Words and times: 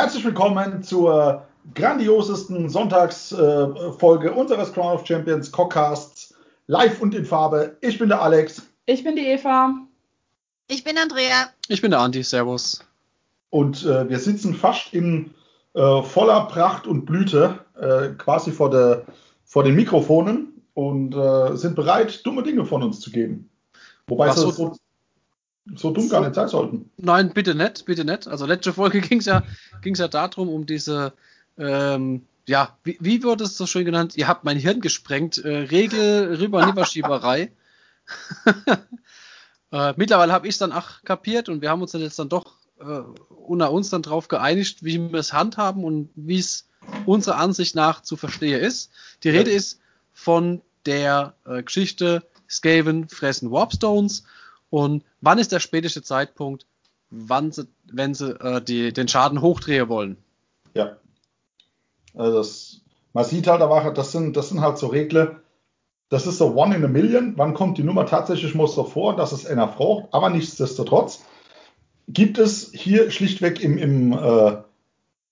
Herzlich 0.00 0.24
willkommen 0.24 0.82
zur 0.82 1.46
grandiosesten 1.74 2.70
Sonntagsfolge 2.70 4.32
unseres 4.32 4.72
Crown 4.72 4.94
of 4.94 5.06
Champions 5.06 5.52
Cockcasts 5.52 6.34
live 6.68 7.02
und 7.02 7.14
in 7.14 7.26
Farbe. 7.26 7.76
Ich 7.82 7.98
bin 7.98 8.08
der 8.08 8.22
Alex. 8.22 8.62
Ich 8.86 9.04
bin 9.04 9.14
die 9.14 9.26
Eva. 9.26 9.74
Ich 10.68 10.84
bin 10.84 10.96
Andrea. 10.96 11.50
Ich 11.68 11.82
bin 11.82 11.90
der 11.90 12.00
Andi. 12.00 12.22
Servus. 12.22 12.82
Und 13.50 13.84
äh, 13.84 14.08
wir 14.08 14.18
sitzen 14.18 14.54
fast 14.54 14.94
in 14.94 15.34
äh, 15.74 16.02
voller 16.02 16.46
Pracht 16.46 16.86
und 16.86 17.04
Blüte 17.04 17.58
äh, 17.78 18.08
quasi 18.16 18.52
vor, 18.52 18.70
der, 18.70 19.04
vor 19.44 19.64
den 19.64 19.74
Mikrofonen 19.74 20.62
und 20.72 21.14
äh, 21.14 21.54
sind 21.58 21.76
bereit, 21.76 22.24
dumme 22.24 22.42
Dinge 22.42 22.64
von 22.64 22.82
uns 22.82 23.00
zu 23.00 23.10
geben. 23.10 23.50
Wobei 24.06 24.30
sie 24.30 24.40
so, 24.40 24.50
so, 24.50 24.76
so 25.76 25.90
dumm 25.90 26.08
gar 26.08 26.20
nicht 26.20 26.34
sein 26.34 26.48
sollten. 26.48 26.90
Nein, 26.96 27.32
bitte 27.32 27.54
nicht, 27.54 27.84
bitte 27.84 28.04
nicht. 28.04 28.26
Also 28.26 28.46
letzte 28.46 28.72
Folge 28.72 29.00
ging 29.00 29.18
es 29.18 29.26
ja, 29.26 29.42
ging's 29.82 29.98
ja 29.98 30.08
darum, 30.08 30.48
um 30.48 30.66
diese, 30.66 31.12
ähm, 31.58 32.22
ja, 32.46 32.76
wie, 32.84 32.98
wie 33.00 33.22
wurde 33.22 33.44
es 33.44 33.56
so 33.56 33.66
schön 33.66 33.84
genannt? 33.84 34.16
Ihr 34.16 34.28
habt 34.28 34.44
mein 34.44 34.58
Hirn 34.58 34.80
gesprengt. 34.80 35.38
Äh, 35.38 35.48
Regel 35.48 36.36
rüber 36.36 36.64
Nieberschieberei. 36.66 37.52
äh, 39.72 39.94
mittlerweile 39.96 40.32
habe 40.32 40.48
ich 40.48 40.54
es 40.54 40.58
dann 40.58 40.72
auch 40.72 41.02
kapiert 41.04 41.48
und 41.48 41.62
wir 41.62 41.70
haben 41.70 41.82
uns 41.82 41.92
dann 41.92 42.00
jetzt 42.00 42.18
dann 42.18 42.28
doch 42.28 42.54
äh, 42.80 43.02
unter 43.46 43.70
uns 43.72 43.90
dann 43.90 44.02
drauf 44.02 44.28
geeinigt, 44.28 44.84
wie 44.84 44.98
wir 45.12 45.18
es 45.18 45.32
handhaben 45.32 45.84
und 45.84 46.10
wie 46.14 46.38
es 46.38 46.66
unserer 47.06 47.36
Ansicht 47.36 47.74
nach 47.74 48.02
zu 48.02 48.16
verstehen 48.16 48.60
ist. 48.60 48.90
Die 49.22 49.30
Rede 49.30 49.50
ist 49.50 49.80
von 50.12 50.62
der 50.86 51.34
äh, 51.44 51.62
Geschichte 51.62 52.24
Skaven 52.48 53.08
fressen 53.08 53.50
Warpstones 53.50 54.24
und 54.70 55.04
wann 55.20 55.38
ist 55.38 55.52
der 55.52 55.60
späteste 55.60 56.02
Zeitpunkt, 56.02 56.66
wann 57.10 57.52
sie, 57.52 57.66
wenn 57.90 58.14
sie 58.14 58.30
äh, 58.40 58.62
die, 58.62 58.92
den 58.92 59.08
Schaden 59.08 59.40
hochdrehen 59.40 59.88
wollen. 59.88 60.16
Ja. 60.74 60.96
Also 62.14 62.38
das, 62.38 62.80
man 63.12 63.24
sieht 63.24 63.46
halt 63.46 63.60
aber, 63.60 63.90
das 63.90 64.12
sind, 64.12 64.36
das 64.36 64.48
sind 64.48 64.60
halt 64.60 64.78
so 64.78 64.86
Regeln, 64.86 65.36
das 66.08 66.26
ist 66.26 66.38
so 66.38 66.54
one 66.54 66.74
in 66.74 66.84
a 66.84 66.88
million. 66.88 67.34
Wann 67.36 67.54
kommt 67.54 67.78
die 67.78 67.84
Nummer 67.84 68.06
tatsächlich 68.06 68.54
muss 68.54 68.74
so 68.74 68.84
vor, 68.84 69.16
dass 69.16 69.32
es 69.32 69.46
einer 69.46 69.66
braucht, 69.66 70.12
aber 70.12 70.30
nichtsdestotrotz 70.30 71.22
gibt 72.08 72.38
es 72.38 72.72
hier 72.72 73.10
schlichtweg 73.10 73.60
im, 73.60 73.78
im 73.78 74.12
äh, 74.12 74.56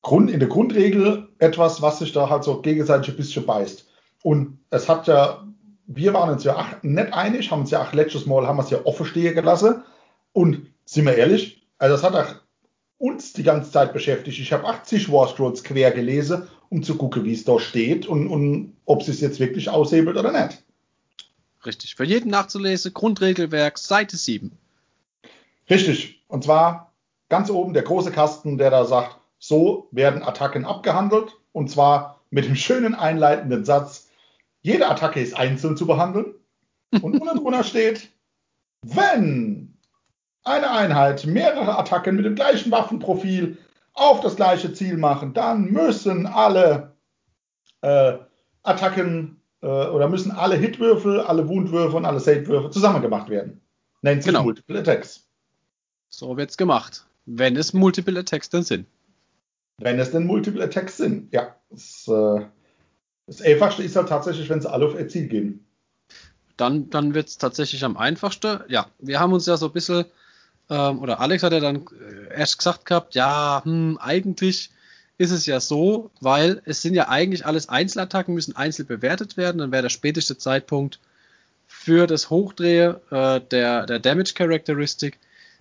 Grund, 0.03 0.31
in 0.31 0.39
der 0.39 0.49
Grundregel 0.49 1.29
etwas, 1.39 1.83
was 1.83 1.99
sich 1.99 2.13
da 2.13 2.31
halt 2.31 2.45
so 2.45 2.61
gegenseitig 2.61 3.11
ein 3.11 3.17
bisschen 3.17 3.47
beißt. 3.47 3.89
Und 4.23 4.61
es 4.71 4.89
hat 4.89 5.09
ja, 5.09 5.48
wir 5.89 6.13
waren 6.13 6.31
uns 6.31 6.45
ja 6.45 6.55
ach, 6.57 6.83
nicht 6.83 7.13
einig, 7.13 7.51
haben 7.51 7.63
uns 7.63 7.71
ja 7.71 7.83
auch 7.83 7.93
letztes 7.93 8.27
Mal, 8.27 8.47
haben 8.47 8.59
wir 8.59 8.63
es 8.63 8.71
ja 8.71 8.85
offen 8.85 9.07
stehen 9.07 9.35
gelassen. 9.35 9.83
Und 10.33 10.67
sind 10.85 11.07
wir 11.07 11.17
ehrlich, 11.17 11.67
also 11.79 11.97
das 11.97 12.05
hat 12.05 12.15
auch 12.15 12.35
uns 12.99 13.33
die 13.33 13.43
ganze 13.43 13.71
Zeit 13.71 13.93
beschäftigt. 13.93 14.39
Ich 14.39 14.53
habe 14.53 14.67
80 14.67 15.11
Warstrolls 15.11 15.65
quer 15.65 15.91
gelesen, 15.91 16.47
um 16.69 16.83
zu 16.83 16.97
gucken, 16.97 17.25
wie 17.25 17.33
es 17.33 17.45
da 17.45 17.59
steht 17.59 18.07
und, 18.07 18.29
und 18.29 18.77
ob 18.85 19.01
es 19.01 19.21
jetzt 19.21 19.41
wirklich 19.41 19.71
aushebelt 19.71 20.17
oder 20.17 20.31
nicht. 20.31 20.63
Richtig. 21.65 21.95
Für 21.95 22.05
jeden 22.05 22.31
nachzulesen, 22.31 22.93
Grundregelwerk, 22.93 23.79
Seite 23.79 24.17
7. 24.17 24.53
Richtig. 25.71 26.23
Und 26.29 26.45
zwar 26.45 26.93
ganz 27.31 27.51
oben 27.51 27.73
der 27.73 27.83
große 27.83 28.11
Kasten, 28.11 28.59
der 28.59 28.71
da 28.71 28.85
sagt, 28.85 29.17
so 29.39 29.89
werden 29.91 30.23
Attacken 30.23 30.67
abgehandelt. 30.67 31.33
Und 31.53 31.71
zwar 31.71 32.21
mit 32.31 32.45
dem 32.45 32.57
schönen 32.57 32.95
einleitenden 32.95 33.65
Satz, 33.65 34.08
jede 34.63 34.89
Attacke 34.89 35.21
ist 35.21 35.37
einzeln 35.37 35.77
zu 35.77 35.87
behandeln. 35.87 36.35
Und 36.91 37.21
unten 37.21 37.39
drunter 37.39 37.65
steht, 37.65 38.09
wenn 38.83 39.77
eine 40.45 40.71
Einheit 40.71 41.27
mehrere 41.27 41.79
Attacken 41.79 42.17
mit 42.17 42.25
dem 42.25 42.35
gleichen 42.35 42.71
Waffenprofil 42.71 43.59
auf 43.93 44.21
das 44.21 44.37
gleiche 44.37 44.73
Ziel 44.73 44.97
machen, 44.97 45.35
dann 45.35 45.71
müssen 45.73 46.27
alle 46.27 46.97
äh, 47.83 48.15
Attacken 48.63 49.41
äh, 49.61 49.67
oder 49.67 50.09
müssen 50.09 50.31
alle 50.31 50.57
Hitwürfel, 50.57 51.21
alle 51.21 51.49
Wundwürfe 51.49 51.97
und 51.97 52.05
alle 52.05 52.21
Savewürfe 52.21 52.71
zusammen 52.71 53.03
gemacht 53.03 53.29
werden. 53.29 53.61
Nennt 54.03 54.23
sich 54.23 54.33
genau. 54.33 54.45
Multiple 54.45 54.79
Attacks. 54.79 55.27
So 56.09 56.37
wird's 56.37 56.57
gemacht. 56.57 57.07
Wenn 57.27 57.57
es 57.57 57.75
Multiple 57.75 58.19
Attacks 58.19 58.49
dann 58.49 58.63
sind. 58.63 58.87
Wenn 59.79 59.99
es 59.99 60.11
denn 60.11 60.27
Multiple 60.27 60.63
Attacks 60.63 60.97
sind, 60.97 61.33
ja. 61.33 61.55
Das, 61.71 62.09
äh, 62.09 62.47
das 63.29 63.43
Einfachste 63.43 63.83
ist 63.83 63.95
halt 63.95 64.09
tatsächlich, 64.09 64.49
wenn 64.49 64.61
sie 64.61 64.71
alle 64.71 64.87
auf 64.87 64.99
ihr 64.99 65.07
Ziel 65.07 65.29
gehen. 65.29 65.65
Dann, 66.57 66.91
dann 66.91 67.15
wird 67.15 67.29
es 67.29 67.37
tatsächlich 67.37 67.85
am 67.85 67.97
einfachsten. 67.97 68.61
Ja, 68.69 68.89
wir 68.99 69.21
haben 69.21 69.35
uns 69.35 69.47
ja 69.47 69.57
so 69.57 69.67
ein 69.67 69.73
bisschen, 69.73 70.07
ähm, 70.71 70.99
oder 71.01 71.21
Alex 71.21 71.43
hat 71.43 71.53
ja 71.53 71.61
dann 71.61 71.87
äh, 71.87 72.35
erst 72.35 72.59
gesagt 72.59 72.87
gehabt, 72.87 73.15
ja, 73.15 73.63
hm, 73.65 73.99
eigentlich 74.01 74.71
ist 75.19 75.31
es 75.31 75.45
ja 75.45 75.61
so, 75.61 76.11
weil 76.21 76.63
es 76.65 76.81
sind 76.81 76.95
ja 76.95 77.09
eigentlich 77.09 77.45
alles 77.45 77.69
Einzelattacken, 77.69 78.35
müssen 78.35 78.57
einzeln 78.57 78.87
bewertet 78.87 79.37
werden. 79.37 79.59
Dann 79.59 79.73
wäre 79.73 79.83
der 79.83 79.91
späteste 79.91 80.39
Zeitpunkt 80.39 80.99
für 81.67 82.07
das 82.07 82.31
Hochdrehen 82.31 82.97
äh, 83.11 83.43
der, 83.43 83.85
der 83.85 83.99
Damage 83.99 84.33
Characteristic 84.35 85.19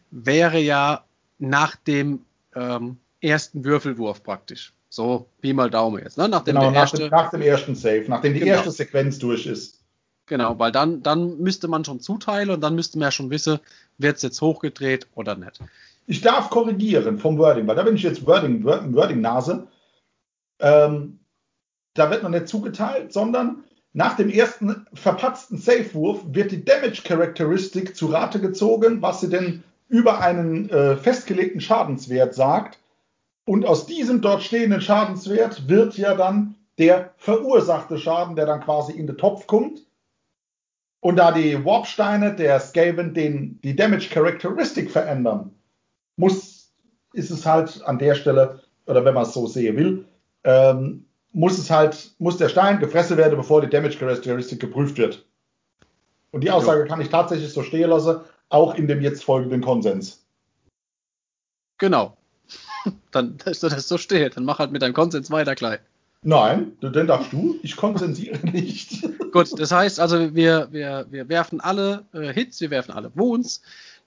wäre 0.09 0.59
ja 0.59 1.03
nach 1.37 1.75
dem 1.75 2.21
ähm, 2.55 2.97
ersten 3.19 3.65
Würfelwurf 3.65 4.23
praktisch. 4.23 4.71
So, 4.89 5.27
Pi 5.41 5.53
mal 5.53 5.69
Daumen 5.69 6.01
jetzt. 6.03 6.17
Ne? 6.17 6.29
Nachdem 6.29 6.55
genau, 6.55 6.71
nach, 6.71 6.77
erste, 6.77 6.97
dem, 6.97 7.09
nach, 7.09 7.29
dem, 7.29 7.41
ersten 7.41 7.75
Save, 7.75 8.05
nachdem 8.07 8.33
die 8.33 8.39
genau. 8.39 8.53
erste 8.53 8.71
Sequenz 8.71 9.19
durch 9.19 9.45
ist. 9.45 9.83
Genau, 10.27 10.59
weil 10.59 10.71
dann, 10.71 11.03
dann 11.03 11.37
müsste 11.39 11.67
man 11.67 11.85
schon 11.85 11.99
zuteilen 11.99 12.49
und 12.49 12.61
dann 12.61 12.75
müsste 12.75 12.97
man 12.97 13.07
ja 13.07 13.11
schon 13.11 13.29
wissen, 13.29 13.59
wird 13.97 14.17
es 14.17 14.23
jetzt 14.23 14.41
hochgedreht 14.41 15.07
oder 15.15 15.35
nicht. 15.35 15.59
Ich 16.05 16.21
darf 16.21 16.49
korrigieren 16.49 17.17
vom 17.17 17.37
Wording, 17.37 17.67
weil 17.67 17.75
da 17.75 17.83
bin 17.83 17.95
ich 17.95 18.03
jetzt 18.03 18.25
Wording, 18.25 18.63
Wording-Nase. 18.63 19.67
Ähm, 20.59 21.19
da 21.93 22.09
wird 22.09 22.23
noch 22.23 22.29
nicht 22.29 22.47
zugeteilt, 22.47 23.11
sondern 23.11 23.63
nach 23.93 24.15
dem 24.15 24.29
ersten 24.29 24.85
verpatzten 24.93 25.57
Save-Wurf 25.57 26.21
wird 26.27 26.51
die 26.51 26.63
Damage-Charakteristik 26.63 27.95
zu 27.95 28.07
Rate 28.07 28.39
gezogen, 28.39 29.01
was 29.01 29.21
sie 29.21 29.29
denn 29.29 29.63
über 29.89 30.19
einen 30.19 30.69
äh, 30.69 30.97
festgelegten 30.97 31.61
Schadenswert 31.61 32.35
sagt. 32.35 32.79
Und 33.47 33.65
aus 33.65 33.85
diesem 33.85 34.21
dort 34.21 34.43
stehenden 34.43 34.81
Schadenswert 34.81 35.69
wird 35.69 35.97
ja 35.97 36.15
dann 36.15 36.55
der 36.77 37.13
verursachte 37.15 37.97
Schaden, 37.97 38.35
der 38.35 38.45
dann 38.45 38.59
quasi 38.59 38.91
in 38.91 39.07
den 39.07 39.17
Topf 39.17 39.47
kommt. 39.47 39.85
Und 40.99 41.15
da 41.15 41.31
die 41.31 41.63
Warpsteine 41.63 42.35
der 42.35 42.59
Skaven 42.59 43.13
den, 43.13 43.61
die 43.61 43.73
Damage 43.73 44.09
Characteristic 44.09 44.91
verändern, 44.91 45.55
muss, 46.17 46.73
ist 47.13 47.31
es 47.31 47.45
halt 47.45 47.81
an 47.85 47.97
der 47.97 48.15
Stelle, 48.15 48.63
oder 48.85 49.05
wenn 49.05 49.13
man 49.13 49.23
es 49.23 49.33
so 49.33 49.47
sehen 49.47 49.77
will, 49.77 50.05
ähm, 50.43 51.05
muss 51.31 51.57
es 51.57 51.71
halt, 51.71 52.15
muss 52.19 52.35
der 52.35 52.49
Stein 52.49 52.81
gefressen 52.81 53.15
werden, 53.15 53.37
bevor 53.37 53.61
die 53.61 53.69
Damage 53.69 53.97
Characteristic 53.97 54.59
geprüft 54.59 54.97
wird. 54.97 55.25
Und 56.31 56.43
die 56.43 56.51
Aussage 56.51 56.81
ja. 56.81 56.85
kann 56.85 56.99
ich 56.99 57.07
tatsächlich 57.07 57.53
so 57.53 57.63
stehen 57.63 57.91
lassen, 57.91 58.19
auch 58.49 58.75
in 58.75 58.89
dem 58.89 59.01
jetzt 59.01 59.23
folgenden 59.23 59.61
Konsens. 59.61 60.25
Genau. 61.77 62.16
Dann, 63.11 63.37
dass 63.37 63.59
du 63.59 63.69
das 63.69 63.87
so 63.87 63.97
steht, 63.97 64.37
dann 64.37 64.45
mach 64.45 64.59
halt 64.59 64.71
mit 64.71 64.81
deinem 64.81 64.93
Konsens 64.93 65.31
weiter 65.31 65.55
gleich. 65.55 65.79
Nein, 66.23 66.73
dann 66.81 67.07
darfst 67.07 67.31
du. 67.31 67.59
Ich 67.63 67.75
konsensiere 67.75 68.37
nicht. 68.47 69.01
Gut, 69.31 69.59
das 69.59 69.71
heißt 69.71 69.99
also, 69.99 70.35
wir, 70.35 70.67
wir, 70.71 71.05
wir 71.09 71.29
werfen 71.29 71.61
alle 71.61 72.05
äh, 72.13 72.33
Hits, 72.33 72.59
wir 72.59 72.69
werfen 72.69 72.91
alle 72.91 73.11
Wounds. 73.15 73.61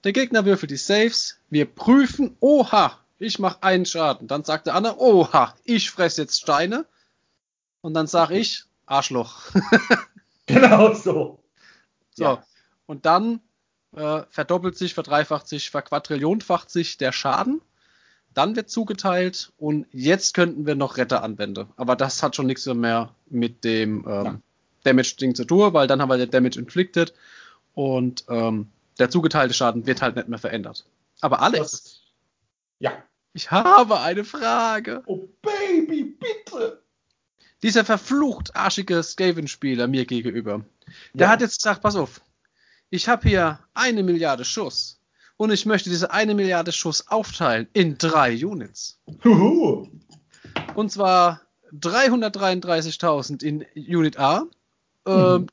Der 0.05 0.13
Gegner 0.13 0.45
würfelt 0.45 0.71
die 0.71 0.77
Saves. 0.77 1.39
Wir 1.51 1.67
prüfen, 1.67 2.37
oha, 2.41 2.99
ich 3.19 3.39
mache 3.39 3.63
einen 3.63 3.87
Schaden. 3.87 4.29
Dann 4.29 4.45
sagt 4.45 4.67
der 4.67 4.75
andere, 4.75 4.99
oha, 4.99 5.55
ich 5.65 5.91
fresse 5.91 6.23
jetzt 6.23 6.41
Steine. 6.41 6.87
Und 7.81 7.95
dann 7.95 8.07
sage 8.07 8.39
ich, 8.39 8.65
Arschloch. 8.87 9.43
genau 10.47 10.95
so. 10.95 11.43
So. 12.11 12.25
Ja. 12.25 12.45
Und 12.87 13.07
dann 13.07 13.41
äh, 13.95 14.23
verdoppelt 14.31 14.77
sich, 14.77 14.95
verdreifacht 14.95 15.49
sich, 15.49 15.71
verquadrillionfacht 15.71 16.71
sich 16.71 16.99
der 16.99 17.13
Schaden. 17.13 17.61
Dann 18.35 18.55
wird 18.57 18.71
zugeteilt 18.71 19.53
und 19.59 19.87
jetzt 19.93 20.35
könnten 20.35 20.67
wir 20.67 20.77
noch 20.77 20.97
Retter 20.97 21.23
anwenden. 21.23 21.67
Aber 21.77 21.97
das 21.97 22.23
hat 22.23 22.37
schon 22.37 22.47
nichts 22.47 22.67
mehr 22.67 23.15
mit 23.29 23.65
dem 23.65 24.05
ähm, 24.07 24.25
ja. 24.25 24.41
Damage-Ding 24.85 25.35
zu 25.35 25.45
tun, 25.45 25.73
weil 25.73 25.87
dann 25.87 26.01
haben 26.01 26.09
wir 26.09 26.17
den 26.17 26.31
Damage 26.31 26.59
inflicted 26.59 27.13
und 27.75 28.25
ähm, 28.29 28.69
der 28.99 29.11
zugeteilte 29.11 29.55
Schaden 29.55 29.87
wird 29.87 30.03
halt 30.03 30.17
nicht 30.17 30.29
mehr 30.29 30.39
verändert. 30.39 30.85
Aber 31.21 31.41
Alex. 31.41 31.71
Das, 31.71 32.01
ja. 32.79 32.93
Ich 33.33 33.51
habe 33.51 34.01
eine 34.01 34.25
Frage. 34.25 35.03
Oh 35.07 35.29
Baby, 35.43 36.05
bitte. 36.05 36.83
Dieser 37.63 37.85
verflucht 37.85 38.57
arschige 38.57 39.03
Skaven-Spieler 39.03 39.87
mir 39.87 40.07
gegenüber. 40.07 40.65
Der 41.15 41.27
ja. 41.27 41.33
hat 41.33 41.41
jetzt 41.41 41.59
gesagt, 41.59 41.83
pass 41.83 41.97
auf, 41.97 42.21
ich 42.91 43.09
habe 43.09 43.29
hier 43.29 43.61
eine 43.75 44.03
Milliarde 44.03 44.45
Schuss 44.45 45.00
und 45.41 45.51
ich 45.51 45.65
möchte 45.65 45.89
diese 45.89 46.11
eine 46.11 46.35
Milliarde 46.35 46.71
Schuss 46.71 47.09
aufteilen 47.09 47.67
in 47.73 47.97
drei 47.97 48.45
Units. 48.45 49.01
Huhu. 49.25 49.89
Und 50.75 50.93
zwar 50.93 51.41
333.000 51.73 53.43
in 53.43 53.65
Unit 53.75 54.19
A, 54.19 54.45
äh, 55.07 55.39
mhm. 55.39 55.47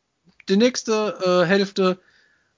die 0.49 0.57
nächste 0.57 1.17
äh, 1.23 1.47
Hälfte 1.47 2.01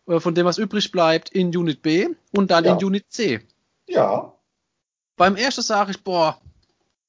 äh, 0.07 0.19
von 0.19 0.33
dem, 0.33 0.47
was 0.47 0.57
übrig 0.57 0.91
bleibt, 0.91 1.29
in 1.29 1.55
Unit 1.55 1.83
B 1.83 2.09
und 2.31 2.49
dann 2.49 2.65
ja. 2.65 2.75
in 2.75 2.83
Unit 2.83 3.05
C. 3.09 3.41
Ja. 3.87 4.33
Beim 5.15 5.35
ersten 5.35 5.61
sage 5.61 5.91
ich, 5.91 6.03
boah, 6.03 6.41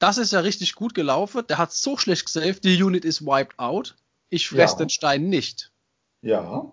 Das 0.00 0.18
ist 0.18 0.34
ja 0.34 0.40
richtig 0.40 0.74
gut 0.74 0.92
gelaufen. 0.92 1.46
Der 1.48 1.56
hat 1.56 1.72
so 1.72 1.96
schlecht 1.96 2.26
gesaved, 2.26 2.62
die 2.62 2.82
Unit 2.82 3.06
ist 3.06 3.24
wiped 3.24 3.58
out. 3.58 3.96
Ich 4.28 4.50
fress 4.50 4.72
Ja. 4.72 4.76
den 4.76 4.90
Stein 4.90 5.30
nicht. 5.30 5.72
Ja. 6.20 6.70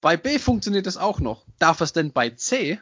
Bei 0.00 0.16
B 0.16 0.38
funktioniert 0.38 0.86
das 0.86 0.96
auch 0.96 1.20
noch. 1.20 1.44
Darf 1.58 1.80
es 1.80 1.92
denn 1.92 2.12
bei 2.12 2.30
C? 2.30 2.80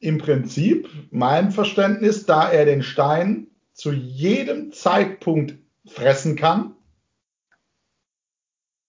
Im 0.00 0.18
Prinzip, 0.18 0.88
mein 1.10 1.52
Verständnis, 1.52 2.26
da 2.26 2.50
er 2.50 2.64
den 2.64 2.82
Stein 2.82 3.46
zu 3.72 3.92
jedem 3.92 4.72
Zeitpunkt 4.72 5.54
fressen 5.86 6.36
kann. 6.36 6.74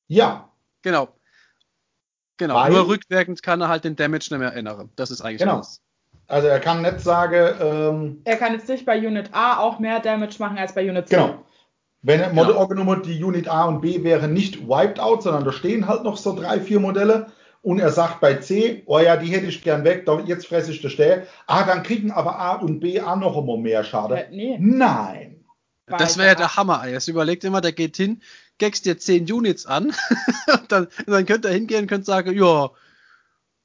Ja, 0.08 0.50
Genau. 0.82 1.08
Genau. 2.38 2.56
Weil- 2.56 2.72
Nur 2.74 2.88
rückwirkend 2.90 3.42
kann 3.42 3.62
er 3.62 3.70
halt 3.70 3.86
den 3.86 3.96
Damage 3.96 4.28
nicht 4.32 4.40
mehr 4.40 4.54
ändern. 4.54 4.90
Das 4.98 5.12
ist 5.12 5.22
eigentlich 5.22 5.40
Genau. 5.40 5.56
alles. 5.58 5.82
also 6.28 6.48
er 6.48 6.60
kann 6.60 6.82
nicht 6.82 7.00
sagen, 7.00 7.56
ähm, 7.62 8.22
Er 8.26 8.36
kann 8.38 8.52
jetzt 8.54 8.68
nicht 8.68 8.86
bei 8.86 8.98
Unit 8.98 9.34
A 9.34 9.60
auch 9.60 9.80
mehr 9.80 10.00
Damage 10.02 10.36
machen 10.40 10.58
als 10.58 10.74
bei 10.76 10.90
Unit 10.90 11.08
C. 11.08 11.16
genau. 11.16 11.46
Wenn 12.06 12.20
er 12.20 12.30
Genau. 12.32 12.60
angenommen 12.60 12.98
hat, 12.98 13.06
die 13.06 13.24
Unit 13.24 13.48
A 13.48 13.64
und 13.66 13.82
B 13.82 14.04
wären 14.04 14.34
nicht 14.34 14.68
wiped 14.68 15.00
out, 15.00 15.24
sondern 15.24 15.46
da 15.46 15.52
stehen 15.54 15.88
halt 15.88 16.04
noch 16.04 16.18
so 16.18 16.36
drei, 16.36 16.60
vier 16.60 16.80
Modelle. 16.80 17.28
Und 17.62 17.80
er 17.80 17.92
sagt 17.92 18.20
bei 18.20 18.36
C, 18.36 18.84
oh 18.88 19.00
ja, 19.00 19.16
die 19.16 19.28
hätte 19.28 19.46
ich 19.46 19.64
gern 19.64 19.86
weg, 19.86 20.06
da- 20.06 20.20
jetzt 20.20 20.48
fresse 20.48 20.72
ich 20.72 20.82
die 20.82 20.90
Stelle. 20.90 21.28
Ah, 21.48 21.64
dann 21.64 21.82
kriegen 21.82 22.12
aber 22.12 22.38
A 22.38 22.56
und 22.56 22.82
B 22.82 23.00
auch 23.00 23.16
noch 23.16 23.38
immer 23.38 23.56
mehr 23.56 23.86
Schade. 23.86 24.26
Äh, 24.26 24.30
nee. 24.32 24.58
Nein. 24.60 25.46
Bei 25.86 25.96
Das 25.98 26.18
wäre 26.18 26.28
ja 26.30 26.36
der- 26.36 26.58
Hammer. 26.58 26.86
Jetzt 26.88 27.08
überlegt 27.08 27.46
immer, 27.46 27.62
der 27.62 27.72
geht 27.72 27.96
hin, 27.96 28.22
geckst 28.58 28.86
dir 28.86 28.98
10 28.98 29.32
Units 29.32 29.66
an. 29.66 29.94
und 30.54 30.72
dann, 30.74 30.88
dann 31.08 31.26
könnt 31.26 31.46
ihr 31.46 31.52
hingehen 31.52 31.84
und 31.84 31.88
könnt 31.88 32.06
sagen, 32.06 32.38
ja, 32.38 32.70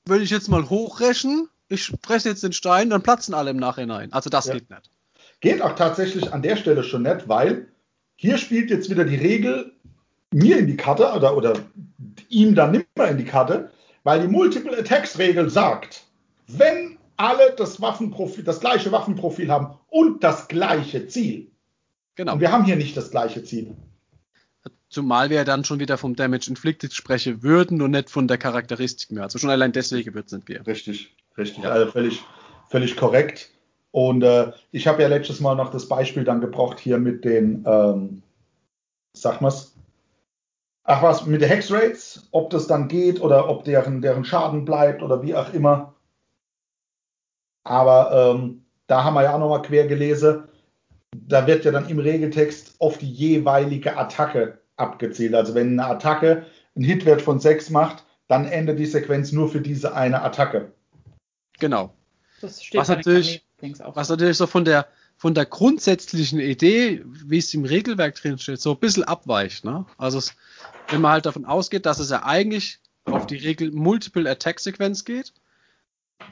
will 0.05 0.23
ich 0.23 0.31
jetzt 0.31 0.49
mal 0.49 0.71
hochrechnen, 0.71 1.49
ich 1.69 1.93
fresse 2.03 2.29
jetzt 2.29 2.45
den 2.45 2.53
Stein, 2.53 2.91
dann 2.91 3.03
platzen 3.03 3.35
alle 3.35 3.51
im 3.51 3.57
Nachhinein. 3.57 4.13
Also 4.13 4.31
das 4.31 4.47
Ja. 4.47 4.55
geht 4.55 4.71
nicht. 4.71 4.91
Geht 5.41 5.61
auch 5.61 5.75
tatsächlich 5.75 6.33
an 6.33 6.43
der 6.43 6.55
Stelle 6.57 6.85
schon 6.85 7.03
nicht, 7.03 7.29
weil 7.29 7.67
hier 8.21 8.37
spielt 8.37 8.71
jetzt 8.71 8.91
wieder 8.91 9.05
die 9.05 9.15
Regel 9.15 9.73
mir 10.33 10.59
in 10.59 10.67
die 10.67 10.77
Karte 10.77 11.13
oder, 11.13 11.37
oder 11.37 11.55
ihm 12.29 12.55
dann 12.55 12.73
nicht 12.73 12.87
mehr 12.97 13.09
in 13.09 13.17
die 13.17 13.25
Karte, 13.25 13.71
weil 14.03 14.21
die 14.21 14.29
Multiple 14.29 14.77
Attacks 14.77 15.19
Regel 15.19 15.49
sagt, 15.49 16.05
wenn 16.49 16.99
alle 17.17 17.55
das 17.57 17.81
Waffenprofil, 17.81 18.43
das 18.43 18.61
gleiche 18.61 18.91
Waffenprofil 18.91 19.51
haben 19.51 19.79
und 19.89 20.25
das 20.25 20.49
gleiche 20.49 21.07
Ziel. 21.07 21.51
Genau. 22.17 22.35
Und 22.35 22.41
wir 22.41 22.51
haben 22.51 22.65
hier 22.65 22.77
nicht 22.77 22.97
das 22.97 23.13
gleiche 23.13 23.45
Ziel. 23.45 23.77
Zumal 24.91 25.31
wir 25.31 25.45
dann 25.45 25.65
schon 25.65 25.79
wieder 25.79 25.97
vom 25.97 26.17
Damage 26.17 26.49
Inflicted 26.49 26.93
sprechen 26.93 27.43
würden 27.45 27.81
und 27.83 27.93
nicht 27.93 28.11
von 28.11 28.27
der 28.27 28.39
Charakteristik 28.39 29.13
mehr. 29.13 29.25
Also 29.25 29.39
schon 29.39 29.51
allein 29.51 29.71
deswegen 29.71 30.15
wird 30.15 30.27
es 30.27 30.33
nicht 30.33 30.47
gehen. 30.47 30.63
Richtig, 30.63 31.15
richtig. 31.37 31.63
Ja. 31.63 31.71
Also 31.71 31.93
völlig, 31.93 32.25
völlig 32.69 32.97
korrekt. 32.97 33.51
Und 33.91 34.23
äh, 34.23 34.53
ich 34.71 34.87
habe 34.87 35.03
ja 35.03 35.09
letztes 35.09 35.41
Mal 35.41 35.55
noch 35.55 35.71
das 35.71 35.89
Beispiel 35.89 36.25
dann 36.25 36.41
gebraucht 36.41 36.79
hier 36.79 36.99
mit 36.99 37.25
den, 37.25 37.65
ähm, 37.67 38.23
sag 39.17 39.41
mal's, 39.41 39.75
ach 40.85 41.03
was, 41.03 41.27
mit 41.27 41.41
den 41.41 41.49
Hex 41.49 41.73
Rates, 41.73 42.29
ob 42.33 42.51
das 42.51 42.67
dann 42.67 42.89
geht 42.89 43.21
oder 43.21 43.49
ob 43.49 43.65
deren, 43.65 44.03
deren 44.03 44.25
Schaden 44.25 44.65
bleibt 44.65 45.03
oder 45.03 45.23
wie 45.23 45.35
auch 45.35 45.53
immer. 45.53 45.95
Aber 47.65 48.35
ähm, 48.35 48.65
da 48.87 49.05
haben 49.05 49.15
wir 49.15 49.23
ja 49.23 49.35
auch 49.35 49.39
nochmal 49.39 49.63
quer 49.63 49.87
gelesen. 49.87 50.45
Da 51.15 51.47
wird 51.47 51.65
ja 51.65 51.71
dann 51.71 51.89
im 51.89 51.99
Regeltext 51.99 52.77
auf 52.81 52.99
die 52.99 53.11
jeweilige 53.11 53.97
Attacke 53.97 54.59
abgezielt. 54.77 55.35
Also 55.35 55.55
wenn 55.55 55.79
eine 55.79 55.87
Attacke 55.87 56.47
einen 56.77 56.85
Hitwert 56.85 57.23
von 57.23 57.41
6 57.41 57.71
macht, 57.71 58.05
dann 58.29 58.47
endet 58.47 58.79
die 58.79 58.87
Sequenz 58.87 59.33
nur 59.33 59.49
für 59.49 59.61
diese 59.61 59.95
eine 59.95 60.23
Attacke. 60.23 60.73
Genau. 61.59 61.95
Das 62.41 62.63
steht 62.63 62.81
Was 62.81 62.89
natürlich- 62.89 63.48
Kanälen 63.59 63.81
auch. 63.83 63.97
Was 63.97 64.09
natürlich 64.09 64.37
so 64.37 64.47
von 64.47 64.65
der, 64.65 64.87
von 65.17 65.35
der 65.35 65.47
grundsätzlichen 65.47 66.41
Idee, 66.41 67.03
wie 67.05 67.39
es 67.39 67.53
im 67.55 67.65
Regelwerk 67.65 68.15
drin 68.15 68.39
steht, 68.39 68.61
so 68.61 68.73
ein 68.73 68.79
bisschen 68.79 69.05
abweicht. 69.05 69.65
Ne? 69.65 69.85
Also 69.97 70.19
es, 70.19 70.35
wenn 70.89 71.01
man 71.01 71.13
halt 71.13 71.27
davon 71.27 71.45
ausgeht, 71.45 71.87
dass 71.87 71.99
es 71.99 72.11
ja 72.11 72.25
eigentlich 72.25 72.79
auf 73.05 73.27
die 73.27 73.37
Regel 73.37 73.71
Multiple 73.73 74.29
Attack 74.31 74.61
Sequenz 74.61 75.05
geht 75.05 75.33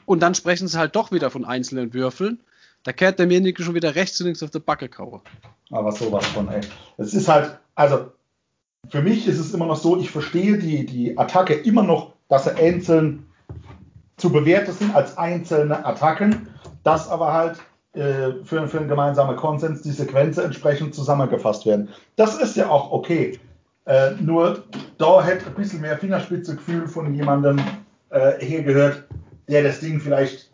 und 0.05 0.21
dann 0.21 0.35
sprechen 0.35 0.67
sie 0.67 0.77
halt 0.77 0.95
doch 0.95 1.11
wieder 1.11 1.31
von 1.31 1.45
einzelnen 1.45 1.93
Würfeln, 1.93 2.39
da 2.83 2.93
kehrt 2.93 3.19
derjenige 3.19 3.63
schon 3.63 3.75
wieder 3.75 3.95
rechts 3.95 4.19
und 4.21 4.27
links 4.27 4.43
auf 4.43 4.51
die 4.51 4.59
Backe 4.59 4.87
kaue. 4.87 5.21
Aber 5.71 5.91
sowas 5.91 6.25
von, 6.27 6.47
ey. 6.47 6.61
Es 6.97 7.13
ist 7.13 7.27
halt, 7.27 7.57
also 7.75 8.11
für 8.89 9.01
mich 9.01 9.27
ist 9.27 9.39
es 9.39 9.53
immer 9.53 9.65
noch 9.65 9.75
so, 9.75 9.99
ich 9.99 10.11
verstehe 10.11 10.57
die, 10.57 10.85
die 10.85 11.17
Attacke 11.17 11.53
immer 11.53 11.83
noch, 11.83 12.13
dass 12.29 12.45
sie 12.45 12.55
einzeln 12.55 13.25
zu 14.17 14.31
bewerten 14.31 14.71
sind 14.71 14.95
als 14.95 15.17
einzelne 15.17 15.85
Attacken, 15.85 16.47
dass 16.83 17.09
aber 17.09 17.33
halt 17.33 17.59
äh, 17.93 18.43
für, 18.43 18.67
für 18.67 18.79
einen 18.79 18.87
gemeinsamen 18.87 19.35
Konsens 19.35 19.81
die 19.81 19.91
Sequenzen 19.91 20.43
entsprechend 20.43 20.93
zusammengefasst 20.93 21.65
werden. 21.65 21.89
Das 22.15 22.37
ist 22.37 22.55
ja 22.55 22.69
auch 22.69 22.91
okay. 22.91 23.39
Äh, 23.85 24.11
nur 24.19 24.63
da 24.97 25.23
hätte 25.23 25.47
ein 25.47 25.55
bisschen 25.55 25.81
mehr 25.81 25.97
Fingerspitzegefühl 25.97 26.87
von 26.87 27.13
jemandem 27.13 27.59
äh, 28.09 28.33
hergehört, 28.45 29.05
der 29.47 29.63
das 29.63 29.79
Ding 29.79 29.99
vielleicht, 29.99 30.51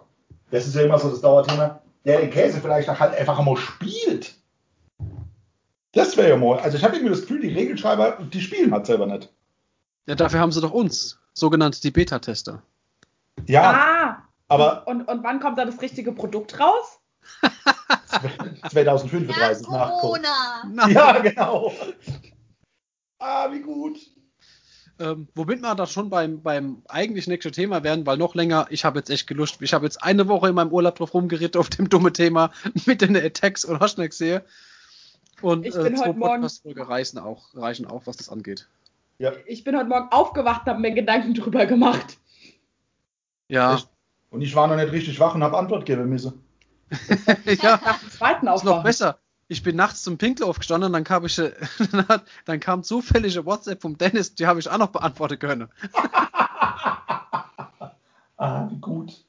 das 0.52 0.68
ist 0.68 0.76
ja 0.76 0.84
immer 0.84 1.00
so 1.00 1.10
das 1.10 1.22
Dauerthema, 1.22 1.82
der 2.06 2.22
den 2.22 2.30
Käse 2.30 2.62
vielleicht 2.62 2.90
auch 2.90 3.00
halt 3.00 3.18
einfach 3.18 3.44
mal 3.44 3.58
spielt. 3.58 4.36
Das 5.94 6.16
wäre 6.18 6.30
ja 6.30 6.38
mal. 6.38 6.60
Also 6.60 6.78
ich 6.78 6.84
habe 6.84 6.96
irgendwie 6.96 7.12
das 7.12 7.22
Gefühl, 7.22 7.42
die 7.42 7.54
Regelschreiber, 7.54 8.20
die 8.32 8.42
spielen 8.42 8.72
halt 8.72 8.86
selber 8.86 9.06
nicht. 9.06 9.32
Ja, 10.06 10.16
dafür 10.16 10.40
haben 10.40 10.52
sie 10.52 10.62
doch 10.62 10.72
uns, 10.72 11.20
sogenannte 11.34 11.82
die 11.82 11.92
Beta-Tester. 11.92 12.62
Ja, 13.48 13.72
ah, 13.72 14.03
aber 14.48 14.88
und, 14.88 15.04
und 15.08 15.24
wann 15.24 15.40
kommt 15.40 15.58
da 15.58 15.66
das 15.66 15.82
richtige 15.82 16.12
Produkt 16.12 16.60
raus? 16.60 17.00
2035 18.72 19.68
Nach 19.68 19.72
nach 19.72 19.90
Corona. 20.02 20.90
Ja, 20.90 21.20
genau. 21.20 21.74
Ah, 23.20 23.52
wie 23.52 23.62
gut. 23.62 23.98
Ähm, 25.00 25.28
womit 25.34 25.62
wir 25.62 25.74
da 25.76 25.88
schon 25.88 26.10
beim, 26.10 26.44
beim 26.44 26.84
eigentlich 26.88 27.28
nächsten 27.28 27.52
Thema 27.52 27.84
werden, 27.84 28.06
weil 28.06 28.18
noch 28.18 28.36
länger, 28.36 28.68
ich 28.70 28.86
habe 28.86 29.00
jetzt 29.00 29.10
echt 29.10 29.26
gelust, 29.26 29.58
ich 29.62 29.74
habe 29.74 29.86
jetzt 29.86 30.04
eine 30.04 30.28
Woche 30.28 30.50
in 30.50 30.56
meinem 30.56 30.72
Urlaub 30.72 30.96
drauf 30.96 31.14
rumgeritten 31.14 31.60
auf 31.60 31.70
dem 31.70 31.90
dumme 31.90 32.14
Thema 32.14 32.52
mit 32.86 33.02
den 33.02 33.16
Attacks 33.18 33.66
und 33.66 33.82
nicht 33.98 34.12
gesehen. 34.12 34.42
Und 35.42 35.66
Ich 35.66 35.76
äh, 35.76 35.84
bin 35.84 35.98
zwei 35.98 36.10
heute 36.10 36.20
Morgen- 36.20 36.48
reichen 36.78 37.18
auch, 37.18 37.54
reichen 37.56 37.88
auch, 37.88 38.06
was 38.06 38.18
das 38.18 38.30
angeht. 38.30 38.68
Ja. 39.18 39.32
Ich 39.48 39.64
bin 39.64 39.76
heute 39.76 39.90
Morgen 39.90 40.10
aufgewacht 40.12 40.62
und 40.62 40.68
habe 40.68 40.82
mir 40.82 40.92
Gedanken 40.92 41.34
drüber 41.34 41.66
gemacht. 41.66 42.18
Ja, 43.48 43.76
Echt? 43.76 43.90
Und 44.34 44.42
ich 44.42 44.56
war 44.56 44.66
noch 44.68 44.76
nicht 44.76 44.92
richtig 44.92 45.20
wach 45.20 45.36
und 45.36 45.44
habe 45.44 45.56
Antwort 45.58 45.86
geben 45.86 46.10
müssen. 46.10 46.44
ja, 47.62 47.80
Nach 47.86 48.00
dem 48.00 48.10
zweiten 48.10 48.48
ist 48.48 48.64
noch 48.64 48.72
Aufwachen. 48.72 48.84
besser. 48.84 49.20
Ich 49.48 49.62
bin 49.62 49.76
nachts 49.76 50.02
zum 50.02 50.18
Pinkel 50.18 50.48
aufgestanden 50.48 50.88
und 50.88 50.94
dann 50.94 51.04
kam 51.04 51.24
ich, 51.26 51.36
dann, 51.92 52.08
hat, 52.08 52.26
dann 52.46 52.60
kam 52.60 52.82
zufällige 52.82 53.46
WhatsApp 53.46 53.80
vom 53.82 53.96
Dennis, 53.98 54.34
die 54.34 54.48
habe 54.48 54.60
ich 54.60 54.68
auch 54.70 54.78
noch 54.80 54.90
beantworten 54.90 55.40
können. 55.40 55.70
Ah, 58.38 58.68
wie 58.70 58.78
gut. 58.80 59.24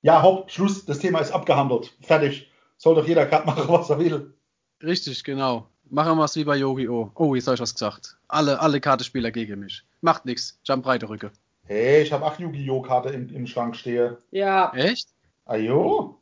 Ja, 0.00 0.22
hopp, 0.22 0.50
Schluss. 0.50 0.84
Das 0.86 0.98
Thema 0.98 1.20
ist 1.20 1.30
abgehandelt. 1.30 1.94
Fertig. 2.00 2.50
Soll 2.76 2.96
doch 2.96 3.06
jeder 3.06 3.26
gerade 3.26 3.46
machen, 3.46 3.68
was 3.68 3.88
er 3.90 4.00
will. 4.00 4.34
Richtig, 4.82 5.22
genau. 5.22 5.68
Machen 5.88 6.16
wir 6.18 6.24
es 6.24 6.34
wie 6.34 6.44
bei 6.44 6.56
Yu-Gi-Oh! 6.56 7.12
Oh, 7.14 7.34
jetzt 7.36 7.46
habe 7.46 7.54
ich 7.54 7.60
was 7.60 7.74
gesagt. 7.74 8.16
Alle, 8.26 8.58
alle 8.58 8.80
Kartenspieler 8.80 9.30
gegen 9.30 9.60
mich. 9.60 9.84
Macht 10.00 10.24
nichts. 10.24 10.58
Jump 10.64 10.82
breite 10.84 11.08
Rücke. 11.08 11.30
Hey, 11.68 12.02
ich 12.02 12.12
habe 12.12 12.24
auch 12.24 12.38
Yu-Gi-Oh! 12.38 12.80
Karte 12.80 13.08
im, 13.08 13.28
im 13.28 13.46
Schrank 13.48 13.74
stehe. 13.74 14.18
Ja, 14.30 14.72
Echt? 14.74 15.08
Ajo. 15.46 16.16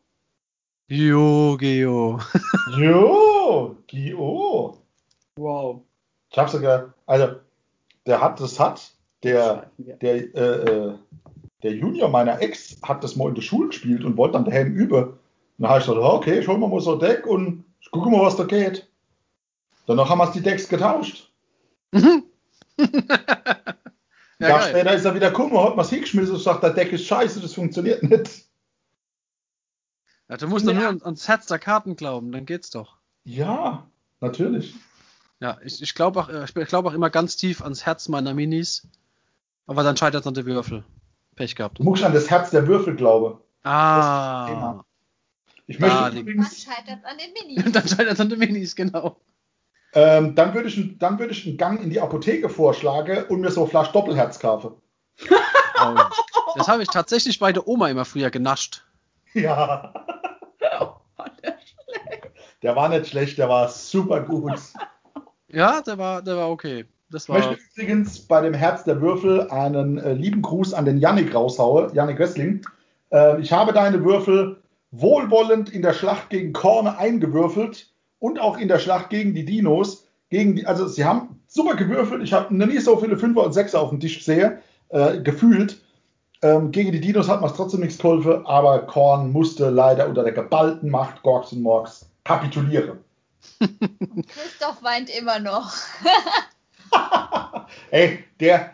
Yu-Gi-Oh! 0.89 2.19
Jo. 2.79 3.77
Gi-Oh. 3.87 4.79
wow. 5.37 5.83
Ich 6.31 6.39
habe 6.39 6.51
sogar, 6.51 6.95
also, 7.05 7.37
der 8.07 8.23
hat, 8.23 8.41
das 8.41 8.59
hat, 8.59 8.91
der, 9.23 9.71
der, 9.77 10.35
äh, 10.35 10.39
äh, 10.39 10.95
der 11.63 11.73
Junior 11.73 12.09
meiner 12.09 12.41
Ex 12.41 12.79
hat 12.83 13.05
das 13.05 13.17
mal 13.17 13.29
in 13.29 13.35
der 13.35 13.43
Schule 13.43 13.69
gespielt 13.69 14.03
und 14.03 14.17
wollte 14.17 14.33
dann 14.35 14.47
daheim 14.47 14.73
üben. 14.73 15.13
Dann 15.59 15.69
habe 15.69 15.81
ich 15.81 15.87
gesagt, 15.87 16.03
okay, 16.03 16.39
ich 16.39 16.49
hol 16.49 16.57
mir 16.57 16.69
mal 16.69 16.81
so 16.81 16.95
ein 16.95 17.01
Deck 17.01 17.27
und 17.27 17.65
ich 17.81 17.91
gucke 17.91 18.09
mal, 18.09 18.23
was 18.23 18.37
da 18.37 18.45
geht. 18.45 18.89
Danach 19.87 20.09
haben 20.09 20.19
wir 20.19 20.33
die 20.33 20.41
Decks 20.41 20.69
getauscht. 20.69 21.31
Ja, 24.41 24.49
Ja, 24.49 24.59
geil. 24.59 24.69
später 24.71 24.95
ist 24.95 25.05
er 25.05 25.15
wieder 25.15 25.31
gekommen, 25.31 25.57
hat 25.59 25.77
was 25.77 25.91
hingeschmissen 25.91 26.35
und 26.35 26.41
sagt, 26.41 26.63
der 26.63 26.71
Deck 26.71 26.93
ist 26.93 27.05
scheiße, 27.07 27.41
das 27.41 27.55
funktioniert 27.55 28.03
nicht. 28.03 28.45
Ja, 30.29 30.37
du 30.37 30.49
musst 30.49 30.67
doch 30.67 30.73
Ja. 30.73 30.81
nur 30.81 30.89
an- 30.89 31.03
ans 31.03 31.29
Herz 31.29 31.47
der 31.47 31.59
Karten 31.59 31.97
glauben, 31.97 32.33
dann 32.33 32.47
geht's 32.47 32.71
doch. 32.71 32.97
Ja, 33.25 33.87
natürlich. 34.21 34.75
Ja, 35.41 35.59
ich, 35.63 35.83
ich 35.83 35.95
glaube 35.95 36.21
auch, 36.21 36.29
äh, 36.29 36.45
ich 36.45 36.69
glaube 36.69 36.89
auch 36.89 36.95
immer 36.95 37.11
ganz 37.11 37.37
tief 37.37 37.63
ans 37.63 37.85
Herz 37.87 38.09
meiner 38.09 38.35
Minis. 38.35 38.89
Aber 39.67 39.83
dann 39.83 39.97
scheitert 39.97 40.23
es 40.23 40.27
an 40.27 40.35
der 40.35 40.47
Würfel. 40.47 40.85
Pech 41.37 41.55
gehabt. 41.57 41.79
Du 41.79 41.85
musst 41.85 42.05
an 42.05 42.13
das 42.13 42.31
Herz 42.31 42.51
der 42.51 42.67
Würfel 42.67 42.95
glauben. 42.97 43.39
Ah. 43.65 44.85
Ich 45.67 45.79
möchte 45.79 45.97
Man 46.01 46.17
übrigens, 46.17 46.63
scheitert 46.63 47.05
an 47.05 47.17
den 47.19 47.33
Minis. 47.33 47.65
dann 47.73 47.89
scheitert 47.89 48.13
es 48.13 48.21
an 48.21 48.29
den 48.29 48.39
Minis, 48.39 48.77
genau. 48.77 49.17
Ähm, 49.95 50.35
dann 50.35 50.55
würde 50.55 50.69
ich, 50.69 50.99
dann 50.99 51.19
würde 51.19 51.33
ich 51.33 51.47
einen 51.47 51.57
Gang 51.57 51.83
in 51.83 51.91
die 51.91 52.01
Apotheke 52.01 52.49
vorschlagen 52.49 53.25
und 53.29 53.41
mir 53.41 53.51
so 53.51 53.63
eine 53.63 53.71
Flasche 53.71 53.93
Doppelherz 53.93 54.39
kaufen. 54.39 54.73
Oh, 55.81 55.95
das 56.57 56.69
habe 56.69 56.83
ich 56.83 56.89
tatsächlich 56.89 57.39
bei 57.39 57.53
der 57.53 57.67
Oma 57.67 57.89
immer 57.89 58.05
früher 58.05 58.31
genascht. 58.31 58.85
Ja. 59.33 59.93
Der 62.65 62.75
war 62.75 62.89
nicht 62.89 63.09
schlecht, 63.09 63.37
der 63.37 63.51
war 63.51 63.69
super 63.69 64.23
gut. 64.23 64.59
Ja, 65.49 65.83
der 65.83 65.99
war, 65.99 66.23
der 66.23 66.39
war 66.39 66.51
okay. 66.51 66.87
Das 67.11 67.25
Ich 67.25 67.29
war, 67.29 67.37
möchte 67.37 67.59
übrigens 67.75 68.21
bei 68.21 68.41
dem 68.41 68.55
Herz 68.55 68.85
der 68.85 69.03
Würfel 69.03 69.51
einen 69.51 69.99
äh, 69.99 70.15
lieben 70.15 70.41
Gruß 70.41 70.73
an 70.73 70.87
den 70.87 70.99
Yannick 70.99 71.35
raushaue, 71.35 71.91
Yannick 71.93 72.19
Wessling. 72.19 72.67
Äh, 73.13 73.39
ich 73.43 73.53
habe 73.53 73.75
deine 73.75 74.03
Würfel 74.03 74.63
wohlwollend 74.93 75.69
in 75.69 75.83
der 75.83 75.93
Schlacht 75.93 76.31
gegen 76.31 76.55
Korne 76.55 76.97
eingewürfelt 76.97 77.93
und 78.25 78.41
auch 78.41 78.57
in 78.57 78.69
der 78.69 78.79
Schlacht 78.79 79.11
gegen 79.11 79.35
die 79.35 79.45
Dinos. 79.45 80.07
Gegen 80.31 80.57
die, 80.57 80.67
also 80.67 80.89
sie 80.89 81.05
haben 81.05 81.43
super 81.47 81.77
gewürfelt. 81.77 82.23
Ich 82.23 82.33
habe 82.33 82.57
noch 82.57 82.67
nie 82.67 82.79
so 82.79 82.97
viele 82.97 83.19
Fünfer 83.19 83.45
und 83.45 83.53
Sechser 83.53 83.83
auf 83.83 83.91
dem 83.91 84.01
Tisch 84.01 84.17
gesehen, 84.17 84.61
äh, 84.89 85.21
gefühlt. 85.21 85.83
Ähm, 86.41 86.71
gegen 86.71 86.91
die 86.91 87.03
Dinos 87.03 87.29
hat 87.29 87.43
man 87.43 87.51
es 87.51 87.57
trotzdem 87.57 87.81
nichts 87.81 87.99
geholfen, 87.99 88.47
aber 88.47 88.87
Korn 88.87 89.31
musste 89.31 89.69
leider 89.69 90.09
unter 90.09 90.23
der 90.23 90.33
geballten 90.33 90.89
Macht 90.89 91.23
Gorks 91.23 91.53
und 91.53 91.61
Morgs 91.61 92.09
kapitulieren. 92.25 92.99
Christoph 93.61 94.83
weint 94.83 95.15
immer 95.15 95.39
noch. 95.39 95.75
Ey, 97.91 98.25
der 98.41 98.71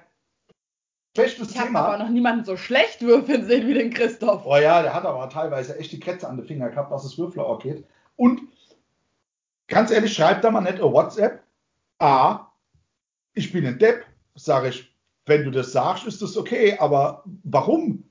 schlechtes 1.16 1.50
Ich 1.50 1.58
habe 1.58 1.76
aber 1.76 1.98
noch 1.98 2.08
niemanden 2.08 2.44
so 2.44 2.56
schlecht 2.56 3.02
würfeln 3.02 3.44
sehen 3.46 3.66
wie 3.66 3.74
den 3.74 3.90
Christoph. 3.92 4.46
Oh 4.46 4.56
ja, 4.56 4.82
der 4.82 4.94
hat 4.94 5.04
aber 5.04 5.28
teilweise 5.28 5.76
echt 5.76 5.90
die 5.90 5.98
Kette 5.98 6.28
an 6.28 6.36
den 6.36 6.46
Finger 6.46 6.68
gehabt, 6.68 6.92
was 6.92 7.02
das 7.02 7.18
Würfler 7.18 7.46
auch 7.46 7.58
geht. 7.58 7.84
Und 8.14 8.42
ganz 9.70 9.90
ehrlich, 9.90 10.12
schreibt 10.12 10.44
da 10.44 10.50
mal 10.50 10.60
nicht 10.60 10.74
eine 10.74 10.92
WhatsApp. 10.92 11.42
A, 11.98 12.46
ich 13.32 13.52
bin 13.52 13.66
ein 13.66 13.78
Depp, 13.78 14.04
sage 14.34 14.68
ich, 14.68 14.94
wenn 15.26 15.44
du 15.44 15.50
das 15.50 15.72
sagst, 15.72 16.06
ist 16.06 16.20
das 16.20 16.36
okay, 16.36 16.76
aber 16.78 17.24
warum? 17.44 18.04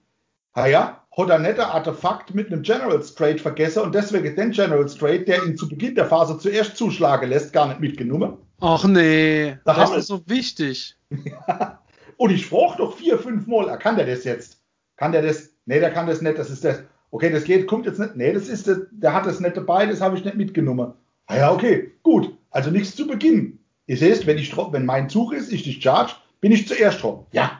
Naja, 0.55 1.03
hat 1.15 1.29
er 1.29 1.39
nicht 1.39 1.59
ein 1.59 1.69
Artefakt 1.69 2.33
mit 2.33 2.47
einem 2.47 2.61
General 2.61 3.01
Straight 3.03 3.41
vergessen 3.41 3.83
und 3.83 3.93
deswegen 3.93 4.35
den 4.35 4.51
General 4.51 4.87
Straight, 4.87 5.27
der 5.27 5.43
ihn 5.43 5.57
zu 5.57 5.67
Beginn 5.67 5.95
der 5.95 6.05
Phase 6.05 6.37
zuerst 6.37 6.77
zuschlagen 6.77 7.29
lässt, 7.29 7.53
gar 7.53 7.67
nicht 7.67 7.79
mitgenommen. 7.79 8.37
ach 8.61 8.85
nee, 8.85 9.57
Da 9.65 9.73
das 9.73 9.91
ist 9.95 10.07
so 10.07 10.21
wichtig. 10.27 10.95
Und 12.17 12.31
ich 12.31 12.47
frage 12.47 12.79
doch 12.79 12.97
vier, 12.97 13.17
fünf 13.17 13.47
Mal, 13.47 13.69
ah, 13.69 13.77
kann 13.77 13.95
der 13.95 14.05
das 14.05 14.25
jetzt? 14.25 14.61
Kann 14.97 15.13
der 15.13 15.21
das? 15.21 15.51
Nee, 15.65 15.79
der 15.79 15.91
kann 15.91 16.05
das 16.05 16.21
nicht, 16.21 16.37
das 16.37 16.49
ist 16.49 16.65
das. 16.65 16.83
Okay, 17.11 17.31
das 17.31 17.45
geht, 17.45 17.65
kommt 17.65 17.85
jetzt 17.85 17.97
nicht. 17.97 18.17
Nee, 18.17 18.33
das 18.33 18.49
ist 18.49 18.67
das, 18.67 18.79
der 18.91 19.13
hat 19.13 19.25
das 19.25 19.39
nicht 19.39 19.55
dabei, 19.55 19.85
das 19.85 20.01
habe 20.01 20.17
ich 20.17 20.25
nicht 20.25 20.35
mitgenommen. 20.35 20.93
Ah 21.29 21.37
ja, 21.37 21.51
okay, 21.53 21.91
gut. 22.01 22.35
Also 22.49 22.71
nichts 22.71 22.95
zu 22.95 23.07
Beginn. 23.07 23.59
Ihr 23.85 23.97
seht, 23.97 24.25
wenn, 24.25 24.39
ich, 24.39 24.55
wenn 24.57 24.85
mein 24.85 25.09
Zug 25.09 25.31
ist, 25.31 25.51
ich 25.51 25.63
dich 25.63 25.81
charge, 25.81 26.13
bin 26.41 26.51
ich 26.51 26.67
zuerst 26.67 27.03
dran. 27.03 27.25
Ja. 27.31 27.59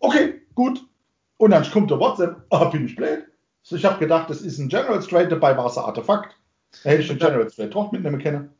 Okay, 0.00 0.42
gut. 0.56 0.84
Und 1.36 1.52
dann 1.52 1.68
kommt 1.70 1.90
der 1.90 2.00
WhatsApp, 2.00 2.44
ah, 2.50 2.64
bin 2.64 2.84
ich 2.84 2.96
blöd. 2.96 3.24
So, 3.62 3.76
ich 3.76 3.84
habe 3.84 4.00
gedacht, 4.00 4.28
das 4.28 4.42
ist 4.42 4.58
ein 4.58 4.68
General 4.68 5.00
Straight, 5.00 5.30
dabei 5.30 5.56
war 5.56 5.66
es 5.66 5.78
ein 5.78 5.84
Artefakt. 5.84 6.34
Da 6.82 6.90
hätte 6.90 7.02
ich 7.02 7.08
den 7.08 7.18
General 7.18 7.48
Straight 7.48 7.74
doch 7.74 7.92
mitnehmen 7.92 8.20
können. 8.20 8.50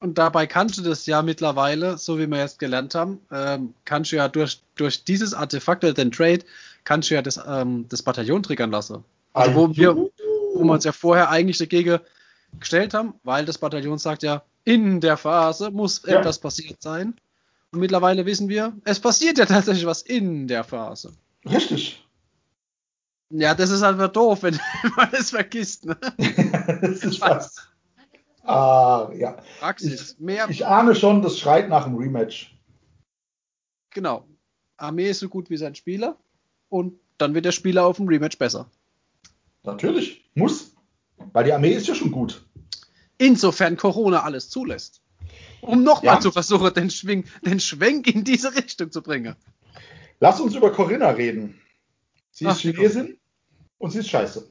Und 0.00 0.18
dabei 0.18 0.46
kannst 0.46 0.76
du 0.76 0.82
das 0.82 1.06
ja 1.06 1.22
mittlerweile, 1.22 1.96
so 1.96 2.18
wie 2.18 2.26
wir 2.26 2.38
jetzt 2.38 2.58
gelernt 2.58 2.94
haben, 2.94 3.20
ähm, 3.32 3.72
kannst 3.86 4.12
du 4.12 4.16
ja 4.16 4.28
durch, 4.28 4.60
durch 4.76 5.04
dieses 5.04 5.32
Artefakt 5.32 5.82
oder 5.82 5.94
den 5.94 6.12
Trade, 6.12 6.40
kannst 6.84 7.10
du 7.10 7.14
ja 7.14 7.22
das, 7.22 7.40
ähm, 7.48 7.86
das 7.88 8.02
Bataillon 8.02 8.42
triggern 8.42 8.70
lassen. 8.70 9.02
Also 9.32 9.54
wo 9.54 9.74
wir, 9.74 9.96
wo 9.96 10.10
wir 10.62 10.72
uns 10.72 10.84
ja 10.84 10.92
vorher 10.92 11.30
eigentlich 11.30 11.58
dagegen 11.58 12.00
gestellt 12.58 12.94
haben, 12.94 13.14
weil 13.22 13.44
das 13.44 13.58
Bataillon 13.58 13.98
sagt 13.98 14.22
ja, 14.22 14.42
in 14.64 15.00
der 15.00 15.16
Phase 15.16 15.70
muss 15.70 16.02
Ja. 16.06 16.18
etwas 16.20 16.38
passiert 16.38 16.82
sein. 16.82 17.14
Und 17.72 17.80
mittlerweile 17.80 18.24
wissen 18.26 18.48
wir, 18.48 18.74
es 18.84 18.98
passiert 19.00 19.38
ja 19.38 19.44
tatsächlich 19.46 19.84
was 19.86 20.02
in 20.02 20.48
der 20.48 20.64
Phase. 20.64 21.12
Richtig. 21.44 22.04
Ja, 23.30 23.54
das 23.54 23.68
ist 23.70 23.82
einfach 23.82 24.08
doof, 24.08 24.42
wenn 24.42 24.58
man 24.96 25.10
das 25.10 25.30
vergisst. 25.30 25.84
Ne? 25.84 25.96
das 26.80 27.04
ist 27.04 27.20
was. 27.20 27.68
Ah, 28.42 29.10
ja. 29.14 29.36
Praxis. 29.60 30.16
Mehr, 30.18 30.48
Ich 30.48 30.64
ahne 30.66 30.94
schon, 30.94 31.20
das 31.20 31.38
schreit 31.38 31.68
nach 31.68 31.84
einem 31.86 31.96
Rematch. 31.96 32.54
genau. 33.90 34.24
Armee 34.78 35.10
ist 35.10 35.18
so 35.18 35.28
gut 35.28 35.50
wie 35.50 35.56
sein 35.56 35.74
Spieler 35.74 36.16
und 36.68 36.94
dann 37.18 37.34
wird 37.34 37.44
der 37.44 37.52
Spieler 37.52 37.84
auf 37.84 37.96
dem 37.96 38.06
Rematch 38.08 38.38
besser. 38.38 38.70
Natürlich. 39.64 40.24
Muss. 40.34 40.67
Weil 41.32 41.44
die 41.44 41.52
Armee 41.52 41.72
ist 41.72 41.86
ja 41.86 41.94
schon 41.94 42.10
gut. 42.10 42.44
Insofern 43.18 43.76
Corona 43.76 44.22
alles 44.22 44.48
zulässt. 44.50 45.00
Um 45.60 45.82
nochmal 45.82 46.16
Ja. 46.16 46.20
zu 46.20 46.30
versuchen, 46.30 46.72
den, 46.74 46.90
Schwing, 46.90 47.24
den 47.44 47.58
Schwenk 47.60 48.06
in 48.06 48.24
diese 48.24 48.54
Richtung 48.54 48.92
zu 48.92 49.02
bringen. 49.02 49.34
Lass 50.20 50.40
uns 50.40 50.54
über 50.54 50.70
Corinna 50.72 51.10
reden. 51.10 51.60
Sie 52.30 52.44
ist 52.44 52.50
Ach, 52.52 52.58
Chinesin 52.58 53.18
und 53.78 53.90
sie 53.90 53.98
ist 54.00 54.08
scheiße. 54.08 54.48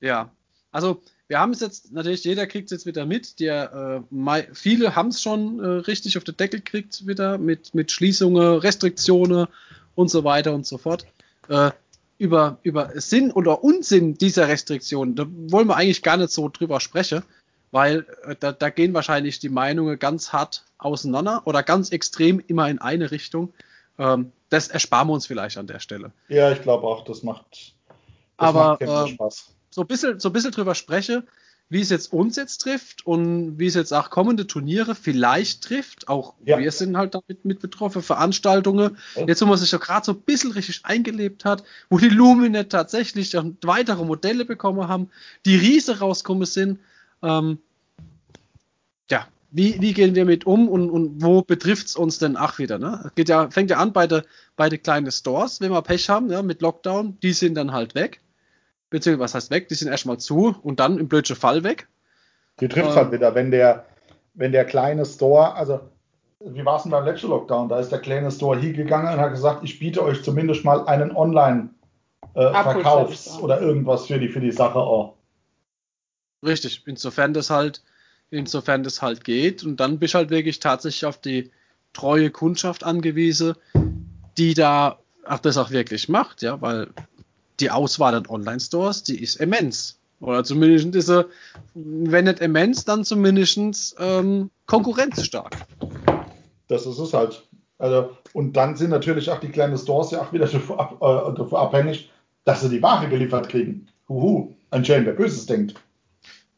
Ja, 0.00 0.32
also 0.72 1.02
wir 1.28 1.38
haben 1.38 1.52
es 1.52 1.60
jetzt, 1.60 1.92
natürlich, 1.92 2.24
jeder 2.24 2.46
kriegt 2.46 2.66
es 2.66 2.72
jetzt 2.72 2.86
wieder 2.86 3.06
mit. 3.06 3.38
Der, 3.40 4.04
äh, 4.12 4.44
viele 4.52 4.96
haben 4.96 5.08
es 5.08 5.22
schon 5.22 5.60
äh, 5.60 5.66
richtig 5.66 6.18
auf 6.18 6.24
den 6.24 6.36
Deckel 6.36 6.60
gekriegt 6.60 7.06
wieder 7.06 7.38
mit, 7.38 7.74
mit 7.74 7.92
Schließungen, 7.92 8.58
Restriktionen 8.58 9.46
und 9.94 10.10
so 10.10 10.24
weiter 10.24 10.52
und 10.52 10.66
so 10.66 10.78
fort. 10.78 11.06
Äh, 11.48 11.70
über, 12.22 12.58
über 12.62 12.92
Sinn 13.00 13.32
oder 13.32 13.64
Unsinn 13.64 14.14
dieser 14.14 14.46
Restriktionen, 14.46 15.16
da 15.16 15.26
wollen 15.28 15.66
wir 15.66 15.76
eigentlich 15.76 16.04
gar 16.04 16.16
nicht 16.16 16.30
so 16.30 16.48
drüber 16.48 16.78
sprechen, 16.78 17.24
weil 17.72 18.06
äh, 18.22 18.36
da, 18.38 18.52
da 18.52 18.70
gehen 18.70 18.94
wahrscheinlich 18.94 19.40
die 19.40 19.48
Meinungen 19.48 19.98
ganz 19.98 20.32
hart 20.32 20.64
auseinander 20.78 21.42
oder 21.46 21.64
ganz 21.64 21.90
extrem 21.90 22.38
immer 22.46 22.70
in 22.70 22.78
eine 22.78 23.10
Richtung. 23.10 23.52
Ähm, 23.98 24.30
das 24.50 24.68
ersparen 24.68 25.08
wir 25.08 25.14
uns 25.14 25.26
vielleicht 25.26 25.58
an 25.58 25.66
der 25.66 25.80
Stelle. 25.80 26.12
Ja, 26.28 26.52
ich 26.52 26.62
glaube 26.62 26.86
auch, 26.86 27.04
das 27.04 27.24
macht, 27.24 27.44
das 27.50 27.96
Aber, 28.36 28.78
macht 28.80 28.82
ähm, 28.82 29.14
Spaß. 29.14 29.52
so 29.70 29.80
ein 29.80 29.86
bisschen, 29.88 30.20
so 30.20 30.28
ein 30.28 30.32
bisschen 30.32 30.52
drüber 30.52 30.76
spreche, 30.76 31.24
wie 31.72 31.80
es 31.80 31.88
jetzt 31.88 32.12
uns 32.12 32.36
jetzt 32.36 32.58
trifft 32.58 33.06
und 33.06 33.58
wie 33.58 33.64
es 33.66 33.72
jetzt 33.72 33.94
auch 33.94 34.10
kommende 34.10 34.46
Turniere 34.46 34.94
vielleicht 34.94 35.64
trifft. 35.64 36.06
Auch 36.06 36.34
Ja. 36.44 36.58
wir 36.58 36.70
sind 36.70 36.98
halt 36.98 37.14
damit 37.14 37.46
mit 37.46 37.60
betroffen, 37.60 38.02
Veranstaltungen. 38.02 38.98
Ja. 39.16 39.26
Jetzt, 39.26 39.40
wo 39.40 39.46
man 39.46 39.56
sich 39.56 39.72
ja 39.72 39.78
gerade 39.78 40.04
so 40.04 40.12
ein 40.12 40.20
bisschen 40.20 40.52
richtig 40.52 40.84
eingelebt 40.84 41.46
hat, 41.46 41.64
wo 41.88 41.96
die 41.96 42.10
Luminet 42.10 42.70
tatsächlich 42.70 43.34
weitere 43.62 44.04
Modelle 44.04 44.44
bekommen 44.44 44.86
haben, 44.86 45.08
die 45.46 45.56
Riese 45.56 45.98
rauskommen 46.00 46.44
sind. 46.44 46.78
Ähm, 47.22 47.56
ja, 49.10 49.26
wie, 49.50 49.80
wie 49.80 49.94
gehen 49.94 50.14
wir 50.14 50.26
mit 50.26 50.44
um 50.44 50.68
und, 50.68 50.90
und 50.90 51.22
wo 51.22 51.40
betrifft 51.40 51.86
es 51.86 51.96
uns 51.96 52.18
denn 52.18 52.36
auch 52.36 52.58
wieder? 52.58 52.78
Ne? 52.78 53.10
Geht 53.14 53.30
ja, 53.30 53.50
fängt 53.50 53.70
ja 53.70 53.78
an 53.78 53.94
bei 53.94 54.06
den 54.06 54.22
bei 54.56 54.68
de 54.68 54.78
kleinen 54.78 55.10
Stores, 55.10 55.62
wenn 55.62 55.72
wir 55.72 55.80
Pech 55.80 56.10
haben, 56.10 56.30
ja, 56.30 56.42
mit 56.42 56.60
Lockdown, 56.60 57.18
die 57.22 57.32
sind 57.32 57.54
dann 57.54 57.72
halt 57.72 57.94
weg. 57.94 58.20
Beziehungsweise, 58.92 59.24
was 59.24 59.34
heißt 59.34 59.50
weg? 59.50 59.66
Die 59.68 59.74
sind 59.74 59.88
erstmal 59.88 60.18
zu 60.18 60.54
und 60.62 60.78
dann 60.78 60.98
im 60.98 61.08
blödschen 61.08 61.34
Fall 61.34 61.64
weg. 61.64 61.88
Die 62.60 62.68
trifft 62.68 62.90
ähm, 62.90 62.96
halt 62.96 63.10
wieder, 63.10 63.34
wenn 63.34 63.50
der, 63.50 63.86
wenn 64.34 64.52
der 64.52 64.66
kleine 64.66 65.06
Store, 65.06 65.54
also 65.54 65.80
wie 66.44 66.64
war 66.64 66.76
es 66.76 66.82
denn 66.82 66.92
beim 66.92 67.06
letzten 67.06 67.28
Lockdown? 67.28 67.70
Da 67.70 67.80
ist 67.80 67.90
der 67.90 68.00
kleine 68.00 68.30
Store 68.30 68.58
hingegangen 68.58 69.14
und 69.14 69.20
hat 69.20 69.30
gesagt, 69.30 69.64
ich 69.64 69.78
biete 69.78 70.04
euch 70.04 70.22
zumindest 70.22 70.62
mal 70.64 70.86
einen 70.86 71.16
Online-Verkaufs- 71.16 73.36
an. 73.36 73.40
oder 73.40 73.62
irgendwas 73.62 74.06
für 74.06 74.18
die, 74.18 74.28
für 74.28 74.40
die 74.40 74.52
Sache 74.52 74.78
auch. 74.78 75.14
Richtig, 76.44 76.82
insofern 76.86 77.32
das 77.32 77.48
halt, 77.48 77.82
insofern 78.30 78.82
das 78.82 79.00
halt 79.00 79.24
geht. 79.24 79.64
Und 79.64 79.80
dann 79.80 79.98
bist 79.98 80.12
du 80.12 80.18
halt 80.18 80.28
wirklich 80.30 80.60
tatsächlich 80.60 81.06
auf 81.06 81.16
die 81.18 81.50
treue 81.94 82.30
Kundschaft 82.30 82.84
angewiesen, 82.84 83.54
die 84.36 84.52
da 84.54 84.98
auch 85.24 85.38
das 85.38 85.56
auch 85.56 85.70
wirklich 85.70 86.08
macht, 86.08 86.42
ja, 86.42 86.60
weil 86.60 86.88
die 87.62 87.70
Auswahl 87.70 88.14
an 88.14 88.26
Online-Stores, 88.26 89.04
die 89.04 89.22
ist 89.22 89.36
immens. 89.36 89.98
Oder 90.20 90.44
zumindest 90.44 90.94
ist 90.94 91.06
sie, 91.06 91.26
wenn 91.74 92.26
nicht 92.26 92.40
immens, 92.40 92.84
dann 92.84 93.04
zumindest 93.04 93.96
ähm, 93.98 94.50
konkurrenzstark. 94.66 95.56
Das 96.68 96.86
ist 96.86 96.98
es 96.98 97.12
halt. 97.12 97.42
Also, 97.78 98.10
und 98.32 98.52
dann 98.56 98.76
sind 98.76 98.90
natürlich 98.90 99.30
auch 99.30 99.40
die 99.40 99.48
kleinen 99.48 99.76
Stores 99.76 100.12
ja 100.12 100.20
auch 100.22 100.32
wieder 100.32 100.48
ab, 100.78 100.98
äh, 101.00 101.36
davon 101.36 101.58
abhängig, 101.58 102.10
dass 102.44 102.60
sie 102.60 102.68
die 102.68 102.82
Ware 102.82 103.08
geliefert 103.08 103.48
kriegen. 103.48 103.88
Huhu, 104.08 104.54
ein 104.70 104.84
Schäden, 104.84 105.06
wer 105.06 105.14
Böses 105.14 105.46
denkt. 105.46 105.74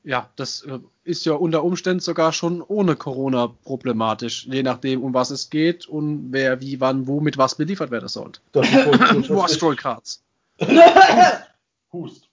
Ja, 0.02 0.28
das 0.37 0.62
äh, 0.62 0.80
ist 1.04 1.25
ja 1.25 1.32
unter 1.32 1.64
Umständen 1.64 2.00
sogar 2.00 2.34
schon 2.34 2.61
ohne 2.61 2.94
Corona 2.96 3.54
problematisch, 3.64 4.46
je 4.50 4.62
nachdem, 4.62 5.02
um 5.02 5.14
was 5.14 5.30
es 5.30 5.49
geht 5.49 5.87
und 5.87 6.26
wer, 6.30 6.61
wie, 6.61 6.78
wann, 6.80 7.06
wo, 7.06 7.20
mit 7.20 7.38
was 7.38 7.54
beliefert 7.54 7.90
werden 7.90 8.08
soll. 8.08 8.32
Das 8.52 8.68
ist 8.68 9.30
wohl- 9.30 9.46
das 9.46 9.76
Cards. 9.78 10.23
Hust. 11.92 12.30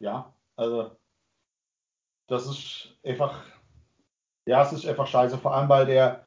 Ja, 0.00 0.32
also 0.56 0.90
das 2.28 2.46
ist 2.46 2.96
einfach, 3.04 3.44
ja, 4.46 4.62
es 4.62 4.72
ist 4.72 4.86
einfach 4.86 5.06
scheiße, 5.06 5.38
vor 5.38 5.54
allem 5.54 5.68
weil 5.68 5.86
der, 5.86 6.26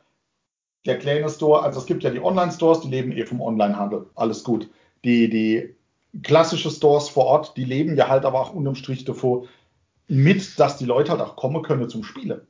der 0.85 0.97
kleine 0.99 1.29
Store, 1.29 1.63
also 1.63 1.79
es 1.79 1.85
gibt 1.85 2.03
ja 2.03 2.09
die 2.09 2.21
Online-Stores, 2.21 2.81
die 2.81 2.89
leben 2.89 3.11
eh 3.11 3.25
vom 3.25 3.41
Online-Handel, 3.41 4.09
alles 4.15 4.43
gut. 4.43 4.69
Die, 5.03 5.29
die 5.29 5.75
klassische 6.23 6.69
Stores 6.69 7.09
vor 7.09 7.25
Ort, 7.25 7.57
die 7.57 7.65
leben 7.65 7.95
ja 7.97 8.07
halt 8.07 8.25
aber 8.25 8.39
auch 8.39 8.53
unterm 8.53 8.75
Strich 8.75 9.03
davor 9.03 9.47
mit, 10.07 10.59
dass 10.59 10.77
die 10.77 10.85
Leute 10.85 11.11
halt 11.11 11.21
auch 11.21 11.35
kommen 11.35 11.63
können 11.63 11.89
zum 11.89 12.03
Spielen. 12.03 12.45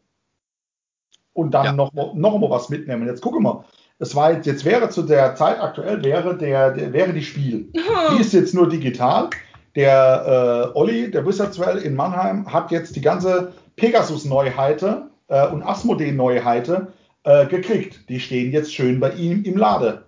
Und 1.33 1.51
dann 1.51 1.65
Ja. 1.65 1.71
noch, 1.73 1.93
mal- 1.93 2.13
noch 2.13 2.37
mal 2.37 2.49
was 2.49 2.69
mitnehmen. 2.69 3.07
Jetzt 3.07 3.21
gucken 3.21 3.43
wir, 3.43 3.65
Es 3.99 4.13
war 4.15 4.33
jetzt, 4.33 4.45
jetzt 4.45 4.65
wäre 4.65 4.89
zu 4.89 5.03
der 5.03 5.35
Zeit 5.35 5.59
aktuell 5.59 6.03
wäre 6.03 6.37
der, 6.37 6.71
der 6.71 6.91
wäre 6.91 7.13
die 7.13 7.23
Spiel. 7.23 7.71
Die 8.11 8.21
ist 8.21 8.33
jetzt 8.33 8.53
nur 8.53 8.67
digital. 8.67 9.29
Der 9.75 10.71
äh, 10.73 10.77
Olli, 10.77 11.11
der 11.11 11.25
Wizardswell 11.25 11.77
in 11.77 11.95
Mannheim, 11.95 12.51
hat 12.51 12.71
jetzt 12.71 12.95
die 12.95 13.01
ganze 13.01 13.53
Pegasus-Neuheite 13.75 15.09
äh, 15.27 15.47
und 15.47 15.63
Asmodee-Neuheite 15.63 16.87
äh, 17.23 17.45
gekriegt. 17.47 18.09
Die 18.09 18.19
stehen 18.19 18.51
jetzt 18.51 18.73
schön 18.73 18.99
bei 18.99 19.11
ihm 19.11 19.43
im 19.43 19.57
Lade. 19.57 20.05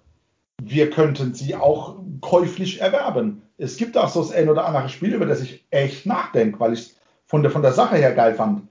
Wir 0.61 0.89
könnten 0.89 1.33
sie 1.33 1.55
auch 1.55 1.95
käuflich 2.21 2.81
erwerben. 2.81 3.41
Es 3.57 3.77
gibt 3.77 3.97
auch 3.97 4.09
so 4.09 4.21
das 4.21 4.31
ein 4.31 4.49
oder 4.49 4.65
andere 4.65 4.89
Spiel, 4.89 5.13
über 5.13 5.25
das 5.25 5.41
ich 5.41 5.65
echt 5.71 6.05
nachdenke, 6.05 6.59
weil 6.59 6.73
ich 6.73 6.79
es 6.79 6.95
von 7.25 7.41
der, 7.41 7.51
von 7.51 7.61
der 7.61 7.73
Sache 7.73 7.97
her 7.97 8.13
geil 8.13 8.35
fand. 8.35 8.63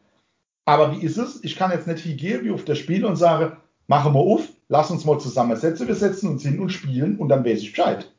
Aber 0.64 0.92
wie 0.92 1.04
ist 1.04 1.16
es? 1.16 1.42
Ich 1.44 1.56
kann 1.56 1.70
jetzt 1.70 1.86
nicht 1.86 2.00
hingehen 2.00 2.44
wie 2.44 2.50
auf 2.50 2.64
das 2.64 2.78
Spiel 2.78 3.04
und 3.04 3.16
sage, 3.16 3.56
machen 3.86 4.14
wir 4.14 4.20
auf, 4.20 4.48
lass 4.68 4.90
uns 4.90 5.04
mal 5.04 5.18
zusammensetzen, 5.18 5.88
wir 5.88 5.94
setzen 5.94 6.30
uns 6.30 6.42
hin 6.42 6.58
und 6.60 6.70
spielen 6.70 7.16
und 7.18 7.28
dann 7.28 7.44
weiß 7.44 7.60
ich 7.60 7.70
Bescheid. 7.72 8.10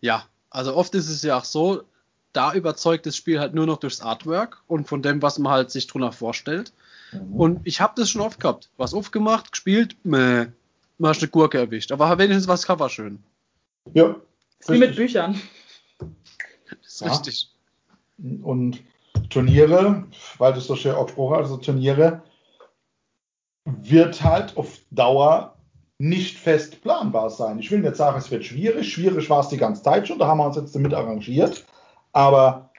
Ja, 0.00 0.24
also 0.50 0.76
oft 0.76 0.94
ist 0.94 1.08
es 1.08 1.22
ja 1.22 1.38
auch 1.38 1.44
so, 1.44 1.84
da 2.32 2.52
überzeugt 2.52 3.06
das 3.06 3.16
Spiel 3.16 3.40
halt 3.40 3.54
nur 3.54 3.66
noch 3.66 3.78
durchs 3.78 4.00
Artwork 4.00 4.62
und 4.66 4.88
von 4.88 5.02
dem, 5.02 5.22
was 5.22 5.38
man 5.38 5.52
halt 5.52 5.70
sich 5.70 5.86
drunter 5.86 6.12
vorstellt. 6.12 6.72
Mhm. 7.12 7.34
Und 7.34 7.60
ich 7.64 7.80
habe 7.80 7.94
das 7.96 8.10
schon 8.10 8.20
oft 8.20 8.40
gehabt. 8.40 8.70
Was 8.76 8.92
aufgemacht, 8.92 9.52
gespielt, 9.52 9.96
meh, 10.02 10.46
mal 10.98 11.08
hast 11.08 11.22
eine 11.22 11.30
Gurke 11.30 11.58
erwischt. 11.58 11.92
Aber 11.92 12.18
wenigstens 12.18 12.48
war 12.48 12.54
das 12.54 12.66
Cover 12.66 12.88
schön. 12.88 13.22
Ja. 13.92 14.16
Wie 14.66 14.78
mit 14.78 14.96
Büchern. 14.96 15.40
Das 16.82 16.94
ist 16.94 17.00
ja. 17.00 17.08
richtig. 17.08 17.50
Und 18.42 18.80
Turniere, 19.30 20.04
weil 20.38 20.52
das 20.52 20.66
so 20.66 20.76
schön 20.76 20.94
ausgesprochen 20.94 21.36
also 21.36 21.56
Turniere, 21.56 22.22
wird 23.64 24.22
halt 24.22 24.56
auf 24.56 24.78
Dauer 24.90 25.56
nicht 25.98 26.38
fest 26.38 26.82
planbar 26.82 27.30
sein. 27.30 27.58
Ich 27.58 27.70
will 27.70 27.80
nicht 27.80 27.96
sagen, 27.96 28.18
es 28.18 28.30
wird 28.30 28.44
schwierig. 28.44 28.92
Schwierig 28.92 29.30
war 29.30 29.40
es 29.40 29.48
die 29.48 29.56
ganze 29.56 29.82
Zeit 29.82 30.08
schon, 30.08 30.18
da 30.18 30.26
haben 30.26 30.38
wir 30.38 30.46
uns 30.46 30.56
jetzt 30.56 30.74
damit 30.74 30.92
arrangiert. 30.92 31.64
Aber 32.12 32.70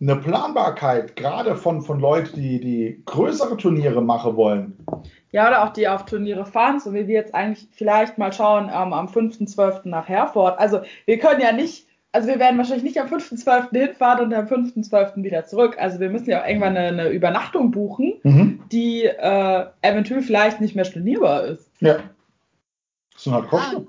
eine 0.00 0.16
Planbarkeit, 0.16 1.14
gerade 1.14 1.54
von, 1.54 1.82
von 1.82 2.00
Leuten, 2.00 2.40
die, 2.40 2.60
die 2.60 3.02
größere 3.04 3.56
Turniere 3.56 4.02
machen 4.02 4.34
wollen. 4.36 4.84
Ja, 5.30 5.48
oder 5.48 5.64
auch 5.64 5.72
die 5.72 5.86
auf 5.86 6.04
Turniere 6.04 6.44
fahren, 6.44 6.80
so 6.80 6.92
wie 6.92 7.06
wir 7.06 7.14
jetzt 7.14 7.34
eigentlich 7.34 7.68
vielleicht 7.70 8.18
mal 8.18 8.32
schauen 8.32 8.64
ähm, 8.64 8.92
am 8.92 9.06
5.12. 9.06 9.88
nach 9.88 10.08
Herford. 10.08 10.58
Also 10.58 10.80
wir 11.06 11.18
können 11.18 11.40
ja 11.40 11.52
nicht 11.52 11.86
also 12.12 12.28
wir 12.28 12.38
werden 12.38 12.58
wahrscheinlich 12.58 12.84
nicht 12.84 13.00
am 13.00 13.08
5.12. 13.08 13.70
hinfahren 13.70 14.26
und 14.26 14.34
am 14.34 14.46
5.12. 14.46 15.22
wieder 15.22 15.46
zurück. 15.46 15.76
Also 15.78 15.98
wir 15.98 16.10
müssen 16.10 16.28
ja 16.28 16.42
auch 16.42 16.46
irgendwann 16.46 16.76
eine, 16.76 16.88
eine 16.88 17.08
Übernachtung 17.08 17.70
buchen, 17.70 18.20
mhm. 18.22 18.62
die 18.70 19.04
äh, 19.04 19.66
eventuell 19.80 20.22
vielleicht 20.22 20.60
nicht 20.60 20.76
mehr 20.76 20.84
stornierbar 20.84 21.44
ist. 21.44 21.70
Ja. 21.80 22.02
Das 23.14 23.24
sind 23.24 23.32
halt 23.32 23.48
Kosten. 23.48 23.88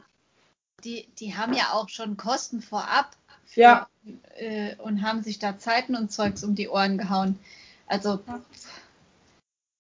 Die, 0.86 1.08
die 1.20 1.36
haben 1.36 1.54
ja 1.54 1.74
auch 1.74 1.90
schon 1.90 2.18
Kosten 2.18 2.62
vorab 2.62 3.12
für, 3.46 3.62
ja. 3.62 3.88
Äh, 4.38 4.76
und 4.78 5.02
haben 5.02 5.22
sich 5.22 5.40
da 5.40 5.58
Zeiten 5.58 5.96
und 5.96 6.12
Zeugs 6.12 6.44
um 6.44 6.56
die 6.56 6.70
Ohren 6.70 6.98
gehauen. 6.98 7.38
Also, 7.88 8.20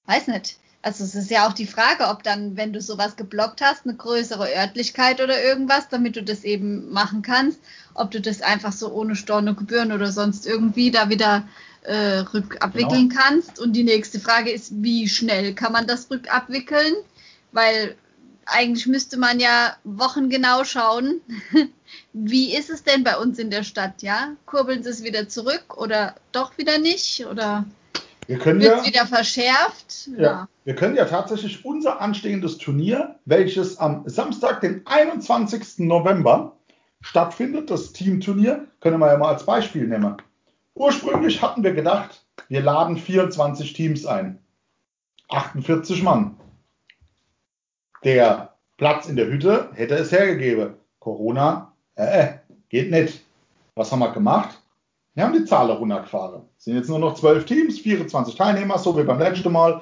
weiß 0.05 0.27
nicht. 0.27 0.57
Also 0.83 1.05
es 1.05 1.15
ist 1.15 1.31
ja 1.31 1.47
auch 1.47 1.53
die 1.53 1.65
Frage, 1.65 2.09
ob 2.09 2.23
dann, 2.23 2.57
wenn 2.57 2.73
du 2.73 2.81
sowas 2.81 3.15
geblockt 3.15 3.61
hast, 3.61 3.85
eine 3.85 3.95
größere 3.95 4.53
Örtlichkeit 4.53 5.21
oder 5.21 5.41
irgendwas, 5.41 5.87
damit 5.87 6.17
du 6.17 6.23
das 6.23 6.43
eben 6.43 6.91
machen 6.91 7.21
kannst, 7.21 7.57
ob 7.93 8.11
du 8.11 8.19
das 8.19 8.41
einfach 8.41 8.73
so 8.73 8.91
ohne 8.91 9.15
Storno 9.15 9.55
Gebühren 9.55 9.93
oder 9.93 10.11
sonst 10.11 10.45
irgendwie 10.45 10.91
da 10.91 11.07
wieder 11.07 11.47
äh, 11.83 12.19
rückabwickeln 12.33 13.07
genau. 13.07 13.21
kannst. 13.21 13.59
Und 13.59 13.73
die 13.73 13.85
nächste 13.85 14.19
Frage 14.19 14.51
ist, 14.51 14.73
wie 14.83 15.07
schnell 15.07 15.53
kann 15.53 15.71
man 15.71 15.87
das 15.87 16.11
rückabwickeln? 16.11 16.93
Weil 17.53 17.95
eigentlich 18.45 18.85
müsste 18.85 19.17
man 19.17 19.39
ja 19.39 19.77
wochengenau 19.85 20.65
schauen, 20.65 21.21
wie 22.13 22.53
ist 22.53 22.69
es 22.69 22.83
denn 22.83 23.05
bei 23.05 23.17
uns 23.17 23.39
in 23.39 23.51
der 23.51 23.63
Stadt, 23.63 24.01
ja? 24.01 24.35
Kurbeln 24.45 24.83
sie 24.83 24.89
es 24.89 25.03
wieder 25.03 25.29
zurück 25.29 25.77
oder 25.77 26.15
doch 26.33 26.57
wieder 26.57 26.77
nicht? 26.77 27.25
Oder 27.25 27.63
wir 28.27 28.39
können 28.39 28.61
ja, 28.61 28.85
wieder 28.85 29.05
verschärft? 29.05 30.09
Ja, 30.17 30.21
ja, 30.21 30.49
Wir 30.63 30.75
können 30.75 30.95
ja 30.95 31.05
tatsächlich 31.05 31.65
unser 31.65 32.01
anstehendes 32.01 32.57
Turnier, 32.57 33.19
welches 33.25 33.77
am 33.77 34.03
Samstag, 34.05 34.61
den 34.61 34.85
21. 34.85 35.79
November 35.79 36.57
stattfindet, 37.01 37.69
das 37.69 37.93
Teamturnier, 37.93 38.67
können 38.79 38.99
wir 38.99 39.11
ja 39.11 39.17
mal 39.17 39.33
als 39.33 39.45
Beispiel 39.45 39.87
nehmen. 39.87 40.17
Ursprünglich 40.75 41.41
hatten 41.41 41.63
wir 41.63 41.73
gedacht, 41.73 42.25
wir 42.47 42.61
laden 42.61 42.97
24 42.97 43.73
Teams 43.73 44.05
ein. 44.05 44.39
48 45.29 46.01
Mann. 46.03 46.37
Der 48.03 48.55
Platz 48.77 49.07
in 49.07 49.15
der 49.15 49.27
Hütte 49.27 49.69
hätte 49.73 49.95
es 49.95 50.11
hergegeben. 50.11 50.75
Corona, 50.99 51.73
äh, 51.95 52.19
äh 52.19 52.33
geht 52.69 52.89
nicht. 52.89 53.23
Was 53.75 53.91
haben 53.91 53.99
wir 53.99 54.11
gemacht? 54.11 54.62
Wir 55.15 55.23
haben 55.23 55.33
die 55.33 55.45
Zahl 55.45 55.69
runtergefahren. 55.69 56.43
Es 56.57 56.65
sind 56.65 56.75
jetzt 56.75 56.89
nur 56.89 56.99
noch 56.99 57.13
zwölf 57.13 57.45
Teams, 57.45 57.79
24 57.79 58.35
Teilnehmer, 58.35 58.79
so 58.79 58.97
wie 58.97 59.03
beim 59.03 59.19
letzten 59.19 59.51
Mal. 59.51 59.81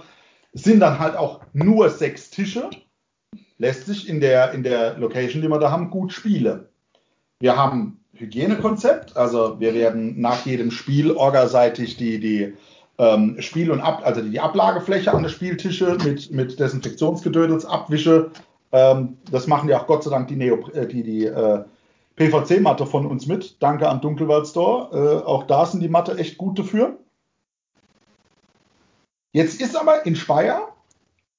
Es 0.53 0.63
sind 0.63 0.81
dann 0.81 0.99
halt 0.99 1.15
auch 1.15 1.41
nur 1.53 1.89
sechs 1.89 2.29
Tische. 2.29 2.69
Lässt 3.57 3.85
sich 3.85 4.09
in 4.09 4.19
der, 4.19 4.51
in 4.51 4.63
der 4.63 4.97
Location, 4.97 5.41
die 5.41 5.47
wir 5.47 5.59
da 5.59 5.71
haben, 5.71 5.89
gut 5.89 6.11
spielen. 6.11 6.65
Wir 7.39 7.55
haben 7.55 8.01
Hygienekonzept, 8.13 9.15
also 9.15 9.59
wir 9.59 9.73
werden 9.73 10.19
nach 10.19 10.45
jedem 10.45 10.69
Spiel 10.69 11.11
orgaseitig 11.11 11.95
die, 11.97 12.19
die 12.19 12.53
ähm, 12.97 13.37
Spiel- 13.39 13.71
und 13.71 13.79
Ab, 13.79 14.01
also 14.03 14.21
die 14.21 14.39
Ablagefläche 14.39 15.13
an 15.13 15.23
der 15.23 15.29
Spieltische 15.29 15.97
mit, 16.03 16.29
mit 16.31 16.59
Desinfektionsgedödels 16.59 17.65
abwische. 17.65 18.31
Ähm, 18.73 19.17
das 19.31 19.47
machen 19.47 19.69
ja 19.69 19.81
auch 19.81 19.87
Gott 19.87 20.03
sei 20.03 20.11
Dank 20.11 20.27
die, 20.27 20.35
Neo, 20.35 20.67
äh, 20.73 20.87
die, 20.87 21.03
die 21.03 21.25
äh, 21.25 21.63
PVC-Matte 22.21 22.85
von 22.85 23.07
uns 23.07 23.25
mit. 23.25 23.61
Danke 23.63 23.89
an 23.89 23.99
Dunkelwald 23.99 24.45
Store. 24.47 25.23
Äh, 25.23 25.25
auch 25.25 25.47
da 25.47 25.65
sind 25.65 25.81
die 25.81 25.89
Matte 25.89 26.17
echt 26.17 26.37
gut 26.37 26.59
dafür. 26.59 26.99
Jetzt 29.31 29.59
ist 29.59 29.75
aber 29.75 30.05
in 30.05 30.15
Speyer, 30.15 30.67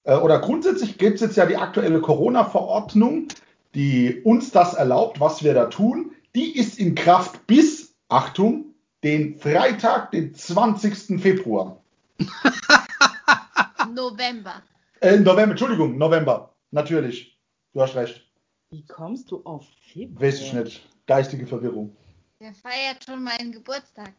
äh, 0.02 0.16
oder 0.16 0.40
grundsätzlich 0.40 0.98
gibt 0.98 1.16
es 1.16 1.20
jetzt 1.20 1.36
ja 1.36 1.46
die 1.46 1.56
aktuelle 1.56 2.00
Corona-Verordnung, 2.00 3.28
die 3.76 4.22
uns 4.24 4.50
das 4.50 4.74
erlaubt, 4.74 5.20
was 5.20 5.44
wir 5.44 5.54
da 5.54 5.66
tun. 5.66 6.12
Die 6.34 6.56
ist 6.58 6.80
in 6.80 6.96
Kraft 6.96 7.46
bis, 7.46 7.94
Achtung, 8.08 8.74
den 9.04 9.38
Freitag, 9.38 10.10
den 10.10 10.34
20. 10.34 11.20
Februar. 11.20 11.80
November. 13.94 14.62
Äh, 15.00 15.18
November, 15.18 15.52
Entschuldigung, 15.52 15.96
November. 15.96 16.54
Natürlich. 16.72 17.38
Du 17.72 17.82
hast 17.82 17.94
recht. 17.94 18.31
Wie 18.72 18.84
kommst 18.86 19.30
du 19.30 19.42
auf 19.44 19.66
Februar? 19.92 20.22
Weiß 20.22 20.40
ich 20.40 20.54
nicht. 20.54 20.88
Geistige 21.06 21.46
Verwirrung. 21.46 21.94
Der 22.40 22.54
feiert 22.54 23.04
schon 23.04 23.22
meinen 23.22 23.52
Geburtstag. 23.52 24.14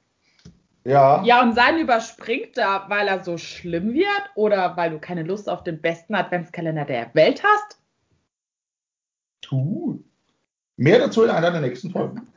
Ja. 0.84 1.24
Ja, 1.24 1.42
und 1.42 1.56
sein 1.56 1.80
überspringt 1.80 2.56
da, 2.56 2.86
weil 2.88 3.08
er 3.08 3.24
so 3.24 3.40
schlimm 3.40 3.96
wird 3.96 4.30
oder 4.36 4.78
weil 4.78 4.92
du 4.92 5.00
keine 5.00 5.24
Lust 5.24 5.50
auf 5.50 5.64
den 5.64 5.82
besten 5.82 6.14
Adventskalender 6.14 6.86
der 6.86 7.10
Welt 7.16 7.44
hast? 7.44 7.80
Tu. 9.42 10.04
Mehr 10.78 11.00
dazu 11.00 11.24
in 11.24 11.32
einer 11.32 11.50
der 11.50 11.62
nächsten 11.62 11.90
Folgen. 11.90 12.22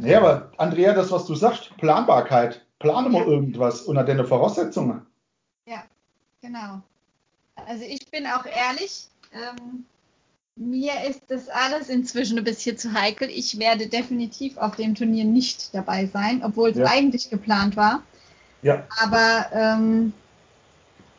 nee, 0.00 0.16
aber 0.16 0.50
Andrea, 0.56 0.94
das, 0.94 1.12
was 1.12 1.26
du 1.26 1.36
sagst, 1.36 1.76
Planbarkeit. 1.76 2.66
Plane 2.80 3.08
mal 3.08 3.22
irgendwas 3.22 3.82
unter 3.82 4.02
deine 4.02 4.24
Voraussetzungen. 4.24 5.06
Ja, 5.64 5.84
genau. 6.40 6.82
Also 7.66 7.84
ich 7.84 8.10
bin 8.10 8.26
auch 8.26 8.44
ehrlich, 8.44 9.08
ähm, 9.32 9.84
mir 10.56 10.92
ist 11.08 11.22
das 11.28 11.48
alles 11.48 11.88
inzwischen 11.88 12.38
ein 12.38 12.44
bisschen 12.44 12.76
zu 12.76 12.92
heikel. 12.92 13.28
Ich 13.30 13.58
werde 13.58 13.86
definitiv 13.86 14.56
auf 14.56 14.76
dem 14.76 14.94
Turnier 14.94 15.24
nicht 15.24 15.72
dabei 15.72 16.06
sein, 16.06 16.42
obwohl 16.44 16.70
es 16.70 16.78
ja. 16.78 16.86
eigentlich 16.86 17.30
geplant 17.30 17.76
war. 17.76 18.02
Ja. 18.62 18.86
Aber 19.00 19.46
ähm, 19.52 20.12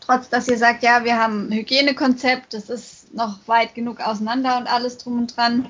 trotz, 0.01 0.29
dass 0.29 0.47
ihr 0.47 0.57
sagt, 0.57 0.83
ja, 0.83 1.05
wir 1.05 1.17
haben 1.17 1.47
ein 1.47 1.53
Hygienekonzept, 1.53 2.53
das 2.53 2.69
ist 2.69 3.13
noch 3.13 3.39
weit 3.47 3.75
genug 3.75 4.01
auseinander 4.01 4.57
und 4.57 4.67
alles 4.67 4.97
drum 4.97 5.19
und 5.19 5.37
dran. 5.37 5.67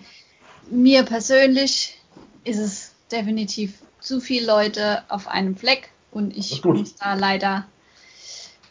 Mir 0.71 1.03
persönlich 1.03 1.99
ist 2.43 2.57
es 2.57 2.93
definitiv 3.11 3.73
zu 3.99 4.19
viele 4.19 4.47
Leute 4.47 5.03
auf 5.09 5.27
einem 5.27 5.55
Fleck 5.55 5.89
und 6.11 6.35
ich 6.35 6.63
muss 6.63 6.95
da 6.95 7.13
leider 7.13 7.67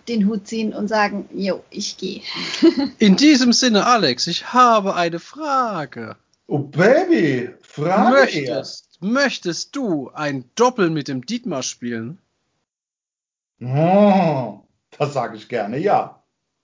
den 0.08 0.26
Hut 0.26 0.46
ziehen 0.46 0.72
und 0.72 0.88
sagen, 0.88 1.28
jo, 1.32 1.62
ich 1.70 1.96
gehe. 1.96 2.22
In 2.98 3.16
diesem 3.16 3.52
Sinne, 3.52 3.86
Alex, 3.86 4.26
ich 4.26 4.52
habe 4.52 4.94
eine 4.94 5.20
Frage. 5.20 6.16
Oh 6.46 6.58
Baby, 6.58 7.50
Frage 7.60 8.10
möchtest, 8.12 8.88
möchtest 9.00 9.76
du 9.76 10.10
ein 10.14 10.44
Doppel 10.54 10.90
mit 10.90 11.08
dem 11.08 11.26
Dietmar 11.26 11.62
spielen? 11.62 12.18
Oh, 13.60 14.60
das 14.98 15.12
sage 15.12 15.36
ich 15.36 15.48
gerne, 15.48 15.78
ja. 15.78 16.22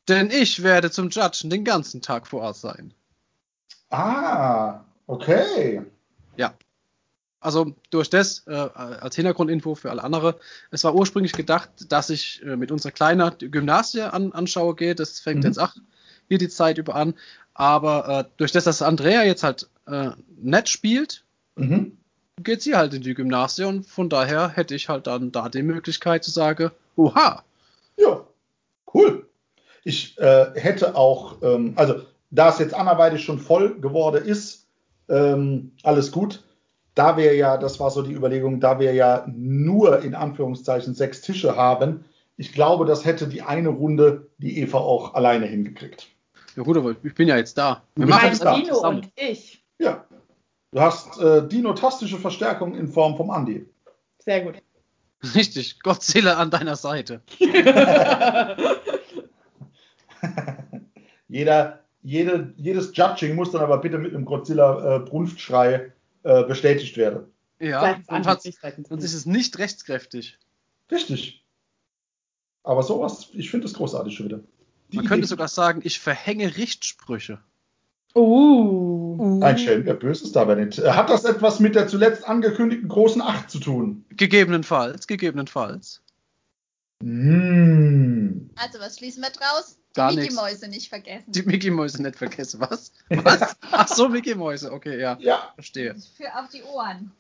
Denn 0.09 0.31
ich 0.31 0.63
werde 0.63 0.91
zum 0.91 1.11
Judgen 1.11 1.51
den 1.51 1.65
ganzen 1.65 2.03
Tag 2.03 2.27
vor 2.27 2.43
Ort 2.43 2.57
sein. 2.57 2.95
Ah, 3.91 4.81
okay. 5.07 5.83
Also 7.45 7.75
durch 7.91 8.09
das, 8.09 8.47
äh, 8.47 8.53
als 8.53 9.17
Hintergrundinfo 9.17 9.75
für 9.75 9.91
alle 9.91 10.03
anderen, 10.03 10.35
es 10.71 10.83
war 10.85 10.95
ursprünglich 10.95 11.33
gedacht, 11.33 11.71
dass 11.89 12.11
ich 12.11 12.43
äh, 12.43 12.57
mit 12.57 12.73
unserer 12.73 12.93
kleinen 12.93 13.31
Gymnasie 13.39 14.03
an, 14.03 14.33
anschaue 14.33 14.75
gehe. 14.75 14.95
Das 14.95 15.21
fängt 15.21 15.41
mhm. 15.41 15.47
jetzt 15.47 15.59
auch 15.59 15.75
hier 16.29 16.39
die 16.39 16.49
Zeit 16.49 16.79
über 16.79 16.95
an. 16.95 17.15
Aber 17.53 18.09
äh, 18.09 18.25
durch 18.39 18.53
das, 18.53 18.65
dass 18.65 18.83
Andrea 18.83 19.25
jetzt 19.25 19.43
halt 19.43 19.69
äh, 19.87 20.11
nett 20.41 20.69
spielt, 20.69 21.25
Mhm. 21.57 21.99
geht 22.43 22.63
sie 22.63 22.75
halt 22.75 22.95
in 22.95 23.03
die 23.03 23.15
Gymnasie 23.15 23.65
und 23.65 23.87
von 23.87 24.09
daher 24.09 24.49
hätte 24.49 24.75
ich 24.75 24.89
halt 24.89 25.07
dann 25.07 25.31
da 25.31 25.49
die 25.49 25.63
Möglichkeit 25.63 26.25
zu 26.25 26.31
sagen, 26.31 26.71
oha, 26.97 27.45
Ja, 27.97 28.27
cool. 28.93 29.27
Ich 29.85 30.19
äh, 30.19 30.47
hätte 30.55 30.97
auch, 30.97 31.43
ähm, 31.43 31.75
also 31.77 32.03
da 32.31 32.49
es 32.49 32.59
jetzt 32.59 32.75
anderweitig 32.75 33.23
schon 33.23 33.39
voll 33.39 33.79
geworden 33.81 34.25
ist, 34.25 34.67
ähm, 35.09 35.73
alles 35.83 36.11
gut. 36.11 36.43
Da 36.95 37.17
wir 37.17 37.35
ja, 37.35 37.57
das 37.57 37.81
war 37.81 37.91
so 37.91 38.03
die 38.03 38.13
Überlegung, 38.13 38.61
da 38.61 38.79
wir 38.79 38.93
ja 38.95 39.27
nur 39.29 40.03
in 40.03 40.15
Anführungszeichen 40.15 40.95
sechs 40.95 41.21
Tische 41.23 41.57
haben, 41.57 42.05
ich 42.37 42.53
glaube, 42.53 42.85
das 42.85 43.05
hätte 43.05 43.27
die 43.29 43.43
eine 43.43 43.69
Runde 43.69 44.29
die 44.39 44.59
Eva 44.61 44.79
auch 44.79 45.15
alleine 45.15 45.47
hingekriegt. 45.47 46.09
ja 46.57 46.63
gut, 46.63 46.77
aber 46.77 46.95
ich 47.03 47.15
bin 47.15 47.29
ja 47.29 47.37
jetzt 47.37 47.59
da. 47.59 47.83
Du 47.95 48.03
Wir 48.03 48.07
bist 48.07 48.19
machen 48.19 48.39
das 48.39 48.55
Dino 48.57 48.75
zusammen. 48.75 48.97
und 48.99 49.11
ich. 49.17 49.65
Ja. 49.79 50.05
Du 50.73 50.81
hast 50.81 51.21
äh, 51.21 51.47
dinotastische 51.47 52.19
Verstärkung 52.19 52.75
in 52.77 52.89
Form 52.89 53.17
vom 53.17 53.31
Andi. 53.31 53.67
Sehr 54.19 54.41
gut. 54.43 54.57
Richtig, 55.35 55.81
Godzilla 55.81 56.35
an 56.35 56.51
deiner 56.51 56.77
Seite. 56.77 57.23
Jeder, 61.29 61.81
jede, 62.03 62.53
jedes 62.57 62.95
Judging 62.95 63.35
muss 63.35 63.51
dann 63.51 63.63
aber 63.63 63.79
bitte 63.79 63.99
mit 63.99 64.15
einem 64.15 64.25
Godzilla-Brunftschrei 64.25 65.93
äh, 66.25 66.45
bestätigt 66.45 66.97
werden. 66.97 67.27
Ja, 67.61 67.97
und, 68.09 68.25
seitens 68.25 68.91
und 68.91 69.03
es 69.03 69.15
ist 69.15 69.27
nicht 69.27 69.59
rechtskräftig. 69.59 70.39
Richtig. 70.91 71.45
Aber 72.63 72.83
sowas, 72.83 73.29
ich 73.33 73.51
finde 73.51 73.67
es 73.67 73.75
großartig 73.75 74.17
schon 74.17 74.27
wieder. 74.27 74.41
Die 74.91 74.97
Man 74.97 75.07
könnte 75.07 75.27
sogar 75.27 75.49
sagen, 75.49 75.81
ich 75.85 76.01
verhänge 76.01 76.57
Richtsprüche. 76.57 77.39
Uh. 78.15 79.41
Ein 79.43 79.59
Schelm, 79.59 79.85
Böses 79.99 80.33
dabei 80.33 80.55
nicht. 80.55 80.79
Hat 80.79 81.11
das 81.11 81.25
etwas 81.25 81.61
mit 81.61 81.75
der 81.75 81.89
zuletzt 81.89 82.27
angekündigten 82.27 82.89
großen 82.89 83.21
Acht 83.21 83.51
zu 83.51 83.59
tun? 83.59 84.05
Gegebenenfalls, 84.11 85.07
gegebenenfalls. 85.07 86.01
Mmh. 87.03 88.51
Also, 88.57 88.79
was 88.81 88.99
schließen 88.99 89.23
wir 89.23 89.31
draus? 89.31 89.79
Gar 89.95 90.11
die. 90.11 90.17
Mickey-Mäuse 90.19 90.69
nicht 90.69 90.89
vergessen. 90.89 91.31
Die 91.31 91.43
Mickey 91.43 91.71
Mäuse 91.71 92.03
nicht 92.03 92.17
vergessen. 92.17 92.61
Was? 92.61 92.93
Was? 93.11 93.57
Ach 93.71 93.89
so, 93.89 94.09
Mickey 94.09 94.35
Mäuse. 94.35 94.73
Okay, 94.73 95.01
ja, 95.01 95.17
Ja, 95.21 95.53
verstehe. 95.55 95.95
Für 96.17 96.35
auf 96.39 96.49
die 96.49 96.63
Ohren. 96.63 97.13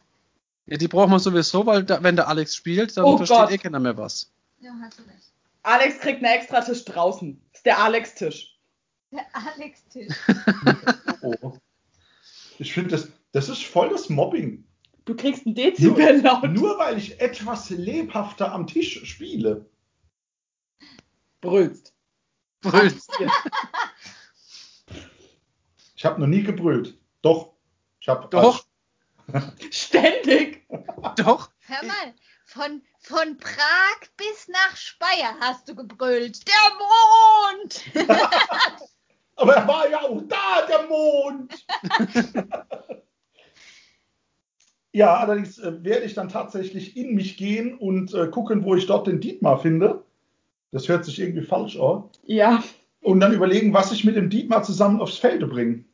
Ja, 0.66 0.76
die 0.78 0.88
braucht 0.88 1.10
man 1.10 1.18
sowieso, 1.20 1.66
weil 1.66 1.84
da, 1.84 2.02
wenn 2.02 2.16
der 2.16 2.28
Alex 2.28 2.56
spielt, 2.56 2.96
dann 2.96 3.04
Oh 3.04 3.16
versteht 3.16 3.36
Gott. 3.36 3.50
eh 3.52 3.58
keiner 3.58 3.78
mehr 3.80 3.96
was. 3.96 4.30
Ja, 4.60 4.72
hast 4.82 4.98
du 4.98 5.02
recht. 5.02 5.30
Alex 5.62 6.00
kriegt 6.00 6.24
einen 6.24 6.34
extra 6.34 6.60
Tisch 6.62 6.84
draußen. 6.84 7.40
Das 7.52 7.58
ist 7.60 7.66
der 7.66 7.78
Alex-Tisch. 7.78 8.58
Der 9.12 9.26
Alex-Tisch. 9.32 10.14
oh. 11.22 11.52
Ich 12.58 12.72
finde, 12.72 12.90
das, 12.90 13.08
das 13.32 13.48
ist 13.48 13.64
voll 13.64 13.90
das 13.90 14.08
Mobbing. 14.08 14.64
Du 15.04 15.14
kriegst 15.14 15.44
einen 15.46 15.54
Dezibel 15.54 16.20
laut. 16.22 16.50
Nur 16.50 16.78
weil 16.78 16.96
ich 16.98 17.20
etwas 17.20 17.70
lebhafter 17.70 18.52
am 18.52 18.66
Tisch 18.66 19.04
spiele. 19.04 19.68
brüllst. 21.40 21.94
Brüllt. 22.60 22.96
Ich 25.96 26.04
habe 26.04 26.20
noch 26.20 26.26
nie 26.26 26.42
gebrüllt. 26.42 26.98
Doch. 27.22 27.54
Ich 27.98 28.08
habe 28.08 28.28
Doch, 28.28 28.66
Ständig. 29.70 30.66
doch. 31.16 31.50
Hör 31.60 31.82
mal, 31.86 32.14
von, 32.44 32.82
von 32.98 33.38
Prag 33.38 34.00
bis 34.18 34.46
nach 34.48 34.76
Speyer 34.76 35.34
hast 35.40 35.66
du 35.66 35.74
gebrüllt. 35.74 36.46
Der 36.46 36.54
Mond! 37.56 37.84
Aber 39.36 39.54
er 39.56 39.66
war 39.66 39.88
ja 39.88 40.02
auch 40.02 40.20
da, 40.28 40.66
der 40.66 40.86
Mond. 40.88 41.66
Ja, 44.94 45.16
allerdings 45.16 45.58
äh, 45.58 45.82
werde 45.82 46.04
ich 46.04 46.14
dann 46.14 46.28
tatsächlich 46.28 46.96
in 46.96 47.16
mich 47.16 47.36
gehen 47.36 47.76
und 47.76 48.14
äh, 48.14 48.28
gucken, 48.28 48.64
wo 48.64 48.76
ich 48.76 48.86
dort 48.86 49.08
den 49.08 49.20
Dietmar 49.20 49.58
finde. 49.58 50.04
Das 50.70 50.88
hört 50.88 51.04
sich 51.04 51.18
irgendwie 51.20 51.44
falsch 51.44 51.76
an. 51.76 52.04
Ja. 52.22 52.62
Und 53.00 53.18
dann 53.18 53.32
überlegen, 53.32 53.74
was 53.74 53.90
ich 53.90 54.04
mit 54.04 54.14
dem 54.14 54.30
Dietmar 54.30 54.62
zusammen 54.62 55.00
aufs 55.00 55.18
Feld 55.18 55.48
bringe. 55.50 55.84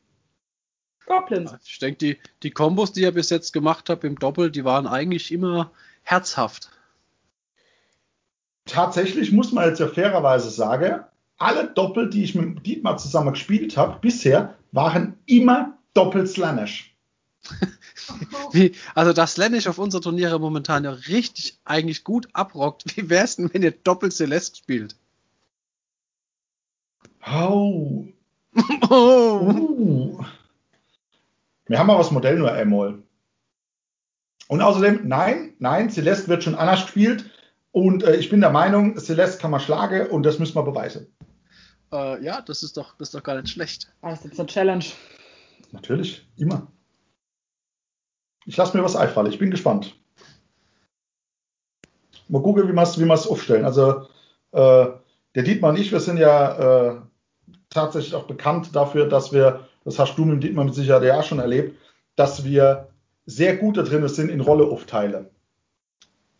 Goblins. 1.07 1.55
Ich 1.65 1.79
denke, 1.79 1.97
die, 1.97 2.19
die 2.43 2.51
Kombos, 2.51 2.93
die 2.93 3.03
er 3.03 3.13
bis 3.13 3.31
jetzt 3.31 3.55
gemacht 3.55 3.89
hat 3.89 4.05
im 4.05 4.19
Doppel, 4.19 4.51
die 4.51 4.67
waren 4.67 4.87
eigentlich 4.87 5.33
immer 5.33 5.73
herzhaft. 6.03 6.71
Tatsächlich 8.67 9.33
muss 9.33 9.51
man 9.51 9.67
jetzt 9.67 9.81
ja 9.81 9.89
fairerweise 9.89 10.51
sagen, 10.51 11.01
alle 11.39 11.69
Doppel, 11.69 12.11
die 12.11 12.23
ich 12.23 12.35
mit 12.35 12.45
dem 12.45 12.63
Dietmar 12.63 12.99
zusammen 12.99 13.33
gespielt 13.33 13.79
habe, 13.79 13.99
bisher, 14.03 14.59
waren 14.73 15.17
immer 15.25 15.79
doppelt 15.95 16.29
Slanish. 16.29 16.95
Wie, 18.53 18.75
also 18.95 19.13
das 19.13 19.35
Slanish 19.35 19.67
auf 19.67 19.79
unsere 19.79 20.03
Turniere 20.03 20.39
momentan 20.39 20.85
ja 20.85 20.91
richtig 20.91 21.59
eigentlich 21.65 22.05
gut 22.05 22.29
abrockt. 22.33 22.97
Wie 22.97 23.09
wär's 23.09 23.37
denn, 23.37 23.53
wenn 23.53 23.63
ihr 23.63 23.73
doppelt 23.73 24.13
Celeste 24.13 24.57
spielt? 24.57 24.97
Oh. 27.27 28.07
Oh. 28.93 29.53
Uh. 29.55 30.25
Wir 31.67 31.79
haben 31.79 31.89
aber 31.89 32.01
das 32.01 32.11
Modell 32.11 32.37
nur 32.37 32.51
einmal. 32.51 33.01
Und 34.49 34.61
außerdem, 34.61 35.07
nein, 35.07 35.55
nein, 35.61 35.91
Celeste 35.91 36.27
wird 36.27 36.43
schon 36.43 36.57
anders 36.57 36.83
gespielt. 36.83 37.31
Und 37.71 38.03
äh, 38.03 38.17
ich 38.17 38.31
bin 38.31 38.41
der 38.41 38.51
Meinung, 38.51 38.99
Celeste 38.99 39.39
kann 39.41 39.53
man 39.53 39.61
schlagen 39.61 40.09
und 40.09 40.25
das 40.25 40.41
müssen 40.41 40.57
wir 40.57 40.65
beweisen. 40.65 41.07
Äh, 41.93 42.25
ja, 42.25 42.41
das 42.41 42.65
ist 42.65 42.77
doch, 42.77 42.97
das 42.99 43.09
ist 43.09 43.15
doch 43.15 43.23
gar 43.23 43.41
nicht 43.41 43.53
schlecht. 43.53 43.93
Ah, 44.03 44.11
das 44.11 44.21
ist 44.21 44.25
jetzt 44.25 44.41
eine 44.41 44.49
Challenge. 44.49 44.85
Natürlich, 45.71 46.27
immer. 46.37 46.67
Ich 48.47 48.57
lasse 48.57 48.77
mir 48.77 48.83
was 48.83 48.97
einfallen, 48.97 49.31
ich 49.31 49.39
bin 49.39 49.51
gespannt. 49.51 49.95
Mal 52.29 52.43
gucken, 52.43 52.69
wie 52.69 52.73
wir 52.73 52.83
es 52.83 52.99
wie 52.99 53.11
aufstellen. 53.11 53.65
Also, 53.65 54.07
äh, 54.53 54.87
der 55.35 55.43
Dietmar 55.43 55.71
und 55.71 55.79
ich, 55.79 55.93
wir 55.93 56.01
sind 56.01 56.17
ja 56.17 56.93
äh, 56.93 57.01
tatsächlich 57.69 58.15
auch 58.15 58.25
bekannt 58.25 58.75
dafür, 58.75 59.09
dass 59.09 59.33
wir, 59.33 59.67
das 59.85 59.99
hast 59.99 60.17
du 60.17 60.25
mit 60.25 60.35
dem 60.35 60.41
Dietmar 60.41 60.65
mit 60.65 60.75
Sicherheit 60.75 61.03
ja 61.05 61.23
schon 61.23 61.39
erlebt, 61.39 61.79
dass 62.17 62.45
wir 62.45 62.89
sehr 63.27 63.57
gut 63.57 63.77
da 63.77 63.83
drin 63.83 64.07
sind 64.09 64.29
in 64.29 64.41
Rolle 64.41 64.65
aufteilen. 64.65 65.27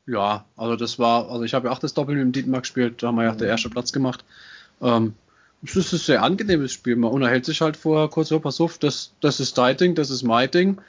Ja, 0.07 0.45
also 0.57 0.77
das 0.77 0.99
war, 0.99 1.31
also 1.31 1.45
ich 1.45 1.55
habe 1.55 1.69
ja 1.69 1.73
auch 1.73 1.79
das 1.79 1.95
Doppel 1.95 2.17
mit 2.17 2.25
dem 2.25 2.33
Dietmar 2.33 2.61
gespielt, 2.61 3.03
da 3.03 3.09
haben 3.09 3.17
wir 3.17 3.25
ja 3.25 3.33
auch 3.33 3.37
den 3.37 3.49
ersten 3.49 3.71
Platz 3.71 3.93
gemacht. 3.93 4.25
Ähm, 4.81 5.15
es 5.63 5.77
ist 5.77 5.93
ein 5.93 5.99
sehr 5.99 6.23
angenehmes 6.23 6.73
Spiel. 6.73 6.97
Man 6.97 7.13
unterhält 7.13 7.45
sich 7.45 7.61
halt 7.61 7.77
vorher 7.77 8.09
kurz, 8.09 8.29
so, 8.29 8.41
pass 8.41 8.61
auf, 8.61 8.79
das, 8.79 9.13
das 9.21 9.41
ist 9.41 9.59
dein 9.59 9.77
Ding, 9.77 9.95
das 9.95 10.11
ist 10.11 10.23
mein 10.23 10.51
Ding. 10.51 10.81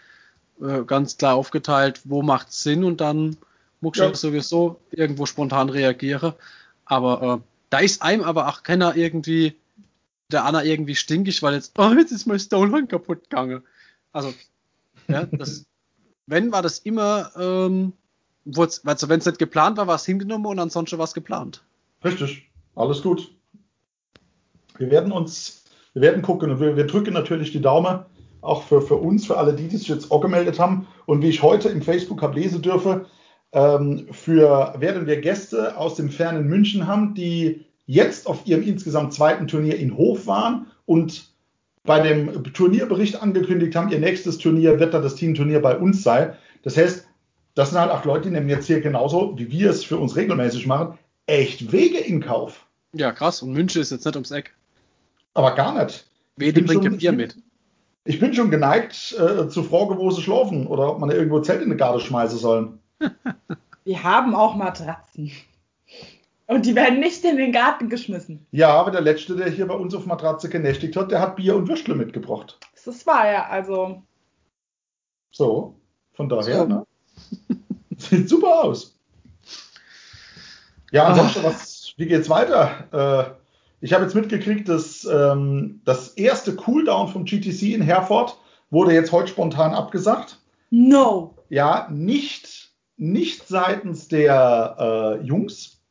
Äh, 0.61 0.83
ganz 0.85 1.17
klar 1.17 1.35
aufgeteilt, 1.35 2.01
wo 2.03 2.21
macht 2.21 2.53
Sinn 2.53 2.83
und 2.83 3.01
dann 3.01 3.37
muss 3.79 3.95
ich 3.95 4.01
Ja. 4.01 4.09
ja. 4.09 4.15
sowieso 4.15 4.79
irgendwo 4.91 5.25
spontan 5.25 5.69
reagieren. 5.69 6.33
Aber 6.85 7.41
äh, 7.41 7.47
da 7.71 7.79
ist 7.79 8.01
einem 8.03 8.23
aber 8.23 8.47
auch 8.47 8.61
keiner 8.61 8.95
irgendwie, 8.95 9.55
der 10.31 10.45
Anna 10.45 10.63
irgendwie 10.63 10.95
stinkig, 10.95 11.41
weil 11.41 11.55
jetzt, 11.55 11.79
oh, 11.79 11.91
jetzt 11.93 12.11
ist 12.11 12.27
mein 12.27 12.39
Stonehorn 12.39 12.87
kaputt 12.87 13.23
gegangen. 13.29 13.63
Also, 14.11 14.33
ja, 15.07 15.25
das, 15.25 15.65
wenn, 16.27 16.51
war 16.51 16.61
das 16.61 16.79
immer, 16.79 17.31
ähm, 17.35 17.93
also 18.55 19.09
wenn 19.09 19.19
es 19.19 19.25
nicht 19.25 19.39
geplant 19.39 19.77
war, 19.77 19.87
war 19.87 19.95
es 19.95 20.05
hingenommen 20.05 20.45
und 20.45 20.59
ansonsten 20.59 20.97
war 20.99 21.05
es 21.05 21.13
geplant. 21.13 21.63
Richtig, 22.03 22.49
alles 22.75 23.01
gut. 23.01 23.31
Wir 24.77 24.91
werden 24.91 25.11
uns, 25.11 25.63
wir 25.93 26.03
werden 26.03 26.21
gucken 26.21 26.51
und 26.51 26.59
wir, 26.59 26.75
wir 26.75 26.85
drücken 26.85 27.13
natürlich 27.13 27.51
die 27.51 27.61
Daumen, 27.61 28.05
auch 28.41 28.63
für, 28.63 28.81
für 28.81 28.95
uns, 28.95 29.25
für 29.25 29.37
alle 29.37 29.53
die, 29.53 29.67
die 29.67 29.77
sich 29.77 29.87
jetzt 29.87 30.11
auch 30.11 30.21
gemeldet 30.21 30.59
haben. 30.59 30.87
Und 31.05 31.21
wie 31.21 31.29
ich 31.29 31.41
heute 31.41 31.69
im 31.69 31.81
Facebook 31.81 32.21
habe 32.21 32.39
lesen 32.39 32.61
dürfe, 32.61 33.05
ähm, 33.53 34.07
für 34.11 34.73
werden 34.77 35.07
wir 35.07 35.19
Gäste 35.21 35.77
aus 35.77 35.95
dem 35.95 36.09
fernen 36.09 36.47
München 36.47 36.87
haben, 36.87 37.13
die 37.13 37.65
jetzt 37.85 38.27
auf 38.27 38.45
ihrem 38.47 38.63
insgesamt 38.63 39.13
zweiten 39.13 39.47
Turnier 39.47 39.77
in 39.77 39.97
Hof 39.97 40.25
waren 40.27 40.67
und 40.85 41.29
bei 41.83 41.99
dem 41.99 42.43
Turnierbericht 42.53 43.21
angekündigt 43.21 43.75
haben, 43.75 43.89
ihr 43.89 43.99
nächstes 43.99 44.37
Turnier 44.37 44.79
wird 44.79 44.93
dann 44.93 45.01
das 45.01 45.15
Teamturnier 45.15 45.61
bei 45.61 45.75
uns 45.77 46.03
sein. 46.03 46.33
Das 46.63 46.77
heißt, 46.77 47.07
das 47.55 47.71
sind 47.71 47.79
halt 47.79 47.91
auch 47.91 48.05
Leute, 48.05 48.29
die 48.29 48.35
nehmen 48.35 48.49
jetzt 48.49 48.67
hier 48.67 48.81
genauso, 48.81 49.37
wie 49.37 49.51
wir 49.51 49.71
es 49.71 49.83
für 49.83 49.97
uns 49.97 50.15
regelmäßig 50.15 50.67
machen, 50.67 50.97
echt 51.25 51.71
Wege 51.71 51.97
in 51.97 52.21
Kauf. 52.21 52.65
Ja, 52.93 53.11
krass. 53.11 53.41
Und 53.41 53.51
München 53.51 53.81
ist 53.81 53.91
jetzt 53.91 54.05
nicht 54.05 54.15
ums 54.15 54.31
Eck. 54.31 54.53
Aber 55.33 55.55
gar 55.55 55.83
nicht. 55.83 56.05
Wede 56.37 56.61
bin 56.61 56.65
bringt 56.67 56.83
schon- 56.83 56.99
ja 56.99 57.11
Bier 57.11 57.13
mit. 57.13 57.35
Ich 58.03 58.19
bin 58.19 58.33
schon 58.33 58.49
geneigt 58.49 59.13
äh, 59.19 59.47
zu 59.47 59.63
fragen, 59.63 59.97
wo 59.97 60.09
sie 60.09 60.21
schlafen 60.21 60.65
oder 60.67 60.91
ob 60.91 60.99
man 60.99 61.09
da 61.09 61.15
irgendwo 61.15 61.39
Zelt 61.39 61.61
in 61.61 61.69
die 61.69 61.77
Garde 61.77 61.99
schmeißen 61.99 62.37
sollen. 62.39 62.79
Wir 63.83 64.03
haben 64.03 64.35
auch 64.35 64.55
Matratzen. 64.55 65.31
Und 66.47 66.65
die 66.65 66.75
werden 66.75 66.99
nicht 66.99 67.23
in 67.23 67.37
den 67.37 67.51
Garten 67.51 67.89
geschmissen. 67.89 68.45
Ja, 68.51 68.69
aber 68.73 68.91
der 68.91 69.01
Letzte, 69.01 69.35
der 69.35 69.49
hier 69.49 69.67
bei 69.67 69.73
uns 69.75 69.93
auf 69.95 70.05
Matratze 70.05 70.49
genächtigt 70.49 70.95
hat, 70.97 71.11
der 71.11 71.21
hat 71.21 71.35
Bier 71.37 71.55
und 71.55 71.67
Würstle 71.67 71.95
mitgebracht. 71.95 72.59
Das 72.73 72.87
ist 72.87 73.07
wahr, 73.07 73.31
ja. 73.31 73.47
Also, 73.47 74.01
So, 75.31 75.75
von 76.13 76.27
daher, 76.27 76.57
So. 76.57 76.65
ne? 76.65 76.85
Sieht 77.97 78.27
super 78.29 78.63
aus. 78.63 78.97
Ja, 80.91 81.05
ansonsten, 81.05 81.43
was, 81.43 81.93
wie 81.97 82.07
geht's 82.07 82.29
weiter? 82.29 83.37
Ich 83.81 83.93
habe 83.93 84.03
jetzt 84.03 84.13
mitgekriegt, 84.13 84.69
dass 84.69 85.05
ähm, 85.05 85.81
das 85.85 86.09
erste 86.09 86.55
Cooldown 86.55 87.07
vom 87.07 87.25
GTC 87.25 87.73
in 87.73 87.81
Herford 87.81 88.37
wurde 88.69 88.93
jetzt 88.93 89.11
heute 89.11 89.27
spontan 89.27 89.73
abgesagt. 89.73 90.39
No. 90.69 91.35
Ja, 91.49 91.87
nicht, 91.91 92.71
nicht 92.97 93.47
seitens 93.47 94.07
der 94.07 95.19
äh, 95.19 95.25
Jungs, 95.25 95.81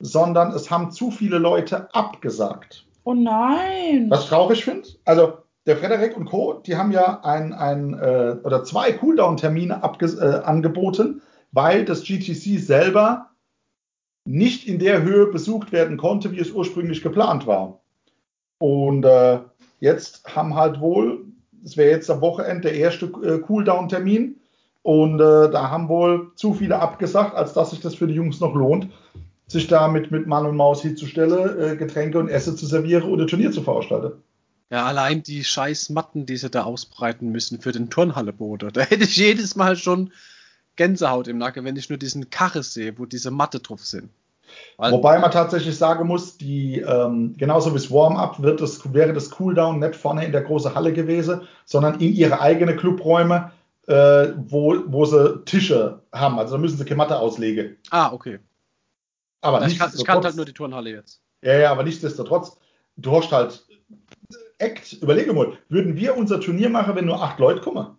sondern 0.00 0.52
es 0.52 0.70
haben 0.70 0.90
zu 0.90 1.12
viele 1.12 1.38
Leute 1.38 1.92
abgesagt. 1.94 2.84
Oh 3.04 3.14
nein. 3.14 4.06
Was 4.10 4.24
ich 4.24 4.28
traurig 4.28 4.64
finde. 4.64 4.88
Also 5.04 5.38
der 5.66 5.76
Frederik 5.76 6.16
und 6.16 6.24
Co., 6.26 6.54
die 6.66 6.76
haben 6.76 6.92
ja 6.92 7.20
ein, 7.22 7.52
ein 7.52 7.94
äh, 7.94 8.36
oder 8.42 8.64
zwei 8.64 8.92
Cooldown-Termine 8.92 9.80
äh, 9.82 10.24
angeboten, 10.44 11.22
weil 11.52 11.84
das 11.84 12.02
GTC 12.02 12.58
selber 12.58 13.30
nicht 14.28 14.68
in 14.68 14.78
der 14.78 15.02
Höhe 15.02 15.26
besucht 15.26 15.72
werden 15.72 15.96
konnte, 15.96 16.32
wie 16.32 16.40
es 16.40 16.50
ursprünglich 16.50 17.02
geplant 17.02 17.46
war. 17.46 17.80
Und 18.58 19.04
äh, 19.04 19.38
jetzt 19.80 20.34
haben 20.34 20.54
halt 20.54 20.80
wohl, 20.80 21.24
es 21.64 21.76
wäre 21.76 21.90
jetzt 21.90 22.10
am 22.10 22.20
Wochenende 22.20 22.68
der 22.68 22.74
erste 22.74 23.06
äh, 23.06 23.38
Cooldown-Termin, 23.38 24.38
und 24.88 25.20
äh, 25.20 25.50
da 25.50 25.70
haben 25.70 25.88
wohl 25.90 26.32
zu 26.34 26.54
viele 26.54 26.80
abgesagt, 26.80 27.34
als 27.34 27.52
dass 27.52 27.72
sich 27.72 27.80
das 27.80 27.94
für 27.94 28.06
die 28.06 28.14
Jungs 28.14 28.40
noch 28.40 28.54
lohnt, 28.54 28.88
sich 29.46 29.66
da 29.66 29.86
mit, 29.86 30.10
mit 30.10 30.26
Mann 30.26 30.46
und 30.46 30.56
Maus 30.56 30.80
hinzustellen, 30.80 31.60
äh, 31.60 31.76
Getränke 31.76 32.18
und 32.18 32.28
Essen 32.28 32.56
zu 32.56 32.64
servieren 32.64 33.02
oder 33.02 33.26
Turnier 33.26 33.50
zu 33.50 33.62
veranstalten. 33.62 34.22
Ja, 34.70 34.86
allein 34.86 35.22
die 35.22 35.44
scheiß 35.44 35.90
Matten, 35.90 36.24
die 36.24 36.38
sie 36.38 36.48
da 36.48 36.62
ausbreiten 36.62 37.30
müssen 37.32 37.60
für 37.60 37.72
den 37.72 37.90
Turnhalleboden. 37.90 38.70
Da 38.72 38.80
hätte 38.80 39.04
ich 39.04 39.16
jedes 39.16 39.56
Mal 39.56 39.76
schon 39.76 40.10
Gänsehaut 40.78 41.28
im 41.28 41.36
Nacken, 41.36 41.64
wenn 41.64 41.76
ich 41.76 41.90
nur 41.90 41.98
diesen 41.98 42.30
Karre 42.30 42.62
sehe, 42.62 42.98
wo 42.98 43.04
diese 43.04 43.30
Matte 43.30 43.60
drauf 43.60 43.84
sind. 43.84 44.08
Weil 44.78 44.92
Wobei 44.92 45.18
man 45.18 45.30
tatsächlich 45.30 45.76
sagen 45.76 46.06
muss, 46.06 46.38
die, 46.38 46.80
ähm, 46.80 47.34
genauso 47.36 47.70
wie 47.72 47.78
das 47.78 47.90
Warm-up 47.90 48.42
wäre 48.42 49.12
das 49.12 49.30
Cooldown 49.30 49.78
nicht 49.78 49.96
vorne 49.96 50.24
in 50.24 50.32
der 50.32 50.40
großen 50.42 50.74
Halle 50.74 50.94
gewesen, 50.94 51.42
sondern 51.66 52.00
in 52.00 52.14
ihre 52.14 52.40
eigenen 52.40 52.78
Clubräume, 52.78 53.52
äh, 53.86 54.28
wo, 54.36 54.76
wo 54.86 55.04
sie 55.04 55.42
Tische 55.44 56.00
haben. 56.12 56.38
Also 56.38 56.54
da 56.54 56.60
müssen 56.60 56.78
sie 56.78 56.84
keine 56.84 56.96
Matte 56.96 57.18
auslegen. 57.18 57.76
Ah, 57.90 58.12
okay. 58.12 58.38
Aber 59.42 59.66
ich, 59.66 59.78
kann, 59.78 59.92
ich 59.94 60.04
kannte 60.04 60.28
halt 60.28 60.36
nur 60.36 60.46
die 60.46 60.54
Turnhalle 60.54 60.90
jetzt. 60.90 61.20
Ja, 61.42 61.58
ja, 61.58 61.70
aber 61.70 61.82
nichtsdestotrotz, 61.82 62.56
du 62.96 63.16
hast 63.16 63.30
halt 63.30 63.66
Act, 64.58 64.94
überlege 64.94 65.32
mal, 65.32 65.56
würden 65.68 65.96
wir 65.96 66.16
unser 66.16 66.40
Turnier 66.40 66.68
machen, 66.68 66.96
wenn 66.96 67.04
nur 67.04 67.22
acht 67.22 67.38
Leute 67.38 67.60
kommen? 67.60 67.96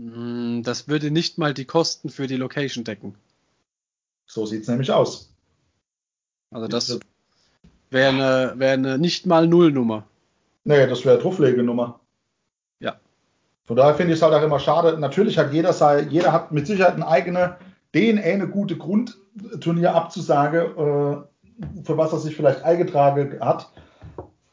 Hm, 0.00 0.62
das 0.62 0.88
würde 0.88 1.10
nicht 1.10 1.38
mal 1.38 1.54
die 1.54 1.64
Kosten 1.64 2.10
für 2.10 2.26
die 2.26 2.36
Location 2.36 2.84
decken. 2.84 3.14
So 4.26 4.44
sieht 4.44 4.62
es 4.62 4.68
nämlich 4.68 4.90
aus. 4.90 5.32
Also 6.50 6.68
das 6.68 6.98
wäre 7.90 8.08
eine, 8.08 8.52
wär 8.56 8.72
eine 8.72 8.98
nicht 8.98 9.26
mal 9.26 9.46
Nullnummer. 9.46 10.04
Nee, 10.64 10.86
das 10.86 11.04
wäre 11.04 11.18
Drufflegenummer. 11.18 12.00
Ja. 12.80 12.96
Von 13.64 13.76
daher 13.76 13.94
finde 13.94 14.12
ich 14.12 14.18
es 14.18 14.22
halt 14.22 14.34
auch 14.34 14.42
immer 14.42 14.58
schade. 14.58 14.98
Natürlich 14.98 15.38
hat 15.38 15.52
jeder, 15.52 16.00
jeder 16.02 16.32
hat 16.32 16.52
mit 16.52 16.66
Sicherheit 16.66 16.94
eine 16.94 17.06
eigene 17.06 17.56
DNA, 17.94 18.22
eine 18.22 18.48
gute 18.48 18.76
Grundturnier 18.76 19.94
abzusagen, 19.94 20.60
äh, 20.60 21.82
für 21.84 21.96
was 21.96 22.12
er 22.12 22.18
sich 22.18 22.36
vielleicht 22.36 22.62
eingetragen 22.62 23.38
hat. 23.40 23.70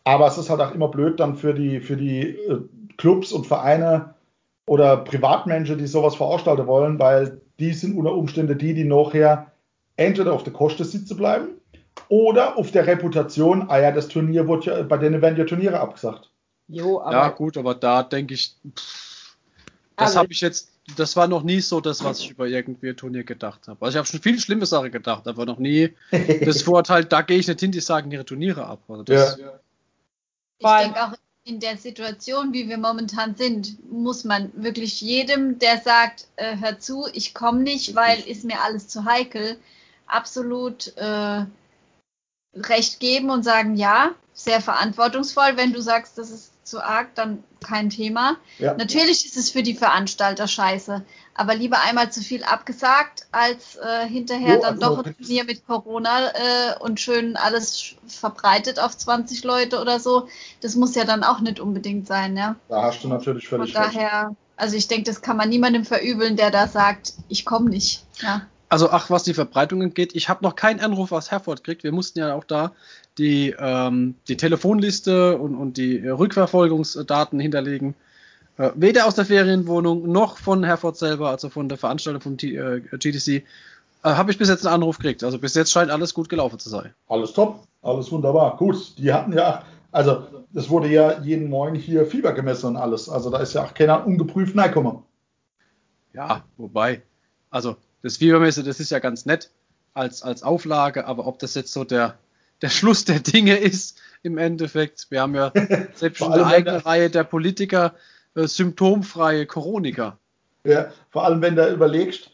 Aber 0.04 0.28
es 0.28 0.38
ist 0.38 0.50
halt 0.50 0.62
auch 0.62 0.74
immer 0.74 0.88
blöd 0.88 1.20
dann 1.20 1.36
für 1.36 1.54
die, 1.54 1.80
für 1.80 1.98
die 1.98 2.22
äh, 2.22 2.62
Clubs 2.98 3.32
und 3.32 3.48
Vereine 3.48 4.13
oder 4.66 4.98
Privatmenschen, 4.98 5.78
die 5.78 5.88
sowas 5.88 6.16
veranstalten 6.16 6.68
wollen, 6.68 7.00
weil 7.00 7.42
die 7.60 7.74
sind 7.74 7.98
unter 7.98 8.14
Umständen 8.14 8.58
die, 8.58 8.74
die 8.74 8.86
nachher 8.86 9.52
entweder 9.98 10.34
auf 10.34 10.44
der 10.44 10.54
Kosten 10.54 10.84
sitzen 10.84 11.18
bleiben 11.18 11.50
oder 12.10 12.58
auf 12.58 12.72
der 12.72 12.88
Reputation, 12.88 13.70
ah 13.70 13.80
ja, 13.80 13.92
das 13.92 14.08
Turnier 14.08 14.48
wurde 14.48 14.72
ja, 14.72 14.84
bei 14.84 14.98
denen 14.98 15.22
werden 15.22 15.38
ja 15.38 15.46
Turniere 15.46 15.80
abgesagt. 15.80 16.30
Jo, 16.68 17.02
aber 17.02 17.12
ja, 17.12 17.30
gut, 17.30 17.58
aber 17.58 17.76
da 17.76 18.04
denke 18.04 18.34
ich, 18.34 18.56
pff, 18.76 19.38
das 19.96 20.08
also, 20.08 20.20
habe 20.20 20.32
ich 20.32 20.42
jetzt, 20.42 20.72
das 20.98 21.16
war 21.16 21.28
noch 21.28 21.44
nie 21.44 21.60
so 21.60 21.80
das, 21.82 22.04
was 22.04 22.20
ich 22.20 22.32
über 22.32 22.48
irgendwie 22.48 22.90
ein 22.90 22.98
Turnier 22.98 23.24
gedacht 23.24 23.68
habe. 23.68 23.86
Also 23.86 23.96
ich 23.96 23.98
habe 23.98 24.08
schon 24.08 24.22
viele 24.22 24.40
schlimme 24.40 24.66
Sachen 24.66 24.92
gedacht, 24.92 25.28
aber 25.28 25.46
noch 25.46 25.60
nie 25.60 25.94
das 26.46 26.64
Vorurteil, 26.64 27.06
da 27.06 27.22
gehe 27.22 27.38
ich 27.38 27.48
nicht 27.48 27.60
hin, 27.60 27.72
die 27.72 27.80
sagen 27.80 28.12
ihre 28.12 28.26
Turniere 28.26 28.66
ab. 28.66 28.80
Also 28.88 29.04
das, 29.04 29.38
ja. 29.38 29.60
Ich 30.60 30.68
denke 30.68 31.04
auch 31.04 31.14
in 31.46 31.60
der 31.60 31.78
Situation, 31.78 32.54
wie 32.54 32.70
wir 32.70 32.78
momentan 32.78 33.36
sind, 33.36 33.92
muss 33.92 34.24
man 34.24 34.52
wirklich 34.56 35.02
jedem, 35.02 35.60
der 35.60 35.82
sagt, 35.82 36.28
äh, 36.38 36.58
hör 36.58 36.80
zu, 36.80 37.08
ich 37.14 37.34
komme 37.34 37.60
nicht, 37.60 37.96
weil 37.96 38.20
ist 38.22 38.46
mir 38.46 38.62
alles 38.62 38.88
zu 38.88 39.04
heikel, 39.04 39.58
absolut 40.06 40.96
äh, 40.96 41.46
recht 42.54 43.00
geben 43.00 43.30
und 43.30 43.44
sagen, 43.44 43.76
ja, 43.76 44.12
sehr 44.34 44.62
verantwortungsvoll. 44.62 45.58
Wenn 45.58 45.74
du 45.74 45.82
sagst, 45.82 46.18
das 46.18 46.30
ist 46.30 46.54
zu 46.66 46.82
arg, 46.82 47.14
dann 47.16 47.44
kein 47.62 47.90
Thema. 47.90 48.38
Ja. 48.58 48.74
Natürlich 48.76 49.26
ist 49.26 49.36
es 49.36 49.50
für 49.50 49.64
die 49.64 49.76
Veranstalter 49.76 50.48
scheiße, 50.48 51.06
aber 51.36 51.56
lieber 51.56 51.82
einmal 51.82 52.12
zu 52.12 52.22
viel 52.22 52.44
abgesagt, 52.44 53.28
als 53.32 53.76
äh, 53.78 54.08
hinterher 54.08 54.56
jo, 54.56 54.62
dann 54.62 54.82
also 54.82 54.96
doch 54.96 55.06
ein 55.06 55.18
Turnier 55.18 55.44
mit 55.46 55.66
Corona 55.66 56.28
äh, 56.30 56.80
und 56.80 57.00
schön 57.00 57.36
alles 57.36 57.96
verbreitet 58.08 58.80
auf 58.80 58.96
20 58.98 59.44
Leute 59.44 59.82
oder 59.82 60.00
so. 60.00 60.28
Das 60.62 60.76
muss 60.76 60.96
ja 60.96 61.06
dann 61.06 61.24
auch 61.24 61.40
nicht 61.40 61.60
unbedingt 61.60 62.08
sein, 62.08 62.38
ja. 62.38 62.56
Da 62.70 62.84
hast 62.84 63.04
du 63.04 63.08
natürlich 63.08 63.48
völlig 63.48 63.74
Von 63.74 63.82
daher, 63.82 64.28
recht. 64.28 64.38
also 64.58 64.76
ich 64.76 64.88
denke, 64.88 65.06
das 65.06 65.22
kann 65.22 65.38
man 65.38 65.50
niemandem 65.50 65.86
verübeln, 65.86 66.36
der 66.36 66.52
da 66.52 66.68
sagt, 66.68 67.14
ich 67.30 67.46
komme 67.46 67.70
nicht. 67.70 68.04
Ja. 68.22 68.44
Also, 68.70 68.90
ach, 68.90 69.12
was 69.12 69.22
die 69.22 69.36
Verbreitung 69.36 69.84
angeht, 69.84 70.16
ich 70.16 70.30
habe 70.30 70.44
noch 70.44 70.56
keinen 70.56 70.80
Anruf 70.80 71.12
aus 71.12 71.30
Herford 71.30 71.64
gekriegt. 71.64 71.84
Wir 71.84 71.92
mussten 71.92 72.18
ja 72.18 72.34
auch 72.34 72.44
da 72.44 72.72
die, 73.20 73.56
ähm, 73.58 74.16
die 74.28 74.36
Telefonliste 74.36 75.38
und, 75.38 75.56
und 75.56 75.78
die 75.78 76.08
Rückverfolgungsdaten 76.08 77.40
hinterlegen. 77.40 77.94
Äh, 78.58 78.72
weder 78.76 79.08
aus 79.08 79.16
der 79.16 79.26
Ferienwohnung 79.26 80.12
noch 80.12 80.38
von 80.38 80.64
Herford 80.64 80.98
selber, 80.98 81.30
also 81.30 81.50
von 81.50 81.70
der 81.70 81.78
Veranstaltung 81.78 82.22
vom 82.22 82.38
T 82.38 82.56
äh, 82.56 82.82
GTC, 82.82 83.28
äh, 83.28 83.44
habe 84.04 84.32
ich 84.32 84.38
bis 84.38 84.50
jetzt 84.50 84.66
einen 84.66 84.76
Anruf 84.76 84.98
gekriegt. 84.98 85.24
Also 85.24 85.40
bis 85.40 85.56
jetzt 85.56 85.72
scheint 85.72 85.90
alles 85.90 86.14
gut 86.14 86.30
gelaufen 86.30 86.60
zu 86.60 86.70
sein. 86.70 86.94
Alles 87.08 87.34
top, 87.34 87.64
alles 87.82 88.12
wunderbar. 88.12 88.58
Gut, 88.58 88.98
die 88.98 89.12
hatten 89.12 89.34
ja, 89.34 89.64
also 89.92 90.28
es 90.54 90.70
wurde 90.70 90.88
ja 90.90 91.20
jeden 91.22 91.50
Morgen 91.50 91.76
hier 91.76 92.06
Fieber 92.06 92.34
gemessen 92.34 92.68
und 92.68 92.78
alles. 92.78 93.10
Also 93.10 93.32
da 93.32 93.40
ist 93.40 93.54
ja 93.54 93.64
auch 93.64 93.74
keiner 93.74 94.06
ungeprüft 94.06 94.56
reingekommen. 94.56 95.00
Ja, 96.14 96.44
wobei, 96.58 97.02
also 97.50 97.76
das 98.04 98.18
Fiebermesse, 98.18 98.64
das 98.64 98.80
ist 98.80 98.92
ja 98.92 99.00
ganz 99.00 99.26
nett 99.26 99.50
als, 99.96 100.22
als 100.22 100.44
Auflage, 100.44 101.08
aber 101.08 101.26
ob 101.26 101.40
das 101.40 101.56
jetzt 101.56 101.74
so 101.74 101.84
der, 101.84 102.20
der 102.62 102.70
Schluss 102.70 103.06
der 103.06 103.20
Dinge 103.20 103.56
ist 103.56 104.00
im 104.22 104.38
Endeffekt. 104.38 105.08
Wir 105.10 105.22
haben 105.22 105.34
ja 105.34 105.52
selbst 105.96 106.20
schon 106.20 106.34
eine 106.34 106.46
eigene 106.46 106.86
Reihe 106.86 107.10
der 107.10 107.24
Politiker 107.24 107.96
äh, 108.36 108.48
symptomfreie 108.48 109.46
Chroniker. 109.46 110.18
Ja, 110.66 110.88
vor 111.10 111.26
allem 111.26 111.42
wenn 111.42 111.56
du 111.56 111.70
überlegst, 111.72 112.30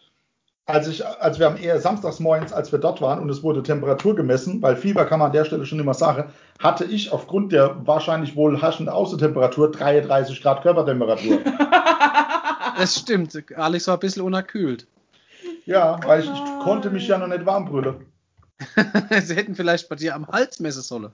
als, 0.69 0.87
ich, 0.87 1.03
als 1.05 1.39
wir 1.39 1.47
am 1.47 1.57
eher 1.57 1.79
samstagsmorgens, 1.79 2.53
als 2.53 2.71
wir 2.71 2.77
dort 2.77 3.01
waren 3.01 3.19
und 3.19 3.29
es 3.29 3.41
wurde 3.41 3.63
Temperatur 3.63 4.15
gemessen, 4.15 4.61
weil 4.61 4.75
Fieber 4.75 5.05
kann 5.05 5.17
man 5.17 5.27
an 5.27 5.33
der 5.33 5.45
Stelle 5.45 5.65
schon 5.65 5.79
immer 5.79 5.95
sagen, 5.95 6.31
hatte 6.59 6.85
ich 6.85 7.11
aufgrund 7.11 7.51
der 7.51 7.87
wahrscheinlich 7.87 8.35
wohl 8.35 8.61
haschenden 8.61 8.93
Außentemperatur 8.93 9.71
33 9.71 10.41
Grad 10.41 10.61
Körpertemperatur. 10.61 11.39
Das 12.77 12.97
stimmt. 12.97 13.37
Alex 13.57 13.87
war 13.87 13.97
ein 13.97 13.99
bisschen 13.99 14.21
unerkühlt. 14.21 14.87
Ja, 15.65 15.99
weil 16.05 16.21
ich, 16.21 16.29
ich 16.29 16.59
konnte 16.63 16.89
mich 16.89 17.09
ja 17.09 17.17
noch 17.17 17.27
nicht 17.27 17.45
warm 17.45 17.65
brüllen. 17.65 18.05
Sie 19.21 19.35
hätten 19.35 19.53
vielleicht 19.53 19.89
bei 19.89 19.95
dir 19.95 20.15
am 20.15 20.25
Hals 20.27 20.61
messen 20.61 20.81
sollen. 20.81 21.11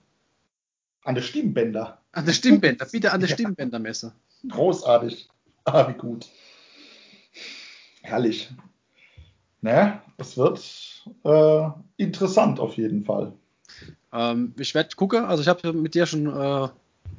An 1.03 1.15
der 1.15 1.23
Stimmbänder. 1.23 1.97
An 2.11 2.25
der 2.25 2.33
Stimmbänder, 2.33 2.85
bitte 2.91 3.11
an 3.11 3.19
der 3.19 3.27
Stimmbändermesse. 3.27 4.13
Großartig. 4.49 5.27
Ah, 5.67 5.89
wie 5.89 5.97
gut. 5.97 6.27
Herrlich. 8.03 8.51
Ne, 9.61 9.99
es 10.17 10.37
wird 10.37 10.61
äh, 11.23 11.69
interessant 11.97 12.59
auf 12.59 12.77
jeden 12.77 13.03
Fall. 13.03 13.33
Ähm, 14.13 14.53
ich 14.59 14.75
werde 14.75 14.95
gucken, 14.95 15.25
also 15.25 15.41
ich 15.41 15.47
habe 15.47 15.73
mit 15.73 15.95
dir 15.95 16.05
schon 16.05 16.27
äh, 16.27 16.67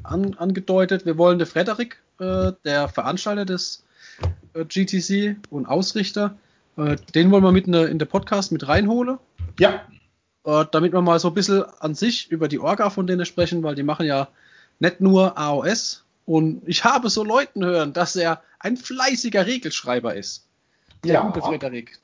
an, 0.05 0.35
angedeutet, 0.35 1.07
wir 1.07 1.19
wollen 1.19 1.41
den 1.41 1.49
Frederik, 1.49 2.01
äh, 2.21 2.53
der 2.65 2.89
Veranstalter 2.89 3.45
des 3.45 3.85
äh, 4.55 4.65
GTC 4.65 5.37
und 5.51 5.67
Ausrichter, 5.67 6.39
äh, 6.77 6.97
den 7.15 7.31
wollen 7.31 7.43
wir 7.43 7.53
mit 7.53 7.67
in 7.67 7.73
der, 7.73 7.89
in 7.89 7.99
der 7.99 8.07
Podcast 8.07 8.53
mit 8.53 8.69
reinholen. 8.69 9.19
Ja. 9.59 9.83
Äh, 10.45 10.65
damit 10.71 10.93
wir 10.93 11.03
mal 11.03 11.19
so 11.19 11.29
ein 11.29 11.35
bisschen 11.35 11.65
an 11.81 11.95
sich 11.95 12.31
über 12.31 12.49
die 12.49 12.61
Orga 12.61 12.91
von 12.91 13.07
denen 13.07 13.27
sprechen, 13.27 13.63
weil 13.63 13.75
die 13.75 13.83
machen 13.83 14.07
ja 14.07 14.29
nicht 14.79 15.01
nur 15.01 15.37
AOS. 15.37 16.06
Und 16.27 16.63
ich 16.67 16.85
habe 16.85 17.09
so 17.09 17.25
Leuten 17.25 17.65
hören, 17.65 17.93
dass 17.93 18.17
er 18.17 18.43
ein 18.59 18.77
fleißiger 18.77 19.47
Regelschreiber 19.47 20.15
ist. 20.15 20.47
Der 21.05 21.15
ja. 21.15 21.21
gute 21.23 21.41
Frederik. 21.41 21.99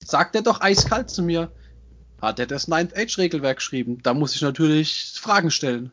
Sagt 0.00 0.34
er 0.34 0.42
doch 0.42 0.60
eiskalt 0.60 1.10
zu 1.10 1.22
mir, 1.22 1.50
hat 2.20 2.38
er 2.38 2.46
das 2.46 2.66
Ninth 2.66 2.96
Age 2.96 3.18
Regelwerk 3.18 3.58
geschrieben? 3.58 3.98
Da 4.02 4.14
muss 4.14 4.34
ich 4.34 4.42
natürlich 4.42 5.12
Fragen 5.20 5.50
stellen. 5.50 5.90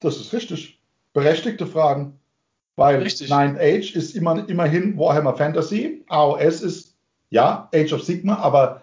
Das 0.00 0.16
ist 0.16 0.32
richtig. 0.32 0.78
Berechtigte 1.12 1.66
Fragen. 1.66 2.18
Weil 2.76 3.02
Richtig. 3.02 3.28
Ninth 3.28 3.58
Age 3.58 3.94
ist 3.94 4.16
immer, 4.16 4.48
immerhin 4.48 4.96
Warhammer 4.96 5.36
Fantasy. 5.36 6.04
AOS 6.08 6.62
ist 6.62 6.94
ja, 7.30 7.68
Age 7.74 7.92
of 7.92 8.02
Sigma, 8.02 8.36
aber 8.36 8.82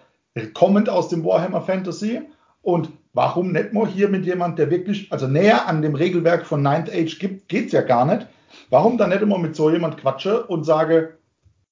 kommend 0.54 0.88
aus 0.88 1.08
dem 1.08 1.24
Warhammer 1.24 1.62
Fantasy. 1.62 2.22
Und 2.62 2.90
warum 3.12 3.52
nicht 3.52 3.72
mal 3.72 3.86
hier 3.86 4.08
mit 4.08 4.24
jemand, 4.26 4.58
der 4.58 4.70
wirklich, 4.70 5.10
also 5.12 5.26
näher 5.26 5.66
an 5.66 5.82
dem 5.82 5.94
Regelwerk 5.94 6.46
von 6.46 6.62
Ninth 6.62 6.90
Age 6.92 7.18
gibt, 7.18 7.48
geht's 7.48 7.72
ja 7.72 7.82
gar 7.82 8.04
nicht. 8.04 8.26
Warum 8.68 8.98
dann 8.98 9.10
nicht 9.10 9.22
immer 9.22 9.38
mit 9.38 9.56
so 9.56 9.70
jemand 9.70 9.96
quatsche 9.98 10.46
und 10.46 10.64
sage, 10.64 11.18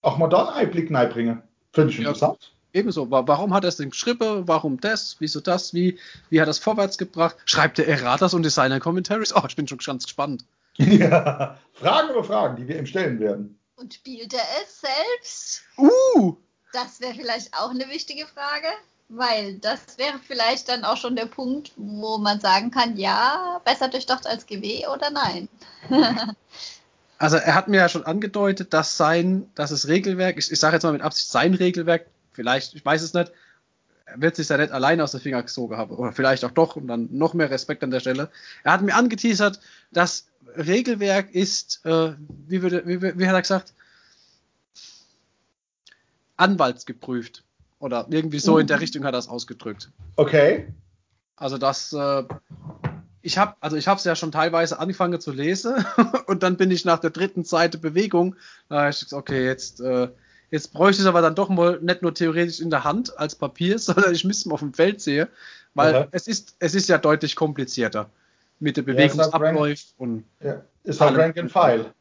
auch 0.02 0.18
mal 0.18 0.28
da 0.28 0.48
einen 0.48 0.66
Einblick 0.66 0.88
bringen? 1.12 1.42
Finde 1.72 1.90
ich 1.90 1.98
Ja. 1.98 2.08
interessant. 2.08 2.52
Ebenso. 2.72 3.10
Wa- 3.10 3.22
Warum 3.26 3.54
hat 3.54 3.64
er 3.64 3.68
es 3.68 3.76
denn 3.76 3.90
geschrieben? 3.90 4.46
Warum 4.46 4.78
das? 4.80 5.16
Wieso 5.20 5.40
das? 5.40 5.72
Wie, 5.74 5.98
wie 6.30 6.40
hat 6.40 6.48
er 6.48 6.50
es 6.50 6.58
vorwärts 6.58 6.98
gebracht? 6.98 7.36
Schreibt 7.46 7.78
er 7.78 7.88
Erratas 7.88 8.34
und 8.34 8.42
Designer 8.44 8.78
Commentaries? 8.78 9.34
Oh, 9.34 9.42
ich 9.48 9.56
bin 9.56 9.66
schon 9.66 9.78
ganz 9.78 10.04
gespannt. 10.04 10.44
Ja. 10.78 11.58
Fragen 11.72 12.10
über 12.10 12.22
Fragen, 12.22 12.56
die 12.56 12.68
wir 12.68 12.78
ihm 12.78 12.86
stellen 12.86 13.18
werden. 13.18 13.58
Und 13.76 13.94
spielt 13.94 14.32
er 14.34 14.42
es 14.62 14.80
selbst? 14.80 15.62
Uh! 15.76 16.34
Das 16.72 17.00
wäre 17.00 17.14
vielleicht 17.14 17.52
auch 17.54 17.70
eine 17.70 17.88
wichtige 17.88 18.26
Frage, 18.26 18.66
weil 19.08 19.54
das 19.58 19.80
wäre 19.96 20.18
vielleicht 20.26 20.68
dann 20.68 20.84
auch 20.84 20.96
schon 20.96 21.16
der 21.16 21.26
Punkt, 21.26 21.72
wo 21.76 22.18
man 22.18 22.40
sagen 22.40 22.70
kann, 22.70 22.96
ja, 22.96 23.60
besser 23.64 23.88
durchdacht 23.88 24.26
als 24.26 24.46
GW 24.46 24.86
oder 24.88 25.10
nein. 25.10 25.48
Also 27.20 27.36
er 27.36 27.56
hat 27.56 27.66
mir 27.66 27.78
ja 27.78 27.88
schon 27.88 28.06
angedeutet, 28.06 28.72
dass 28.72 28.96
sein, 28.96 29.50
dass 29.56 29.70
das 29.70 29.88
Regelwerk, 29.88 30.38
ich, 30.38 30.52
ich 30.52 30.60
sage 30.60 30.76
jetzt 30.76 30.84
mal 30.84 30.92
mit 30.92 31.02
Absicht 31.02 31.28
sein 31.28 31.52
Regelwerk, 31.54 32.06
vielleicht, 32.30 32.76
ich 32.76 32.84
weiß 32.84 33.02
es 33.02 33.12
nicht, 33.12 33.32
wird 34.14 34.36
sich 34.36 34.48
ja 34.48 34.56
nicht 34.56 34.70
alleine 34.70 35.02
aus 35.02 35.10
der 35.10 35.20
Finger 35.20 35.42
gezogen 35.42 35.76
haben. 35.76 35.96
Oder 35.96 36.12
vielleicht 36.12 36.44
auch 36.44 36.52
doch 36.52 36.76
und 36.76 36.86
dann 36.86 37.08
noch 37.10 37.34
mehr 37.34 37.50
Respekt 37.50 37.82
an 37.82 37.90
der 37.90 37.98
Stelle. 37.98 38.30
Er 38.62 38.72
hat 38.72 38.82
mir 38.82 38.94
angeteasert, 38.94 39.58
das 39.90 40.28
Regelwerk 40.56 41.34
ist, 41.34 41.84
äh, 41.84 42.12
wie, 42.46 42.62
würde, 42.62 42.86
wie, 42.86 43.02
wie 43.02 43.26
hat 43.26 43.34
er 43.34 43.42
gesagt, 43.42 43.74
anwaltsgeprüft. 46.36 47.42
Oder 47.80 48.06
irgendwie 48.10 48.40
so 48.40 48.58
in 48.58 48.66
der 48.66 48.80
Richtung 48.80 49.04
hat 49.04 49.14
er 49.14 49.18
es 49.18 49.28
ausgedrückt. 49.28 49.90
Okay. 50.16 50.72
Also 51.36 51.58
das, 51.58 51.92
äh, 51.92 52.24
ich 53.22 53.38
habe, 53.38 53.54
also 53.60 53.76
ich 53.76 53.86
habe 53.86 53.98
es 53.98 54.04
ja 54.04 54.16
schon 54.16 54.32
teilweise 54.32 54.78
angefangen 54.78 55.20
zu 55.20 55.32
lesen 55.32 55.84
und 56.26 56.42
dann 56.42 56.56
bin 56.56 56.70
ich 56.70 56.84
nach 56.84 56.98
der 56.98 57.10
dritten 57.10 57.44
Seite 57.44 57.78
Bewegung, 57.78 58.34
da 58.68 58.88
ich 58.88 59.00
gesagt, 59.00 59.12
okay, 59.12 59.44
jetzt, 59.44 59.80
äh, 59.80 60.08
jetzt 60.50 60.72
bräuchte 60.72 61.02
ich 61.02 61.06
es 61.06 61.06
aber 61.06 61.22
dann 61.22 61.36
doch 61.36 61.48
mal 61.48 61.78
nicht 61.80 62.02
nur 62.02 62.14
theoretisch 62.14 62.60
in 62.60 62.70
der 62.70 62.84
Hand 62.84 63.16
als 63.18 63.36
Papier, 63.36 63.78
sondern 63.78 64.12
ich 64.12 64.24
müsste 64.24 64.42
es 64.42 64.46
mal 64.46 64.54
auf 64.54 64.60
dem 64.60 64.74
Feld 64.74 65.00
sehen, 65.00 65.28
weil 65.74 65.94
Aha. 65.94 66.08
es 66.10 66.26
ist, 66.26 66.56
es 66.58 66.74
ist 66.74 66.88
ja 66.88 66.98
deutlich 66.98 67.36
komplizierter 67.36 68.10
mit 68.58 68.76
den 68.76 68.86
Ja, 68.86 68.94
es 68.94 68.98
hat 68.98 69.12
Bewegungsabläufen 69.14 69.94
und 69.98 70.24
Ja. 70.40 70.62
Ist 70.84 71.00
halt. 71.00 71.18
Rank 71.18 71.36
and 71.36 71.52
File. 71.52 71.92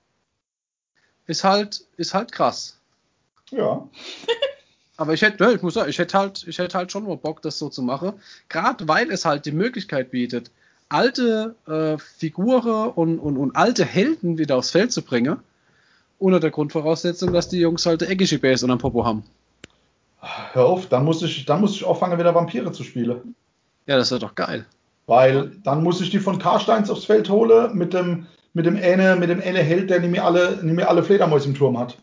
ist 1.26 1.44
halt, 1.44 1.86
ist 1.98 2.14
halt 2.14 2.32
krass. 2.32 2.80
Ja. 3.52 3.88
Aber 4.98 5.14
ich 5.14 5.22
hätte, 5.22 5.44
ne, 5.44 5.54
ich 5.54 5.62
muss 5.62 5.76
sagen, 5.76 5.90
ich 5.90 6.00
hätte 6.00 6.18
halt, 6.18 6.44
ich 6.48 6.58
hätte 6.58 6.78
halt 6.78 6.92
schon 6.92 7.06
mal 7.06 7.18
Bock, 7.18 7.42
das 7.44 7.60
so 7.60 7.70
zu 7.70 7.84
machen. 7.84 8.14
Gerade 8.50 8.88
weil 8.88 9.12
es 9.12 9.26
halt 9.26 9.46
die 9.46 9.52
Möglichkeit 9.52 10.10
bietet, 10.10 10.50
alte 10.90 11.56
äh, 11.68 11.98
Figuren 11.98 12.90
und, 12.90 13.20
und, 13.20 13.38
und 13.38 13.56
alte 13.56 13.86
Helden 13.86 14.38
wieder 14.38 14.58
aufs 14.58 14.72
Feld 14.72 14.92
zu 14.92 15.04
bringen. 15.04 15.38
Unter 16.20 16.40
der 16.40 16.50
Grundvoraussetzung, 16.50 17.32
dass 17.32 17.48
die 17.48 17.60
Jungs 17.60 17.86
halt 17.86 18.02
eckige 18.02 18.40
Base 18.40 18.66
und 18.66 18.72
ein 18.72 18.80
Popo 18.80 19.06
haben. 19.06 19.24
Hör 20.54 20.66
auf, 20.66 20.88
dann 20.88 21.06
muss 21.06 21.22
ich, 21.22 21.46
dann 21.46 21.62
muss 21.62 21.76
ich 21.76 21.84
auffangen, 21.84 22.18
wieder 22.18 22.34
Vampire 22.34 22.72
zu 22.72 22.84
spielen. 22.84 23.36
Ja, 23.86 23.98
das 23.98 24.10
wäre 24.10 24.20
doch 24.20 24.34
geil. 24.34 24.66
Weil 25.06 25.52
dann 25.64 25.84
muss 25.84 26.02
ich 26.02 26.10
die 26.10 26.20
von 26.20 26.40
Karsteins 26.40 26.90
aufs 26.90 27.06
Feld 27.06 27.30
holen 27.30 27.78
mit 27.78 27.94
dem, 27.94 28.26
mit 28.54 28.66
dem 28.66 28.76
eine, 28.76 29.16
mit 29.16 29.30
dem 29.30 29.42
eine 29.42 29.60
Held, 29.60 29.92
der 29.92 30.00
nicht 30.00 30.10
mehr 30.10 30.26
alle, 30.26 30.58
nicht 30.64 30.76
mehr 30.76 30.90
alle 30.90 31.04
Fledermäuse 31.04 31.50
im 31.50 31.56
Turm 31.56 31.78
hat. 31.78 31.98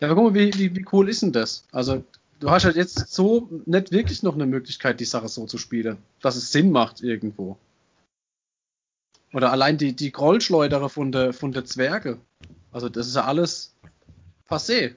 Ja, 0.00 0.08
aber 0.08 0.14
guck 0.14 0.32
mal, 0.32 0.34
wie, 0.34 0.54
wie, 0.54 0.74
wie 0.76 0.84
cool 0.92 1.08
ist 1.08 1.22
denn 1.22 1.32
das? 1.32 1.64
Also, 1.72 2.04
du 2.40 2.50
hast 2.50 2.64
halt 2.64 2.76
jetzt 2.76 3.08
so 3.12 3.48
nicht 3.66 3.92
wirklich 3.92 4.22
noch 4.22 4.34
eine 4.34 4.46
Möglichkeit, 4.46 5.00
die 5.00 5.04
Sache 5.04 5.28
so 5.28 5.46
zu 5.46 5.58
spielen, 5.58 5.98
dass 6.20 6.36
es 6.36 6.52
Sinn 6.52 6.70
macht 6.70 7.02
irgendwo. 7.02 7.56
Oder 9.32 9.52
allein 9.52 9.78
die, 9.78 9.94
die 9.94 10.12
Grollschleudere 10.12 10.88
von 10.88 11.12
der, 11.12 11.32
von 11.32 11.52
der 11.52 11.64
Zwerge. 11.64 12.18
Also, 12.72 12.88
das 12.88 13.06
ist 13.06 13.16
ja 13.16 13.24
alles 13.24 13.74
passé. 14.48 14.94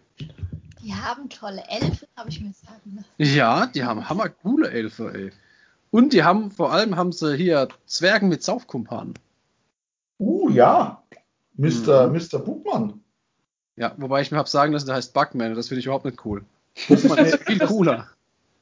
Die 0.81 0.93
haben 0.93 1.29
tolle 1.29 1.63
Elfen, 1.67 2.07
habe 2.15 2.29
ich 2.29 2.39
mir 2.41 2.53
sagen 2.53 2.95
lassen. 2.95 3.35
Ja, 3.35 3.65
die 3.65 3.83
haben 3.83 4.07
hammercoole 4.07 4.71
Elfe, 4.71 5.13
ey. 5.13 5.31
Und 5.91 6.13
die 6.13 6.23
haben, 6.23 6.51
vor 6.51 6.71
allem 6.71 6.95
haben 6.95 7.11
sie 7.11 7.35
hier 7.35 7.67
Zwergen 7.85 8.29
mit 8.29 8.43
Saufkumpanen. 8.43 9.15
Uh, 10.19 10.49
ja. 10.51 11.03
Mr. 11.55 12.07
Mhm. 12.07 12.13
Mr. 12.17 12.39
Buchmann. 12.39 13.01
Ja, 13.79 13.93
wobei 13.97 14.21
ich 14.21 14.29
mir 14.29 14.37
hab 14.37 14.49
sagen 14.49 14.73
lassen, 14.73 14.87
der 14.87 14.95
heißt 14.95 15.13
Bugman, 15.13 15.51
und 15.51 15.55
das 15.55 15.69
finde 15.69 15.79
ich 15.79 15.85
überhaupt 15.85 16.03
nicht 16.03 16.23
cool. 16.25 16.43
Das 16.89 17.03
ist, 17.05 17.43
viel 17.45 17.59
cooler. 17.59 18.07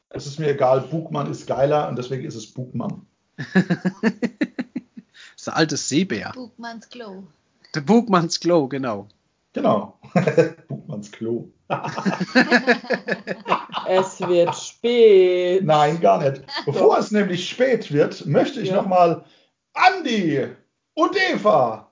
das 0.09 0.27
ist 0.27 0.39
mir 0.39 0.49
egal. 0.51 0.81
Buchmann 0.81 1.29
ist 1.31 1.47
geiler 1.47 1.89
und 1.89 1.97
deswegen 1.97 2.23
ist 2.23 2.35
es 2.35 2.47
Buchmann. 2.53 3.01
Das 5.33 5.41
ist 5.41 5.47
der 5.47 5.55
alte 5.57 5.77
Seebär. 5.77 6.31
Bugmanns 6.33 6.89
Klo. 6.89 7.23
Der 7.75 7.81
Bugmanns 7.81 8.39
Glow, 8.39 8.67
genau. 8.67 9.07
Genau. 9.53 9.99
Buchmanns 10.67 11.11
Klo. 11.11 11.47
Es 13.87 14.19
wird 14.19 14.55
spät. 14.55 15.63
Nein, 15.63 15.99
gar 16.01 16.17
nicht. 16.23 16.41
Bevor 16.65 16.97
es 16.97 17.11
nämlich 17.11 17.47
spät 17.49 17.91
wird, 17.91 18.25
möchte 18.25 18.59
ich 18.61 18.69
Ja. 18.69 18.75
nochmal 18.77 19.23
Andi 19.73 20.47
und 20.95 21.15
Eva. 21.31 21.91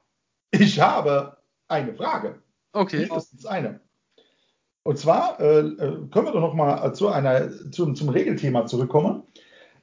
Ich 0.52 0.80
habe 0.80 1.38
eine 1.68 1.94
Frage. 1.94 2.40
Okay. 2.76 3.00
Mindestens 3.00 3.46
eine. 3.46 3.80
Und 4.84 5.00
zwar 5.00 5.40
äh, 5.40 5.60
äh, 5.60 6.08
können 6.12 6.26
wir 6.26 6.32
doch 6.32 6.42
nochmal 6.42 6.94
zu 6.94 7.08
einer, 7.08 7.50
zum, 7.72 7.96
zum 7.96 8.10
Regelthema 8.10 8.66
zurückkommen. 8.66 9.24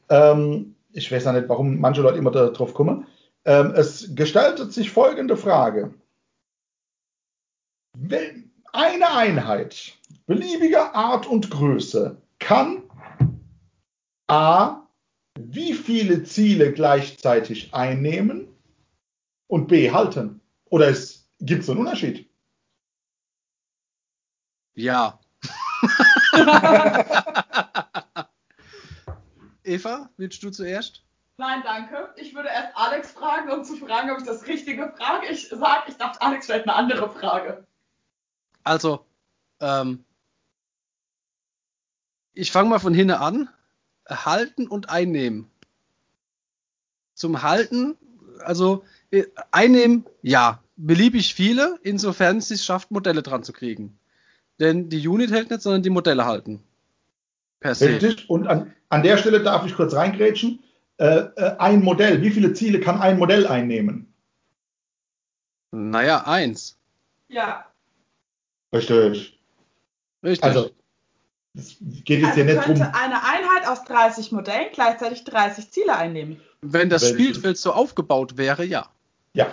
Ähm, 0.08 0.76
ich 0.92 1.10
weiß 1.10 1.24
ja 1.24 1.32
nicht, 1.32 1.48
warum 1.48 1.80
manche 1.80 2.02
Leute 2.02 2.18
immer 2.18 2.30
darauf 2.30 2.74
kommen. 2.74 3.06
Ähm, 3.44 3.72
es 3.74 4.14
gestaltet 4.14 4.72
sich 4.72 4.90
folgende 4.90 5.36
Frage. 5.36 5.94
Wenn 7.98 8.52
eine 8.72 9.10
Einheit 9.10 9.94
beliebiger 10.26 10.94
Art 10.94 11.26
und 11.26 11.50
Größe 11.50 12.16
kann 12.38 12.82
A. 14.28 14.86
Wie 15.38 15.72
viele 15.72 16.24
Ziele 16.24 16.72
gleichzeitig 16.72 17.72
einnehmen 17.74 18.48
und 19.46 19.68
B. 19.68 19.90
halten? 19.90 20.40
Oder 20.70 20.94
gibt 21.40 21.62
es 21.62 21.70
einen 21.70 21.80
Unterschied? 21.80 22.31
Ja. 24.74 25.18
Eva, 29.64 30.10
willst 30.16 30.42
du 30.42 30.50
zuerst? 30.50 31.02
Nein, 31.36 31.62
danke. 31.64 32.12
Ich 32.16 32.34
würde 32.34 32.48
erst 32.48 32.76
Alex 32.76 33.12
fragen, 33.12 33.50
um 33.50 33.64
zu 33.64 33.76
fragen, 33.76 34.10
ob 34.10 34.18
ich 34.18 34.24
das 34.24 34.46
Richtige 34.46 34.92
frage. 34.96 35.28
Ich 35.28 35.48
sage, 35.48 35.84
ich 35.88 35.96
dachte, 35.96 36.22
Alex 36.22 36.44
stellt 36.44 36.64
eine 36.64 36.74
andere 36.74 37.10
Frage. 37.10 37.66
Also, 38.64 39.04
ähm, 39.60 40.04
ich 42.32 42.52
fange 42.52 42.68
mal 42.68 42.78
von 42.78 42.94
hinten 42.94 43.14
an. 43.14 43.48
Halten 44.08 44.66
und 44.66 44.90
einnehmen. 44.90 45.50
Zum 47.14 47.42
Halten, 47.42 47.96
also 48.40 48.84
äh, 49.10 49.24
einnehmen, 49.50 50.06
ja, 50.22 50.62
beliebig 50.76 51.34
viele, 51.34 51.78
insofern 51.82 52.40
sie 52.40 52.54
es 52.54 52.64
schafft, 52.64 52.90
Modelle 52.90 53.22
dran 53.22 53.44
zu 53.44 53.52
kriegen. 53.52 53.98
Denn 54.62 54.88
die 54.88 55.08
Unit 55.08 55.32
hält 55.32 55.50
nicht, 55.50 55.60
sondern 55.60 55.82
die 55.82 55.90
Modelle 55.90 56.24
halten. 56.24 56.62
Per 57.58 57.74
se. 57.74 57.88
Richtig. 57.88 58.30
Und 58.30 58.46
an, 58.46 58.72
an 58.90 59.02
der 59.02 59.18
Stelle 59.18 59.42
darf 59.42 59.66
ich 59.66 59.74
kurz 59.74 59.92
reingrätschen. 59.92 60.62
Äh, 60.98 61.06
äh, 61.34 61.56
ein 61.58 61.82
Modell, 61.82 62.22
wie 62.22 62.30
viele 62.30 62.52
Ziele 62.52 62.78
kann 62.78 63.00
ein 63.00 63.18
Modell 63.18 63.48
einnehmen? 63.48 64.14
Naja, 65.72 66.28
eins. 66.28 66.78
Ja. 67.26 67.66
Richtig. 68.72 69.36
Richtig. 70.22 70.44
Also, 70.44 70.70
es 71.54 71.76
geht 71.80 72.20
jetzt 72.20 72.30
Also 72.30 72.34
hier 72.34 72.44
nicht 72.44 72.62
könnte 72.62 72.82
drum. 72.82 72.92
eine 72.94 73.16
Einheit 73.16 73.66
aus 73.66 73.82
30 73.84 74.30
Modellen 74.30 74.68
gleichzeitig 74.72 75.24
30 75.24 75.72
Ziele 75.72 75.96
einnehmen. 75.96 76.40
Wenn 76.60 76.88
das 76.88 77.02
Welches? 77.02 77.18
Spielfeld 77.18 77.58
so 77.58 77.72
aufgebaut 77.72 78.36
wäre, 78.36 78.64
ja. 78.64 78.88
Ja. 79.34 79.50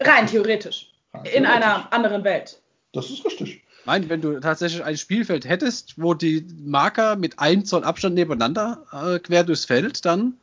Rein 0.00 0.26
theoretisch. 0.26 0.90
In 1.34 1.44
einer 1.44 1.92
anderen 1.92 2.24
Welt. 2.24 2.62
Das 2.92 3.10
ist 3.10 3.22
richtig. 3.26 3.62
Nein, 3.86 4.08
wenn 4.08 4.20
du 4.20 4.38
tatsächlich 4.40 4.84
ein 4.84 4.96
Spielfeld 4.96 5.48
hättest, 5.48 5.94
wo 6.00 6.14
die 6.14 6.46
Marker 6.62 7.16
mit 7.16 7.38
1 7.38 7.68
Zoll 7.68 7.84
Abstand 7.84 8.14
nebeneinander 8.14 8.84
äh, 8.92 9.18
quer 9.18 9.44
durchs 9.44 9.64
Feld, 9.64 10.04
dann 10.04 10.34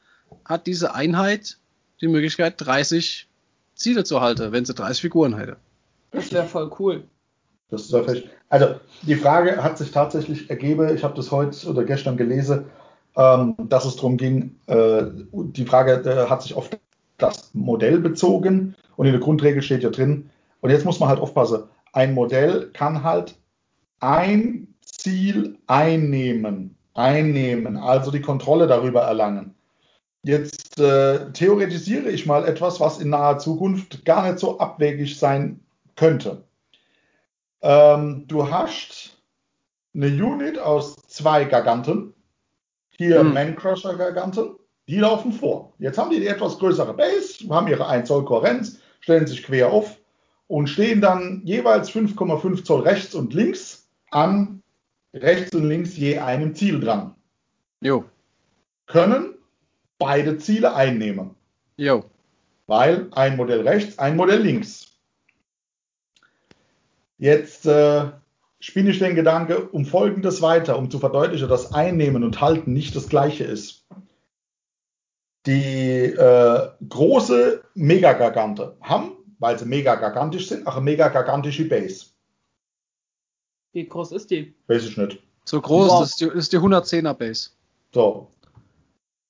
hat 0.45 0.67
diese 0.67 0.95
Einheit 0.95 1.57
die 2.01 2.07
Möglichkeit, 2.07 2.55
30 2.57 3.27
Ziele 3.75 4.03
zu 4.03 4.21
halten, 4.21 4.51
wenn 4.51 4.65
sie 4.65 4.73
30 4.73 5.01
Figuren 5.01 5.37
hätte. 5.37 5.57
Das 6.11 6.31
wäre 6.31 6.45
voll 6.45 6.71
cool. 6.79 7.03
Das 7.69 7.83
ist 7.83 7.93
richtig. 7.93 8.29
Also, 8.49 8.75
die 9.01 9.15
Frage 9.15 9.61
hat 9.61 9.77
sich 9.77 9.91
tatsächlich 9.91 10.49
ergeben. 10.49 10.95
Ich 10.95 11.03
habe 11.03 11.15
das 11.15 11.31
heute 11.31 11.67
oder 11.67 11.83
gestern 11.83 12.15
gelesen, 12.15 12.65
ähm, 13.17 13.55
dass 13.57 13.85
es 13.85 13.95
darum 13.95 14.17
ging. 14.17 14.55
Äh, 14.67 15.03
die 15.31 15.65
Frage 15.65 15.93
äh, 16.09 16.29
hat 16.29 16.43
sich 16.43 16.53
auf 16.53 16.69
das 17.17 17.49
Modell 17.53 17.99
bezogen 17.99 18.75
und 18.95 19.05
in 19.05 19.11
der 19.11 19.21
Grundregel 19.21 19.61
steht 19.61 19.83
ja 19.83 19.89
drin. 19.89 20.29
Und 20.61 20.69
jetzt 20.69 20.85
muss 20.85 20.99
man 20.99 21.09
halt 21.09 21.19
aufpassen. 21.19 21.63
Ein 21.93 22.13
Modell 22.13 22.71
kann 22.73 23.03
halt 23.03 23.37
ein 23.99 24.75
Ziel 24.81 25.57
einnehmen. 25.67 26.77
Einnehmen, 26.93 27.77
also 27.77 28.09
die 28.09 28.21
Kontrolle 28.21 28.65
darüber 28.65 29.01
erlangen. 29.01 29.53
Jetzt 30.23 30.79
äh, 30.79 31.31
theoretisiere 31.31 32.09
ich 32.09 32.25
mal 32.25 32.45
etwas, 32.45 32.79
was 32.79 32.99
in 32.99 33.09
naher 33.09 33.37
Zukunft 33.37 34.03
gar 34.03 34.27
nicht 34.27 34.39
so 34.39 34.59
abwegig 34.59 35.19
sein 35.19 35.59
könnte. 35.95 36.43
Ähm, 37.61 38.25
du 38.27 38.49
hast 38.49 39.21
eine 39.93 40.07
Unit 40.07 40.57
aus 40.59 40.95
zwei 41.07 41.45
Garganten, 41.45 42.13
hier 42.89 43.19
Hm. 43.19 43.33
Man-Crusher 43.33 43.95
Garganten, 43.95 44.55
die 44.87 44.97
laufen 44.97 45.31
vor. 45.31 45.73
Jetzt 45.79 45.97
haben 45.97 46.09
die 46.09 46.19
die 46.19 46.27
etwas 46.27 46.57
größere 46.57 46.93
Base, 46.93 47.47
haben 47.49 47.67
ihre 47.67 47.87
1 47.87 48.07
Zoll 48.07 48.25
Kohärenz, 48.25 48.79
stellen 49.01 49.27
sich 49.27 49.43
quer 49.43 49.71
auf 49.71 49.96
und 50.47 50.67
stehen 50.67 51.01
dann 51.01 51.41
jeweils 51.43 51.91
5,5 51.91 52.63
Zoll 52.63 52.81
rechts 52.81 53.13
und 53.13 53.33
links 53.33 53.87
an 54.11 54.63
rechts 55.13 55.53
und 55.55 55.65
links 55.65 55.95
je 55.97 56.19
einem 56.19 56.55
Ziel 56.55 56.79
dran. 56.79 57.15
Jo, 57.81 58.05
Können 58.85 59.35
beide 59.99 60.37
Ziele 60.37 60.73
einnehmen, 60.73 61.31
jo. 61.75 62.05
weil 62.65 63.07
ein 63.11 63.35
Modell 63.35 63.67
rechts, 63.67 63.99
ein 63.99 64.15
Modell 64.15 64.41
links. 64.41 64.97
Jetzt 67.17 67.65
äh, 67.65 68.05
spinne 68.59 68.91
ich 68.91 68.99
den 68.99 69.15
Gedanke 69.15 69.67
um 69.69 69.85
Folgendes 69.85 70.41
weiter, 70.41 70.77
um 70.77 70.89
zu 70.89 70.99
verdeutlichen, 70.99 71.49
dass 71.49 71.73
Einnehmen 71.73 72.23
und 72.23 72.41
Halten 72.41 72.73
nicht 72.73 72.95
das 72.95 73.09
gleiche 73.09 73.43
ist. 73.43 73.85
Die 75.45 76.03
äh, 76.03 76.69
große 76.87 77.63
Megagagante 77.73 78.77
haben, 78.81 79.16
weil 79.39 79.57
sie 79.57 79.65
mega 79.65 79.95
gigantisch 79.95 80.49
sind, 80.49 80.65
auch 80.67 80.75
eine 80.75 80.83
mega 80.83 81.07
gigantische 81.09 81.65
Base. 81.65 82.07
Wie 83.73 83.87
groß 83.87 84.11
ist 84.13 84.31
die? 84.31 84.53
Weiß 84.67 84.85
ich 84.85 84.97
nicht. 84.97 85.21
So 85.45 85.61
groß 85.61 85.89
Wow. 85.89 85.99
das 86.01 86.09
ist 86.09 86.21
die, 86.21 86.25
ist 86.25 86.53
die 86.53 86.57
110er 86.57 87.13
Base. 87.13 87.51
So. 87.93 88.31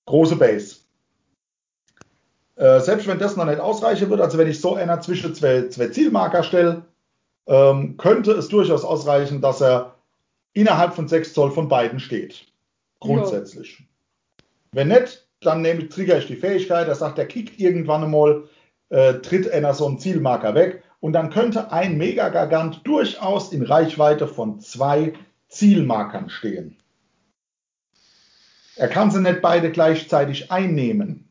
Große 0.05 0.35
Base. 0.35 0.77
Äh, 2.55 2.79
selbst 2.79 3.05
wenn 3.07 3.19
das 3.19 3.35
noch 3.35 3.45
nicht 3.45 3.59
ausreichen 3.59 4.09
wird, 4.09 4.21
also 4.21 4.37
wenn 4.37 4.49
ich 4.49 4.59
so 4.59 4.75
einer 4.75 4.99
zwischen 5.01 5.35
zwei, 5.35 5.67
zwei 5.69 5.89
Zielmarker 5.89 6.43
stelle, 6.43 6.85
ähm, 7.45 7.97
könnte 7.97 8.31
es 8.31 8.47
durchaus 8.47 8.83
ausreichen, 8.83 9.41
dass 9.41 9.61
er 9.61 9.95
innerhalb 10.53 10.95
von 10.95 11.07
6 11.07 11.33
Zoll 11.33 11.51
von 11.51 11.67
beiden 11.67 11.99
steht. 11.99 12.47
Grundsätzlich. 12.99 13.83
Wenn 14.71 14.87
nicht, 14.87 15.27
dann 15.41 15.61
nehme, 15.61 15.87
trigger 15.87 16.17
ich 16.17 16.25
die 16.25 16.35
Fähigkeit, 16.35 16.87
er 16.87 16.95
sagt, 16.95 17.19
er 17.19 17.27
kickt 17.27 17.59
irgendwann 17.59 18.03
einmal, 18.03 18.49
äh, 18.89 19.15
tritt 19.15 19.51
einer 19.51 19.73
so 19.73 19.85
einen 19.87 19.99
Zielmarker 19.99 20.55
weg 20.55 20.83
und 20.99 21.13
dann 21.13 21.29
könnte 21.29 21.71
ein 21.71 21.97
Megagagant 21.97 22.81
durchaus 22.85 23.51
in 23.51 23.63
Reichweite 23.63 24.27
von 24.27 24.59
zwei 24.59 25.13
Zielmarkern 25.49 26.29
stehen. 26.29 26.77
Er 28.75 28.87
kann 28.87 29.11
sie 29.11 29.21
nicht 29.21 29.41
beide 29.41 29.71
gleichzeitig 29.71 30.51
einnehmen. 30.51 31.29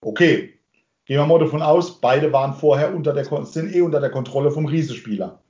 Okay, 0.00 0.58
gehen 1.04 1.18
wir 1.18 1.26
mal 1.26 1.38
davon 1.38 1.62
aus, 1.62 2.00
beide 2.00 2.32
waren 2.32 2.54
vorher 2.54 2.94
unter 2.94 3.12
der, 3.12 3.24
sind 3.46 3.74
eh 3.74 3.82
unter 3.82 4.00
der 4.00 4.10
Kontrolle 4.10 4.50
vom 4.50 4.66
Riesespieler. 4.66 5.40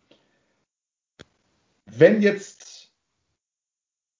Wenn 1.87 2.22
jetzt 2.22 2.93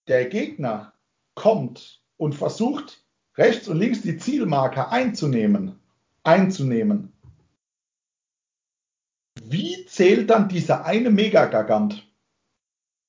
der 0.07 0.27
Gegner 0.27 0.93
kommt 1.35 2.03
und 2.17 2.35
versucht, 2.35 3.05
rechts 3.37 3.67
und 3.67 3.79
links 3.79 4.03
die 4.03 4.17
Zielmarker 4.17 4.93
einzunehmen, 4.93 5.81
einzunehmen, 6.25 7.13
wie 9.43 9.85
zählt 9.87 10.31
dann 10.31 10.49
dieser 10.49 10.85
eine 10.85 11.11
Megagagant? 11.11 12.07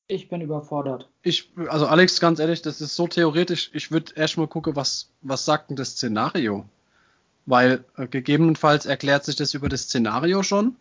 Ich 0.08 0.30
bin 0.30 0.42
überfordert. 0.42 1.10
Ich, 1.24 1.52
also 1.68 1.88
Alex, 1.88 2.20
ganz 2.20 2.40
ehrlich, 2.40 2.62
das 2.62 2.82
ist 2.82 2.96
so 2.96 3.08
theoretisch. 3.08 3.72
Ich 3.74 3.90
würde 3.92 4.14
erstmal 4.16 4.48
gucken, 4.48 4.76
was, 4.76 5.10
was 5.22 5.46
sagt 5.46 5.70
denn 5.70 5.78
das 5.78 5.92
Szenario? 5.92 6.66
Weil 7.48 7.84
äh, 7.98 8.08
gegebenenfalls 8.08 8.86
erklärt 8.86 9.26
sich 9.26 9.36
das 9.36 9.54
über 9.54 9.70
das 9.70 9.84
Szenario 9.84 10.44
schon. 10.44 10.76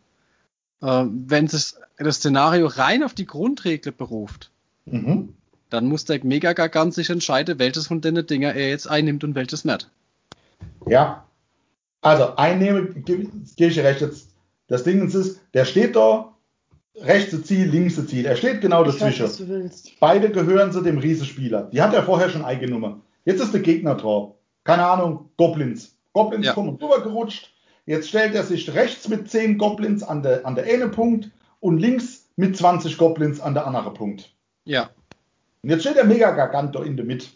Äh, 0.82 1.04
wenn 1.06 1.48
sich 1.48 1.74
das 1.96 2.16
Szenario 2.16 2.66
rein 2.66 3.02
auf 3.02 3.14
die 3.14 3.26
Grundregel 3.26 3.92
beruft, 3.92 4.50
Mhm. 4.86 5.34
dann 5.70 5.86
muss 5.86 6.04
der 6.04 6.22
Megagagant 6.22 6.92
sich 6.92 7.08
entscheiden, 7.08 7.58
welches 7.58 7.86
von 7.86 8.02
den 8.02 8.26
Dinger 8.26 8.54
er 8.54 8.68
jetzt 8.68 8.86
einnimmt 8.86 9.24
und 9.24 9.34
welches 9.34 9.64
nicht. 9.64 9.90
Ja. 10.86 11.26
Also 12.04 12.36
einnehme, 12.36 12.86
gebe 12.86 13.28
ich 13.56 13.78
recht. 13.80 14.00
Jetzt, 14.00 14.30
das 14.68 14.84
Ding 14.84 15.06
ist, 15.08 15.40
der 15.54 15.64
steht 15.64 15.96
da, 15.96 16.34
rechte 16.96 17.42
Ziel, 17.42 17.66
linke 17.68 18.06
Ziel. 18.06 18.26
Er 18.26 18.36
steht 18.36 18.60
genau 18.60 18.82
Ich 18.82 18.88
weiß, 18.88 18.98
dazwischen. 18.98 19.24
was 19.24 19.36
du 19.38 19.48
willst. 19.48 19.90
Beide 20.00 20.30
gehören 20.30 20.70
zu 20.70 20.80
dem 20.82 20.98
Riesespieler. 20.98 21.70
Die 21.72 21.80
hat 21.82 21.94
er 21.94 22.02
vorher 22.02 22.28
schon 22.30 22.44
eingenommen. 22.44 23.02
Jetzt 23.24 23.40
ist 23.40 23.52
der 23.54 23.62
Gegner 23.62 23.94
drauf. 23.94 24.34
Keine 24.64 24.86
Ahnung, 24.86 25.30
Goblins. 25.36 25.96
Goblins 26.12 26.46
Ja. 26.46 26.52
kommen 26.52 26.76
rübergerutscht. 26.76 27.50
Jetzt 27.86 28.08
stellt 28.08 28.34
er 28.34 28.44
sich 28.44 28.72
rechts 28.74 29.08
mit 29.08 29.30
10 29.30 29.58
Goblins 29.58 30.02
an 30.02 30.22
der, 30.22 30.46
an 30.46 30.54
der 30.54 30.64
eine 30.64 30.88
Punkt 30.88 31.30
und 31.60 31.78
links 31.78 32.28
mit 32.36 32.56
20 32.56 32.96
Goblins 32.98 33.40
an 33.40 33.54
der 33.54 33.66
andere 33.66 33.92
Punkt. 33.92 34.30
Ja, 34.64 34.90
Und 35.62 35.70
jetzt 35.70 35.82
steht 35.82 35.96
der 35.96 36.04
Mega-Gargant 36.04 36.74
da 36.74 36.82
in 36.82 36.96
der 36.96 37.04
Mitte. 37.06 37.26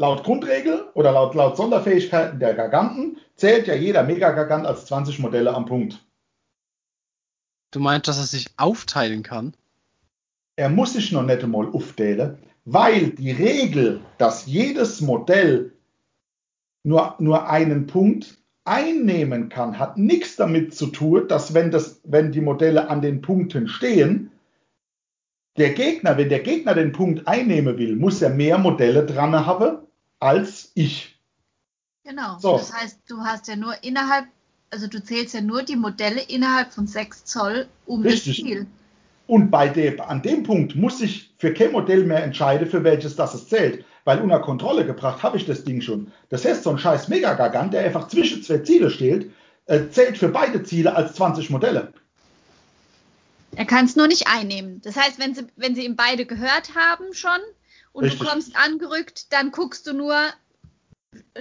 Laut 0.00 0.24
Grundregel 0.24 0.86
oder 0.94 1.12
laut, 1.12 1.34
laut 1.34 1.58
Sonderfähigkeiten 1.58 2.40
der 2.40 2.54
Garganten 2.54 3.18
zählt 3.36 3.66
ja 3.66 3.74
jeder 3.74 4.02
Mega-Gargant 4.02 4.64
als 4.64 4.86
20 4.86 5.18
Modelle 5.18 5.52
am 5.52 5.66
Punkt. 5.66 6.02
du 7.70 7.80
meinst, 7.80 8.08
dass 8.08 8.16
er 8.16 8.24
sich 8.24 8.46
aufteilen 8.56 9.22
kann? 9.22 9.52
Er 10.56 10.70
muss 10.70 10.94
sich 10.94 11.12
noch 11.12 11.22
nicht 11.22 11.44
einmal 11.44 11.66
aufteilen, 11.66 12.38
weil 12.64 13.10
die 13.10 13.30
Regel, 13.30 14.00
dass 14.16 14.46
jedes 14.46 15.02
Modell 15.02 15.74
nur, 16.82 17.16
nur 17.18 17.50
einen 17.50 17.86
Punkt 17.86 18.38
einnehmen 18.64 19.50
kann, 19.50 19.78
hat 19.78 19.98
nichts 19.98 20.36
damit 20.36 20.74
zu 20.74 20.86
tun, 20.86 21.28
dass 21.28 21.52
wenn, 21.52 21.70
das, 21.70 22.00
wenn 22.04 22.32
die 22.32 22.40
Modelle 22.40 22.88
an 22.88 23.02
den 23.02 23.20
Punkten 23.20 23.68
stehen, 23.68 24.30
der 25.58 25.74
Gegner, 25.74 26.16
wenn 26.16 26.30
der 26.30 26.40
Gegner 26.40 26.72
den 26.72 26.92
Punkt 26.92 27.28
einnehmen 27.28 27.76
will, 27.76 27.96
muss 27.96 28.22
er 28.22 28.30
mehr 28.30 28.56
Modelle 28.56 29.04
dran 29.04 29.44
haben 29.44 29.89
als 30.20 30.70
ich. 30.74 31.18
Genau. 32.04 32.38
So. 32.38 32.56
Das 32.56 32.72
heißt, 32.72 33.00
du 33.08 33.20
hast 33.20 33.48
ja 33.48 33.56
nur 33.56 33.74
innerhalb, 33.82 34.26
also 34.70 34.86
du 34.86 35.02
zählst 35.02 35.34
ja 35.34 35.40
nur 35.40 35.62
die 35.62 35.76
Modelle 35.76 36.20
innerhalb 36.20 36.72
von 36.72 36.86
6 36.86 37.24
Zoll 37.24 37.66
um 37.86 38.02
Richtig. 38.02 38.38
das 38.38 38.46
Ziel. 38.46 38.66
Und 39.26 39.50
bei 39.50 39.68
dem, 39.68 40.00
an 40.00 40.22
dem 40.22 40.42
Punkt 40.42 40.74
muss 40.74 41.00
ich 41.00 41.32
für 41.38 41.54
kein 41.54 41.72
Modell 41.72 42.04
mehr 42.04 42.22
entscheiden, 42.22 42.68
für 42.68 42.84
welches 42.84 43.16
das 43.16 43.34
es 43.34 43.48
zählt. 43.48 43.84
Weil 44.04 44.20
unter 44.20 44.40
Kontrolle 44.40 44.86
gebracht 44.86 45.22
habe 45.22 45.36
ich 45.36 45.46
das 45.46 45.64
Ding 45.64 45.82
schon. 45.82 46.10
Das 46.30 46.44
heißt, 46.44 46.64
so 46.64 46.70
ein 46.70 46.78
scheiß 46.78 47.08
Megagagant, 47.08 47.72
der 47.72 47.84
einfach 47.84 48.08
zwischen 48.08 48.42
zwei 48.42 48.58
Ziele 48.58 48.90
steht, 48.90 49.30
äh, 49.66 49.88
zählt 49.90 50.18
für 50.18 50.30
beide 50.30 50.62
Ziele 50.64 50.96
als 50.96 51.14
20 51.14 51.50
Modelle. 51.50 51.92
Er 53.54 53.66
kann 53.66 53.84
es 53.84 53.96
nur 53.96 54.08
nicht 54.08 54.26
einnehmen. 54.26 54.80
Das 54.82 54.96
heißt, 54.96 55.18
wenn 55.18 55.34
sie, 55.34 55.46
wenn 55.56 55.74
sie 55.74 55.84
ihm 55.84 55.96
beide 55.96 56.26
gehört 56.26 56.74
haben 56.74 57.12
schon 57.12 57.38
und 57.92 58.04
Richtig. 58.04 58.20
du 58.20 58.26
kommst 58.26 58.56
angerückt, 58.56 59.32
dann 59.32 59.50
guckst 59.50 59.86
du 59.86 59.92
nur, 59.92 60.16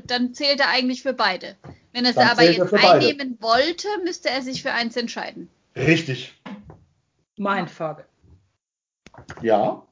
dann 0.05 0.33
zählt 0.33 0.59
er 0.59 0.69
eigentlich 0.69 1.01
für 1.01 1.13
beide. 1.13 1.55
Wenn 1.93 2.05
er 2.05 2.11
es 2.11 2.17
aber 2.17 2.43
er 2.43 2.51
jetzt 2.51 2.73
einnehmen 2.73 3.37
wollte, 3.39 3.87
müsste 4.03 4.29
er 4.29 4.41
sich 4.41 4.61
für 4.61 4.71
eins 4.71 4.95
entscheiden. 4.95 5.49
Richtig. 5.75 6.33
Mindfuck. 7.37 8.05
Ja. 9.41 9.83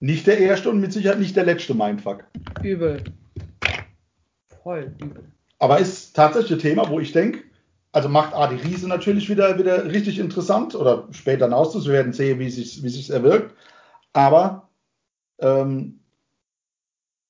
Nicht 0.00 0.26
der 0.26 0.38
erste 0.38 0.70
und 0.70 0.80
mit 0.80 0.92
Sicherheit 0.92 1.18
nicht 1.18 1.36
der 1.36 1.44
letzte 1.44 1.74
Mindfuck. 1.74 2.24
Übel. 2.62 3.02
Voll 4.62 4.94
übel. 5.00 5.24
Aber 5.58 5.78
ist 5.78 6.14
tatsächlich 6.14 6.52
ein 6.52 6.58
Thema, 6.58 6.90
wo 6.90 7.00
ich 7.00 7.12
denke, 7.12 7.44
also 7.92 8.08
macht 8.08 8.34
A 8.34 8.48
die 8.48 8.56
Riese 8.56 8.88
natürlich 8.88 9.30
wieder, 9.30 9.58
wieder 9.58 9.84
richtig 9.86 10.18
interessant 10.18 10.74
oder 10.74 11.08
später 11.12 11.46
hinaus. 11.46 11.74
Wir 11.86 11.92
werden 11.92 12.12
sehen, 12.12 12.38
wie 12.40 12.50
sich 12.50 12.82
wie 12.82 12.88
sich's 12.88 13.08
erwirkt. 13.08 13.54
Aber 14.12 14.68
ähm, 15.38 16.00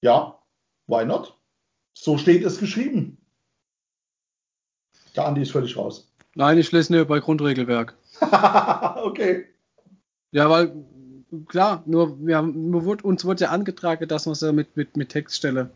ja, 0.05 0.39
why 0.87 1.05
not? 1.05 1.37
So 1.95 2.19
steht 2.19 2.45
es 2.45 2.59
geschrieben. 2.59 3.17
Der 5.17 5.27
Andi 5.27 5.43
ist 5.43 5.53
völlig 5.53 5.77
raus. 5.77 6.13
Nein, 6.35 6.59
ich 6.59 6.71
lese 6.73 6.93
nur 6.93 7.05
bei 7.07 7.21
Grundregelwerk. 7.21 7.97
okay. 9.03 9.47
Ja, 10.33 10.51
weil, 10.51 10.75
klar, 11.47 11.83
nur, 11.87 12.19
wir 12.27 12.37
haben, 12.37 12.71
nur 12.71 12.85
wurde, 12.85 13.05
uns 13.05 13.25
wurde 13.25 13.45
ja 13.45 13.51
angetragen, 13.51 14.07
dass 14.09 14.27
wir 14.27 14.33
es 14.33 14.41
ja 14.43 14.53
mit, 14.53 14.77
mit, 14.77 14.97
mit 14.97 15.09
Textstelle 15.11 15.71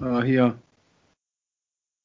äh, 0.00 0.22
hier 0.22 0.58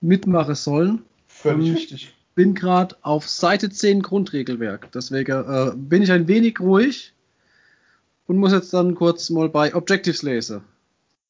mitmachen 0.02 0.56
sollen. 0.56 1.04
Völlig 1.28 1.70
Und- 1.70 1.76
richtig. 1.76 2.12
Bin 2.36 2.54
gerade 2.54 2.98
auf 3.02 3.30
Seite 3.30 3.70
10 3.70 4.02
Grundregelwerk. 4.02 4.92
Deswegen 4.92 5.32
äh, 5.32 5.72
bin 5.74 6.04
ich 6.04 6.12
ein 6.12 6.28
wenig 6.28 6.60
ruhig 6.60 7.14
und 8.28 8.36
muss 8.38 8.52
jetzt 8.52 8.74
dann 8.74 8.94
kurz 8.94 9.30
mal 9.30 9.48
bei 9.48 9.74
Objectives 9.74 10.22
lesen. 10.22 10.62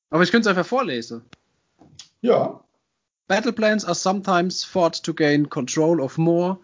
Aber 0.10 0.24
ich 0.24 0.32
könnte 0.32 0.49
es 0.49 0.56
einfach 0.56 0.68
vorlesen. 0.68 1.24
Ja. 2.22 2.60
Battle 3.28 3.53
plans 3.53 3.86
are 3.86 3.95
sometimes 3.95 4.64
fought 4.64 5.03
to 5.03 5.14
gain 5.14 5.49
control 5.49 6.01
of 6.01 6.18
more 6.18 6.60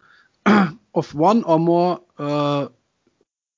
of 0.94 1.16
one 1.16 1.44
or 1.44 1.60
more 1.60 2.02
uh, 2.20 2.68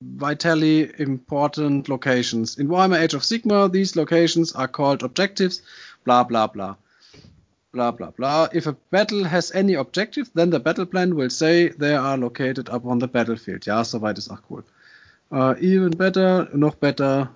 vitally 0.01 0.91
important 0.99 1.89
locations. 1.89 2.57
In 2.57 2.67
Warhammer 2.67 2.99
Age 2.99 3.13
of 3.13 3.23
Sigmar, 3.23 3.71
these 3.71 3.95
locations 3.95 4.53
are 4.53 4.67
called 4.67 5.03
objectives, 5.03 5.61
blah 6.03 6.23
blah 6.23 6.47
blah. 6.47 6.75
Blah 7.71 7.91
blah 7.91 8.11
blah. 8.11 8.49
If 8.53 8.67
a 8.67 8.73
battle 8.91 9.23
has 9.23 9.51
any 9.51 9.73
objective, 9.73 10.29
then 10.33 10.49
the 10.49 10.59
battle 10.59 10.85
plan 10.85 11.15
will 11.15 11.29
say 11.29 11.69
they 11.69 11.95
are 11.95 12.17
located 12.17 12.69
upon 12.69 12.99
the 12.99 13.07
battlefield. 13.07 13.65
Ja, 13.65 13.83
soweit 13.83 14.17
ist 14.17 14.29
auch 14.29 14.43
cool. 14.47 14.63
Uh, 15.31 15.55
even 15.59 15.91
better, 15.91 16.47
noch 16.53 16.75
better. 16.75 17.29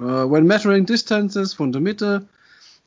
Uh, 0.00 0.26
when 0.26 0.46
measuring 0.46 0.84
distances 0.84 1.54
from 1.54 1.72
the 1.72 1.78
Mitte, 1.78 2.26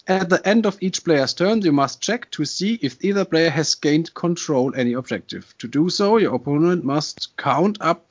at 0.07 0.29
the 0.29 0.47
end 0.47 0.65
of 0.65 0.77
each 0.81 1.03
player's 1.03 1.33
turn, 1.33 1.61
you 1.61 1.71
must 1.71 2.01
check 2.01 2.29
to 2.31 2.45
see 2.45 2.79
if 2.81 3.03
either 3.03 3.25
player 3.25 3.49
has 3.49 3.75
gained 3.75 4.13
control 4.13 4.73
any 4.75 4.93
objective. 4.93 5.53
To 5.59 5.67
do 5.67 5.89
so, 5.89 6.17
your 6.17 6.35
opponent 6.35 6.83
must 6.83 7.35
count 7.37 7.77
up 7.79 8.05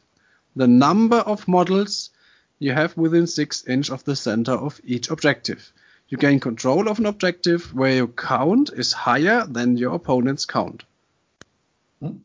the 0.54 0.68
number 0.68 1.18
of 1.18 1.48
models 1.48 2.10
you 2.58 2.72
have 2.72 2.96
within 2.96 3.26
6 3.26 3.64
inch 3.66 3.90
of 3.90 4.04
the 4.04 4.16
center 4.16 4.52
of 4.52 4.80
each 4.84 5.10
objective. 5.10 5.72
You 6.08 6.18
gain 6.18 6.40
control 6.40 6.88
of 6.88 6.98
an 6.98 7.06
objective 7.06 7.74
where 7.74 7.94
your 7.94 8.08
count 8.08 8.70
is 8.74 8.92
higher 8.92 9.46
than 9.46 9.76
your 9.76 9.94
opponent's 9.94 10.44
count. 10.44 10.84
Hm? 12.00 12.22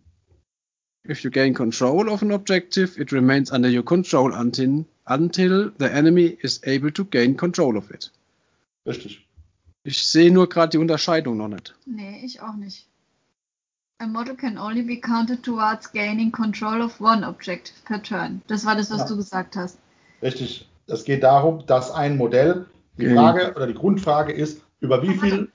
If 1.06 1.24
you 1.24 1.30
gain 1.30 1.54
control 1.54 2.10
of 2.10 2.22
an 2.22 2.32
objective, 2.32 2.98
it 2.98 3.12
remains 3.12 3.52
under 3.52 3.70
your 3.70 3.84
control 3.84 4.34
until, 4.34 4.86
until 5.06 5.72
the 5.80 5.86
enemy 5.92 6.38
is 6.42 6.62
able 6.66 6.92
to 6.92 7.04
gain 7.06 7.36
control 7.36 7.78
of 7.78 7.90
it. 7.92 8.12
Richtig. 8.86 9.26
Ich 9.84 10.06
sehe 10.08 10.32
nur 10.32 10.48
gerade 10.48 10.72
die 10.72 10.78
Unterscheidung 10.78 11.38
noch 11.38 11.50
nicht. 11.50 11.76
Nee, 11.86 12.22
ich 12.24 12.42
auch 12.42 12.56
nicht. 12.56 12.88
A 14.00 14.08
model 14.08 14.36
can 14.36 14.58
only 14.58 14.82
be 14.82 14.98
counted 15.00 15.44
towards 15.44 15.92
gaining 15.92 16.32
control 16.32 16.82
of 16.82 17.00
one 17.00 17.26
objective 17.28 17.76
per 17.86 18.02
turn. 18.02 18.42
Das 18.48 18.66
war 18.66 18.76
das, 18.76 18.90
was 18.92 19.00
Ja. 19.02 19.08
du 19.08 19.16
gesagt 19.18 19.56
hast. 19.56 19.78
Richtig. 20.22 20.68
Es 20.88 21.04
geht 21.06 21.24
darum, 21.24 21.66
dass 21.68 21.92
ein 21.92 22.18
Modell, 22.18 22.66
die 22.98 23.08
Mhm. 23.08 23.16
Frage 23.16 23.54
oder 23.56 23.68
die 23.68 23.74
Grundfrage 23.74 24.32
ist, 24.34 24.62
über 24.80 25.02
wie 25.02 25.18
viel, 25.18 25.50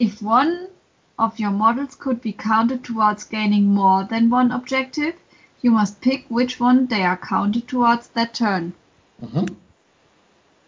If 0.00 0.22
one 0.22 0.68
of 1.16 1.38
your 1.40 1.50
models 1.50 1.98
could 1.98 2.20
be 2.22 2.32
counted 2.32 2.84
towards 2.84 3.28
gaining 3.28 3.66
more 3.66 4.06
than 4.06 4.32
one 4.32 4.54
objective, 4.54 5.14
you 5.62 5.70
must 5.72 6.00
pick 6.00 6.24
which 6.30 6.60
one 6.60 6.86
they 6.88 7.02
are 7.04 7.16
counted 7.16 7.66
towards 7.68 8.10
that 8.12 8.32
turn. 8.34 8.72
Mhm. 9.20 9.46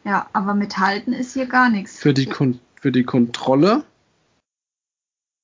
Ja, 0.05 0.27
aber 0.33 0.55
mit 0.55 0.79
halten 0.79 1.13
ist 1.13 1.35
hier 1.35 1.47
gar 1.47 1.69
nichts. 1.71 1.99
Für 1.99 2.15
die, 2.15 2.27
Kon 2.27 2.59
für 2.81 2.91
die 2.91 3.05
Kontrolle. 3.05 3.85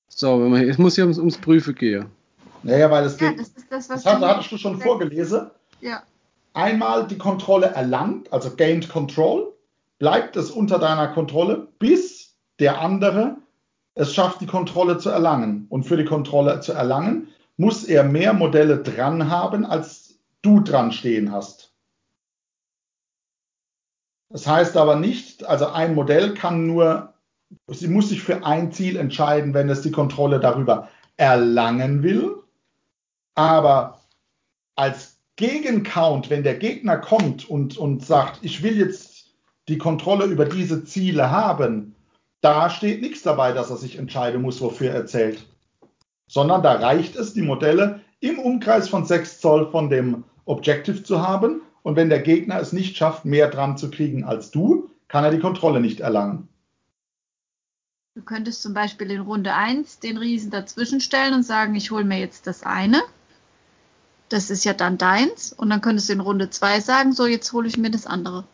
So, 0.09 0.41
wenn 0.43 0.51
man, 0.51 0.69
es 0.69 0.79
muss 0.79 0.95
hier 0.95 1.05
ums, 1.05 1.19
ums 1.19 1.37
Prüfen 1.39 1.75
gehen. 1.75 2.07
naja, 2.63 2.91
weil 2.91 3.05
es 3.05 3.21
Ja, 3.21 3.29
geht, 3.31 3.41
das 3.41 3.49
ist 3.49 3.67
das, 3.71 3.89
was 3.91 4.03
das 4.03 4.15
hast- 4.15 4.25
hattest 4.25 4.53
du 4.53 4.57
schon 4.57 4.81
vorgelesen, 4.81 5.51
Ja, 5.81 6.03
einmal 6.55 7.07
die 7.07 7.19
Kontrolle 7.19 7.67
erlangt, 7.67 8.33
also 8.33 8.51
gained 8.57 8.89
control, 8.89 9.53
bleibt 9.99 10.37
es 10.37 10.51
unter 10.51 10.79
deiner 10.79 11.09
Kontrolle, 11.09 11.69
bis 11.79 12.35
der 12.59 12.81
andere 12.81 13.37
es 13.95 14.15
schafft, 14.15 14.41
die 14.41 14.47
Kontrolle 14.47 14.99
zu 14.99 15.09
erlangen. 15.11 15.67
Und 15.71 15.85
für 15.85 15.97
die 15.97 16.05
Kontrolle 16.05 16.61
zu 16.61 16.73
erlangen, 16.73 17.29
muss 17.57 17.85
er 17.85 18.05
mehr 18.05 18.33
Modelle 18.33 18.83
dran 18.83 19.31
haben, 19.31 19.65
als 19.65 20.19
du 20.43 20.61
dran 20.61 20.93
stehen 20.93 21.33
hast. 21.33 21.73
Das 24.29 24.47
heißt 24.47 24.77
aber 24.77 24.97
nicht, 24.97 25.45
also 25.45 25.69
ein 25.69 25.95
Modell 25.95 26.35
kann 26.35 26.67
nur, 26.67 27.15
sie 27.69 27.89
muss 27.89 28.09
sich 28.09 28.23
für 28.23 28.45
ein 28.45 28.73
Ziel 28.73 28.97
entscheiden, 28.97 29.55
wenn 29.55 29.71
es 29.71 29.83
die 29.83 29.93
Kontrolle 29.93 30.41
darüber 30.41 30.89
erlangen 31.17 32.03
will. 32.03 32.43
Aber 33.35 34.01
als 34.75 35.19
Gegencount, 35.37 36.31
wenn 36.31 36.43
der 36.43 36.57
Gegner 36.57 36.97
kommt 36.97 37.49
und, 37.49 37.77
und 37.77 38.05
sagt, 38.05 38.41
ich 38.43 38.63
will 38.63 38.79
jetzt 38.79 39.35
die 39.69 39.79
Kontrolle 39.79 40.25
über 40.27 40.45
diese 40.45 40.85
Ziele 40.85 41.31
haben, 41.31 41.95
da 42.41 42.71
steht 42.71 43.01
nichts 43.01 43.23
dabei, 43.23 43.53
dass 43.53 43.71
er 43.71 43.77
sich 43.77 43.97
entscheiden 43.97 44.43
muss, 44.43 44.61
wofür 44.61 44.91
er 44.91 45.07
zählt. 45.07 45.47
Sondern 46.29 46.63
da 46.63 46.73
reicht 46.73 47.17
es, 47.17 47.35
die 47.35 47.43
Modelle 47.43 48.01
im 48.21 48.39
Umkreis 48.39 48.89
von 48.89 49.05
6 49.05 49.41
Zoll 49.41 49.71
von 49.71 49.91
dem 49.91 50.25
Objective 50.45 51.03
zu 51.03 51.21
haben. 51.27 51.63
Und 51.83 51.97
wenn 51.97 52.09
der 52.09 52.21
Gegner 52.21 52.61
es 52.61 52.73
nicht 52.73 52.97
schafft, 52.97 53.25
mehr 53.25 53.49
dran 53.49 53.77
zu 53.77 53.91
kriegen 53.91 54.25
als 54.25 54.51
du, 54.51 54.91
kann 55.09 55.25
er 55.25 55.31
die 55.31 55.39
Kontrolle 55.39 55.81
nicht 55.81 56.01
erlangen. 56.01 56.49
du 58.15 58.23
könntest 58.23 58.63
zum 58.63 58.75
Beispiel 58.75 59.11
in 59.11 59.21
Runde 59.21 59.55
1 59.55 60.01
den 60.01 60.17
Riesen 60.17 60.51
dazwischen 60.51 61.01
stellen 61.01 61.35
und 61.35 61.43
sagen, 61.45 61.75
ich 61.75 61.91
hole 61.91 62.05
mir 62.05 62.19
jetzt 62.19 62.47
das 62.47 62.65
eine. 62.65 63.03
Das 64.29 64.51
ist 64.51 64.65
ja 64.65 64.73
dann 64.73 64.99
deins. 64.99 65.53
Und 65.53 65.71
dann 65.71 65.81
könntest 65.81 66.09
du 66.09 66.15
in 66.15 66.21
Runde 66.21 66.51
2 66.51 66.81
sagen, 66.81 67.13
so, 67.13 67.27
jetzt 67.27 67.53
hole 67.53 67.69
ich 67.69 67.77
mir 67.77 67.91
das 67.91 68.07
andere. 68.07 68.45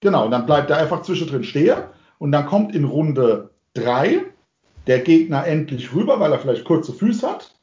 Genau, 0.00 0.24
und 0.24 0.30
dann 0.30 0.46
bleibt 0.46 0.70
er 0.70 0.78
einfach 0.78 1.02
zwischendrin 1.02 1.44
stehen 1.44 1.76
und 2.18 2.32
dann 2.32 2.46
kommt 2.46 2.74
in 2.74 2.84
Runde 2.84 3.50
3 3.74 4.24
der 4.86 5.00
Gegner 5.00 5.46
endlich 5.46 5.94
rüber, 5.94 6.20
weil 6.20 6.32
er 6.32 6.38
vielleicht 6.38 6.64
kurze 6.64 6.92
Füße 6.92 7.28
hat. 7.28 7.54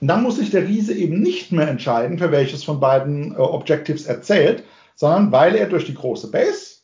Und 0.00 0.08
dann 0.08 0.22
muss 0.22 0.36
sich 0.36 0.50
der 0.50 0.66
Riese 0.68 0.94
eben 0.94 1.20
nicht 1.20 1.52
mehr 1.52 1.68
entscheiden, 1.68 2.18
für 2.18 2.30
welches 2.30 2.64
von 2.64 2.80
beiden 2.80 3.32
äh, 3.32 3.38
Objectives 3.38 4.06
er 4.06 4.22
zählt, 4.22 4.64
sondern 4.94 5.32
weil 5.32 5.54
er 5.54 5.66
durch 5.66 5.86
die 5.86 5.94
große 5.94 6.30
Base 6.30 6.76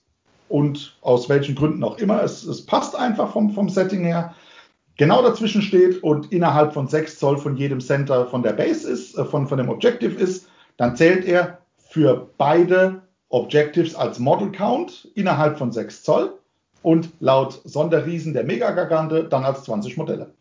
und 0.48 0.96
aus 1.02 1.28
welchen 1.28 1.54
Gründen 1.54 1.84
auch 1.84 1.98
immer, 1.98 2.22
es, 2.22 2.44
es 2.44 2.64
passt 2.64 2.96
einfach 2.96 3.32
vom, 3.32 3.50
vom 3.50 3.68
Setting 3.68 4.04
her, 4.04 4.34
genau 4.96 5.22
dazwischen 5.22 5.62
steht 5.62 6.02
und 6.02 6.32
innerhalb 6.32 6.72
von 6.72 6.86
6 6.86 7.18
Zoll 7.18 7.38
von 7.38 7.56
jedem 7.56 7.80
Center 7.80 8.26
von 8.26 8.42
der 8.42 8.52
Base 8.52 8.90
ist, 8.90 9.16
äh, 9.18 9.24
von, 9.24 9.46
von 9.46 9.58
dem 9.58 9.68
Objective 9.68 10.18
ist, 10.18 10.48
dann 10.76 10.96
zählt 10.96 11.26
er 11.26 11.58
für 11.76 12.30
beide 12.38 13.02
Objectives 13.28 13.94
als 13.94 14.18
Model 14.18 14.52
Count 14.52 15.08
innerhalb 15.14 15.58
von 15.58 15.72
6 15.72 16.02
Zoll 16.02 16.38
und 16.82 17.10
laut 17.20 17.60
Sonderriesen 17.64 18.34
der 18.34 18.44
Megagigante 18.44 19.24
dann 19.24 19.44
als 19.44 19.64
20 19.64 19.96
Modelle. 19.96 20.34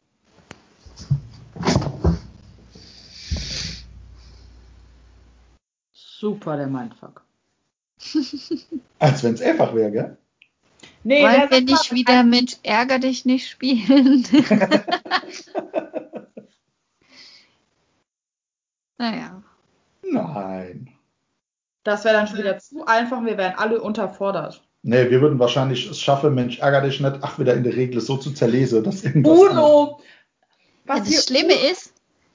Super, 5.93 6.57
der 6.57 6.67
Mindfuck. 6.67 7.23
Als 8.99 9.23
wenn 9.23 9.33
es 9.33 9.41
einfach 9.41 9.73
wäre, 9.73 9.91
gell? 9.91 10.17
Nee, 11.03 11.23
Wollen 11.23 11.49
wir 11.49 11.61
nicht 11.61 11.91
mal, 11.91 11.97
wieder 11.97 12.23
Mensch, 12.23 12.57
ärger 12.61 12.99
dich 12.99 13.25
nicht 13.25 13.49
spielen? 13.49 14.23
naja. 18.99 19.41
Nein. 20.03 20.89
Das 21.83 22.05
wäre 22.05 22.13
dann 22.15 22.27
schon 22.27 22.37
wieder 22.37 22.59
zu 22.59 22.85
einfach 22.85 23.17
und 23.17 23.25
wir 23.25 23.37
wären 23.37 23.55
alle 23.55 23.81
unterfordert. 23.81 24.63
Nee, 24.83 25.09
wir 25.11 25.21
würden 25.21 25.37
wahrscheinlich 25.39 25.87
es 25.89 25.99
schaffen, 25.99 26.33
Mensch, 26.33 26.59
ärger 26.59 26.81
dich 26.81 26.99
nicht, 26.99 27.17
ach, 27.21 27.37
wieder 27.37 27.53
in 27.53 27.63
der 27.63 27.75
Regel 27.75 28.01
so 28.01 28.17
zu 28.17 28.31
zerlesen, 28.31 28.83
dass 28.83 29.03
irgendwas. 29.03 29.37
Uno! 29.37 29.99
Ja, 30.87 30.95
Was 30.97 31.07
hier 31.07 31.17
das 31.17 31.25
Schlimme 31.25 31.53
ist, 31.71 31.93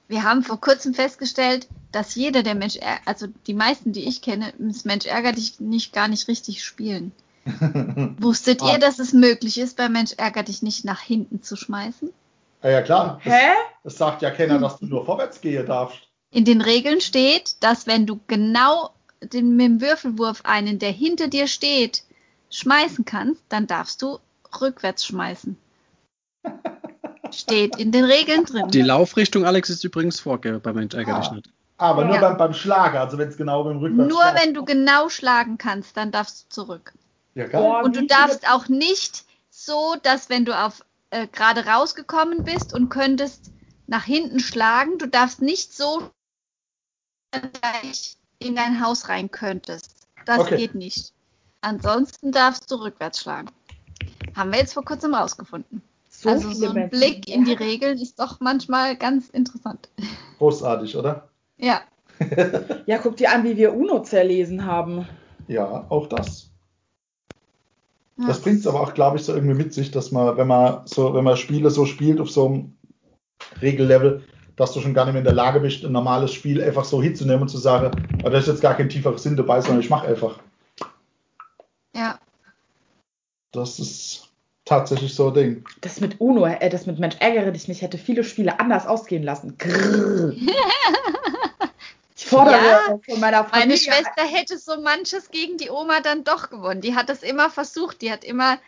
wir 0.09 0.23
haben 0.23 0.45
vor 0.45 0.61
kurzem 0.61 0.95
festgestellt, 0.95 1.67
dass 1.91 2.15
jeder 2.15 2.43
der 2.45 2.55
Mensch, 2.55 2.79
also 3.05 3.27
die 3.49 3.55
meisten, 3.55 3.93
die 3.93 4.05
ich 4.09 4.23
kenne, 4.23 4.53
das 4.59 4.85
Mensch 4.85 5.07
ärger 5.07 5.33
dich 5.33 5.59
nicht 5.59 5.93
gar 5.93 6.07
nicht 6.07 6.29
richtig 6.29 6.63
spielen. 6.63 7.11
Wusstet 8.21 8.63
Ah. 8.63 8.73
ihr, 8.73 8.79
dass 8.79 8.99
es 8.99 9.13
möglich 9.13 9.59
ist, 9.59 9.77
bei 9.77 9.89
Mensch 9.89 10.13
ärger 10.17 10.43
dich 10.43 10.63
nicht 10.63 10.85
nach 10.85 11.01
hinten 11.01 11.43
zu 11.43 11.57
schmeißen? 11.57 12.13
ja, 12.63 12.71
ja, 12.71 12.83
klar. 12.83 13.21
Das, 13.25 13.33
Hä? 13.33 13.49
das 13.85 13.97
sagt 13.99 14.23
ja 14.23 14.31
keiner, 14.31 14.59
dass 14.59 14.79
du 14.79 14.87
nur 14.87 15.05
vorwärts 15.05 15.41
gehen 15.41 15.67
darfst. 15.67 15.99
In 16.33 16.45
den 16.45 16.61
Regeln 16.61 17.01
steht, 17.01 17.57
dass 17.61 17.87
wenn 17.87 18.07
du 18.07 18.19
genau 18.27 18.91
den, 19.33 19.57
mit 19.57 19.67
dem 19.67 19.81
Würfelwurf 19.81 20.43
einen, 20.45 20.79
der 20.79 20.91
hinter 20.91 21.29
dir 21.29 21.47
steht, 21.47 22.03
schmeißen 22.57 23.05
kannst, 23.05 23.43
dann 23.49 23.67
darfst 23.67 24.03
du 24.03 24.19
rückwärts 24.61 25.05
schmeißen. 25.07 25.57
Steht 27.33 27.77
in 27.77 27.93
den 27.93 28.05
Regeln 28.05 28.45
drin. 28.45 28.69
Die 28.69 28.83
Laufrichtung, 28.83 29.45
Alex, 29.45 29.69
ist 29.69 29.85
übrigens 29.85 30.21
vorgegeben 30.21 30.61
bei 30.63 30.73
Mensch 30.73 30.95
ärger 30.95 31.19
dich 31.21 31.31
Ah. 31.31 31.35
nicht. 31.35 31.51
Aber 31.79 32.05
nur 32.05 32.15
Ja. 32.15 32.21
beim, 32.23 32.39
beim 32.39 32.55
Schlager, 32.55 33.01
also 33.01 33.19
wenn 33.19 33.29
es 33.29 33.37
genau 33.37 33.65
beim 33.65 33.79
Rückwärts 33.79 34.09
Nur 34.09 34.23
wenn 34.35 34.55
du 34.55 34.65
genau 34.65 35.11
schlagen 35.11 35.59
kannst, 35.59 35.97
dann 35.97 36.11
darfst 36.11 36.45
du 36.45 36.49
zurück. 36.49 36.95
Ja, 37.35 37.47
geil. 37.49 37.85
Und 37.85 37.97
du 37.97 38.07
darfst 38.07 38.49
auch 38.49 38.69
nicht 38.69 39.25
so, 39.51 39.97
dass 40.03 40.31
wenn 40.31 40.47
du 40.47 40.59
auf 40.59 40.83
äh, 41.11 41.27
gerade 41.27 41.67
rausgekommen 41.67 42.45
bist 42.45 42.73
und 42.73 42.89
könntest 42.89 43.53
nach 43.87 44.05
hinten 44.05 44.41
schlagen, 44.41 44.97
du 44.99 45.07
darfst 45.07 45.43
nicht 45.43 45.77
so 45.77 46.11
gleich 47.31 48.17
in 48.39 48.57
dein 48.57 48.83
Haus 48.83 49.09
rein 49.11 49.31
könntest. 49.31 49.95
Das 50.25 50.39
Okay. 50.41 50.57
geht 50.57 50.75
nicht. 50.75 51.13
Ansonsten 51.61 52.33
darfst 52.33 52.71
du 52.71 52.77
rückwärts 52.77 53.21
schlagen. 53.21 53.49
Haben 54.35 54.53
wir 54.53 54.59
jetzt 54.59 54.75
vor 54.75 54.85
kurzem 54.85 55.15
rausgefunden. 55.15 55.83
so 56.11 56.29
also 56.29 56.51
so 56.53 56.71
ein. 56.71 56.91
Blick 56.91 57.29
in 57.29 57.45
die. 57.45 57.53
Regeln 57.55 57.99
ist 57.99 58.19
doch 58.21 58.41
manchmal 58.41 58.97
ganz 58.97 59.29
interessant. 59.31 59.89
Großartig, 60.39 60.97
oder? 60.97 61.29
Ja. 61.57 61.81
Ja, 62.87 62.97
guck 62.99 63.17
dir 63.17 63.31
an, 63.33 63.45
wie 63.45 63.57
wir 63.59 63.75
Uno 63.75 64.01
zerlesen 64.03 64.65
haben. 64.65 65.07
Ja, 65.49 65.85
auch 65.91 66.07
das. 66.07 66.51
ja. 68.17 68.27
Das 68.27 68.41
bringt 68.41 68.61
es 68.61 68.67
aber 68.67 68.81
auch, 68.81 68.95
glaube 68.95 69.19
ich, 69.19 69.25
so 69.25 69.35
irgendwie 69.35 69.55
mit 69.55 69.75
sich, 69.75 69.91
dass 69.91 70.13
man, 70.13 70.37
wenn 70.39 70.47
man 70.47 70.87
so, 70.87 71.13
wenn 71.15 71.25
man 71.25 71.37
Spiele 71.37 71.69
so 71.71 71.85
spielt 71.85 72.19
auf 72.21 72.31
so 72.31 72.47
einem 72.47 72.77
Regellevel, 73.61 74.25
dass 74.57 74.73
du 74.73 74.81
schon 74.81 74.95
gar 74.95 75.05
nicht 75.05 75.13
mehr 75.13 75.21
in 75.21 75.27
der 75.27 75.35
Lage 75.35 75.61
bist, 75.61 75.85
ein 75.85 75.93
normales 75.93 76.33
Spiel 76.33 76.63
einfach 76.63 76.85
so 76.85 77.03
hinzunehmen 77.03 77.43
und 77.43 77.49
zu 77.49 77.59
sagen, 77.59 77.91
"Ah, 78.25 78.31
da 78.31 78.39
ist 78.39 78.49
jetzt 78.49 78.63
gar 78.63 78.75
kein 78.75 78.89
tieferer 78.89 79.19
Sinn 79.19 79.37
dabei, 79.37 79.61
sondern 79.61 79.81
ich 79.81 79.91
mache 79.91 80.07
einfach. 80.09 80.39
ja. 81.95 82.19
Das 83.57 83.79
ist, 83.79 84.29
tatsächlich 84.67 85.15
so 85.15 85.29
ein 85.29 85.35
Ding. 85.35 85.65
Das 85.81 86.01
mit 86.01 86.21
Uno, 86.21 86.45
äh, 86.47 86.69
das 86.69 86.85
mit 86.85 86.99
Mensch 86.99 87.17
ärgere 87.21 87.53
dich 87.53 87.69
nicht, 87.69 87.81
hätte 87.81 87.97
viele 87.97 88.25
Spiele 88.25 88.61
anders 88.61 88.87
ausgehen 88.87 89.23
lassen. 89.23 89.57
Grrr. 89.57 90.35
Ich 92.19 92.25
fordere 92.25 92.57
Ja, 92.57 92.99
von 93.07 93.21
meiner 93.21 93.45
Familie. 93.45 93.67
Meine 93.67 93.77
Schwester 93.77 94.25
hätte 94.25 94.57
so 94.57 94.81
manches 94.81 95.31
gegen 95.31 95.59
die 95.59 95.69
Oma 95.69 96.01
dann 96.01 96.25
doch 96.25 96.49
gewonnen. 96.49 96.81
Die 96.81 96.95
hat 96.95 97.11
das 97.11 97.23
immer 97.23 97.51
versucht. 97.51 98.01
Die 98.01 98.11
hat 98.11 98.25
immer 98.25 98.59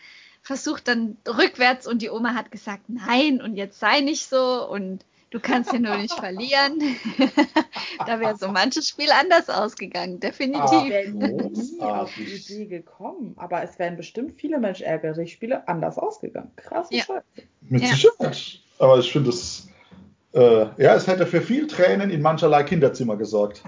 versucht 0.43 0.86
dann 0.86 1.16
rückwärts 1.26 1.86
und 1.86 2.03
die 2.03 2.11
Oma 2.11 2.34
hat 2.34 2.51
gesagt, 2.51 2.82
nein 2.89 3.41
und 3.41 3.57
jetzt 3.57 3.80
sei 3.80 4.01
nicht 4.01 4.28
so 4.28 4.68
und 4.68 5.05
du 5.31 5.41
kannst 5.41 5.72
ja 5.72 5.79
nur 5.79 5.97
nicht 5.97 6.14
verlieren. 6.14 6.79
da 8.07 8.20
wäre 8.20 8.37
so 8.37 8.49
manches 8.49 8.89
Spiel 8.89 9.11
anders 9.11 9.49
ausgegangen, 9.51 10.14
Ich 10.14 10.20
definitiv. 10.20 10.89
wäre 10.89 11.11
nie 11.11 11.81
auf 11.81 12.12
die 12.14 12.24
Idee 12.24 12.66
gekommen, 12.66 13.35
aber 13.37 13.62
es 13.62 13.79
wären 13.79 13.97
bestimmt 13.97 14.39
viele 14.41 14.59
Mensch 14.59 14.81
ärgere 14.81 15.14
dich 15.14 15.33
Spiele 15.33 15.66
anders 15.68 15.99
ausgegangen. 15.99 16.51
Krass. 16.57 16.89
Ja. 16.91 17.03
Scheiße. 17.05 17.22
Mit 17.62 17.83
Ja. 17.83 17.89
Sicherheit. 17.89 18.61
Aber 18.79 18.99
ich 18.99 19.11
finde 19.12 19.31
es, 19.31 19.68
äh, 20.35 20.66
ja, 20.83 20.95
es 20.95 21.07
hätte 21.07 21.26
für 21.26 21.41
viel 21.41 21.66
Tränen 21.66 22.11
in 22.11 22.22
mancherlei 22.22 22.62
Kinderzimmer 22.62 23.16
gesorgt. 23.16 23.62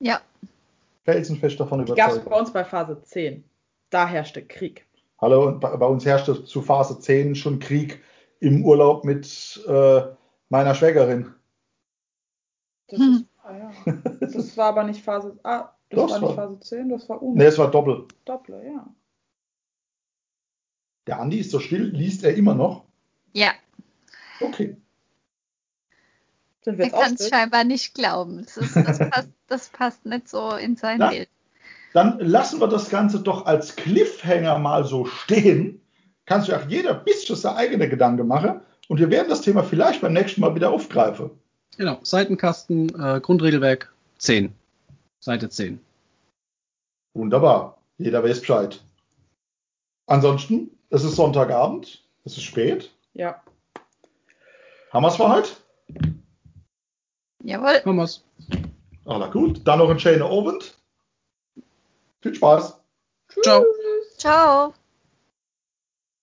Ja, 0.00 0.20
Felsenfest 1.04 1.60
davon 1.60 1.84
Die 1.84 1.92
gab 1.92 2.08
es 2.10 2.14
überzeugt. 2.16 2.30
bei 2.30 2.38
uns 2.40 2.52
bei 2.52 2.64
Phase 2.64 3.00
10. 3.02 3.44
Da 3.90 4.08
herrschte 4.08 4.42
Krieg. 4.44 4.86
Hallo, 5.20 5.46
und 5.46 5.60
bei, 5.60 5.76
bei 5.76 5.86
uns 5.86 6.04
herrschte 6.04 6.44
zu 6.44 6.62
Phase 6.62 6.98
10 6.98 7.34
schon 7.34 7.58
Krieg 7.58 8.02
im 8.40 8.64
Urlaub 8.64 9.04
mit 9.04 9.62
äh, 9.68 10.02
meiner 10.48 10.74
Schwägerin. 10.74 11.34
Das, 12.88 12.98
Hm. 12.98 13.14
ist, 13.14 13.24
ah, 13.44 13.56
ja. 13.56 13.72
das 14.20 14.56
war 14.56 14.66
aber 14.68 14.84
nicht 14.84 15.02
Phase. 15.04 15.38
Ah, 15.42 15.70
das 15.90 15.98
Doch, 15.98 16.10
war 16.10 16.20
nicht 16.20 16.34
Phase 16.34 16.60
10, 16.60 16.88
das 16.90 17.08
war 17.08 17.22
Uno. 17.22 17.36
Ne, 17.36 17.44
es 17.46 17.58
war 17.58 17.70
doppelt. 17.70 18.14
Doppler, 18.24 18.62
ja. 18.64 18.86
Der 21.06 21.20
Andi 21.20 21.38
ist 21.40 21.50
so 21.50 21.60
still, 21.60 21.84
liest 21.84 22.24
er 22.24 22.34
immer 22.34 22.54
noch. 22.54 22.84
ja. 23.32 23.52
Okay. 24.40 24.76
Sind 26.62 26.78
wir 26.78 26.86
Er 26.86 26.90
kann 26.90 27.14
es 27.14 27.28
scheinbar 27.28 27.62
nicht 27.62 27.94
glauben. 27.94 28.44
Das, 28.44 28.56
ist, 28.56 28.74
das, 28.74 28.98
passt, 28.98 29.28
das 29.46 29.68
passt 29.68 30.06
nicht 30.06 30.28
so 30.28 30.54
in 30.56 30.76
sein 30.76 30.98
Ja. 31.00 31.10
Bild. 31.10 31.28
Dann 31.92 32.18
lassen 32.18 32.58
wir 32.60 32.66
das 32.66 32.90
Ganze 32.90 33.20
doch 33.20 33.46
als 33.46 33.76
Cliffhanger 33.76 34.58
mal 34.58 34.84
so 34.84 35.04
stehen. 35.04 35.80
Kannst 36.26 36.48
du 36.48 36.56
auch 36.56 36.66
jeder 36.68 36.98
ein 36.98 37.04
bisschen 37.04 37.36
seine 37.36 37.56
eigene 37.56 37.88
Gedanken 37.88 38.26
machen. 38.26 38.60
Und 38.88 38.98
wir 38.98 39.10
werden 39.10 39.28
das 39.28 39.40
Thema 39.40 39.62
vielleicht 39.62 40.00
beim 40.00 40.12
nächsten 40.12 40.40
Mal 40.40 40.54
wieder 40.54 40.70
aufgreifen. 40.70 41.30
Genau, 41.76 41.98
Seitenkasten, 42.02 42.88
äh, 43.00 43.20
Grundregelwerk 43.20 43.92
10. 44.18 44.54
Seite 45.20 45.48
10. 45.48 45.80
Wunderbar. 47.14 47.78
Jeder 47.98 48.22
weiß 48.22 48.40
Bescheid. 48.40 48.82
Ansonsten, 50.06 50.70
es 50.90 51.04
ist 51.04 51.16
Sonntagabend. 51.16 52.02
Es 52.24 52.36
ist 52.36 52.42
spät. 52.42 52.90
Ja. 53.14 53.42
Haben 54.90 55.02
wir 55.02 55.08
es 55.08 55.16
für 55.16 55.28
heute? 55.28 55.50
Jawohl. 57.42 57.82
Machen 57.84 57.96
wir's. 57.96 58.24
Ah, 59.06 59.18
na 59.18 59.28
gut. 59.28 59.66
Dann 59.66 59.78
noch 59.78 59.90
ein 59.90 59.98
schöner 59.98 60.26
Abend. 60.26 60.76
Viel 62.20 62.34
Spaß. 62.34 62.78
Ciao. 63.42 63.64
Ciao. 64.16 64.74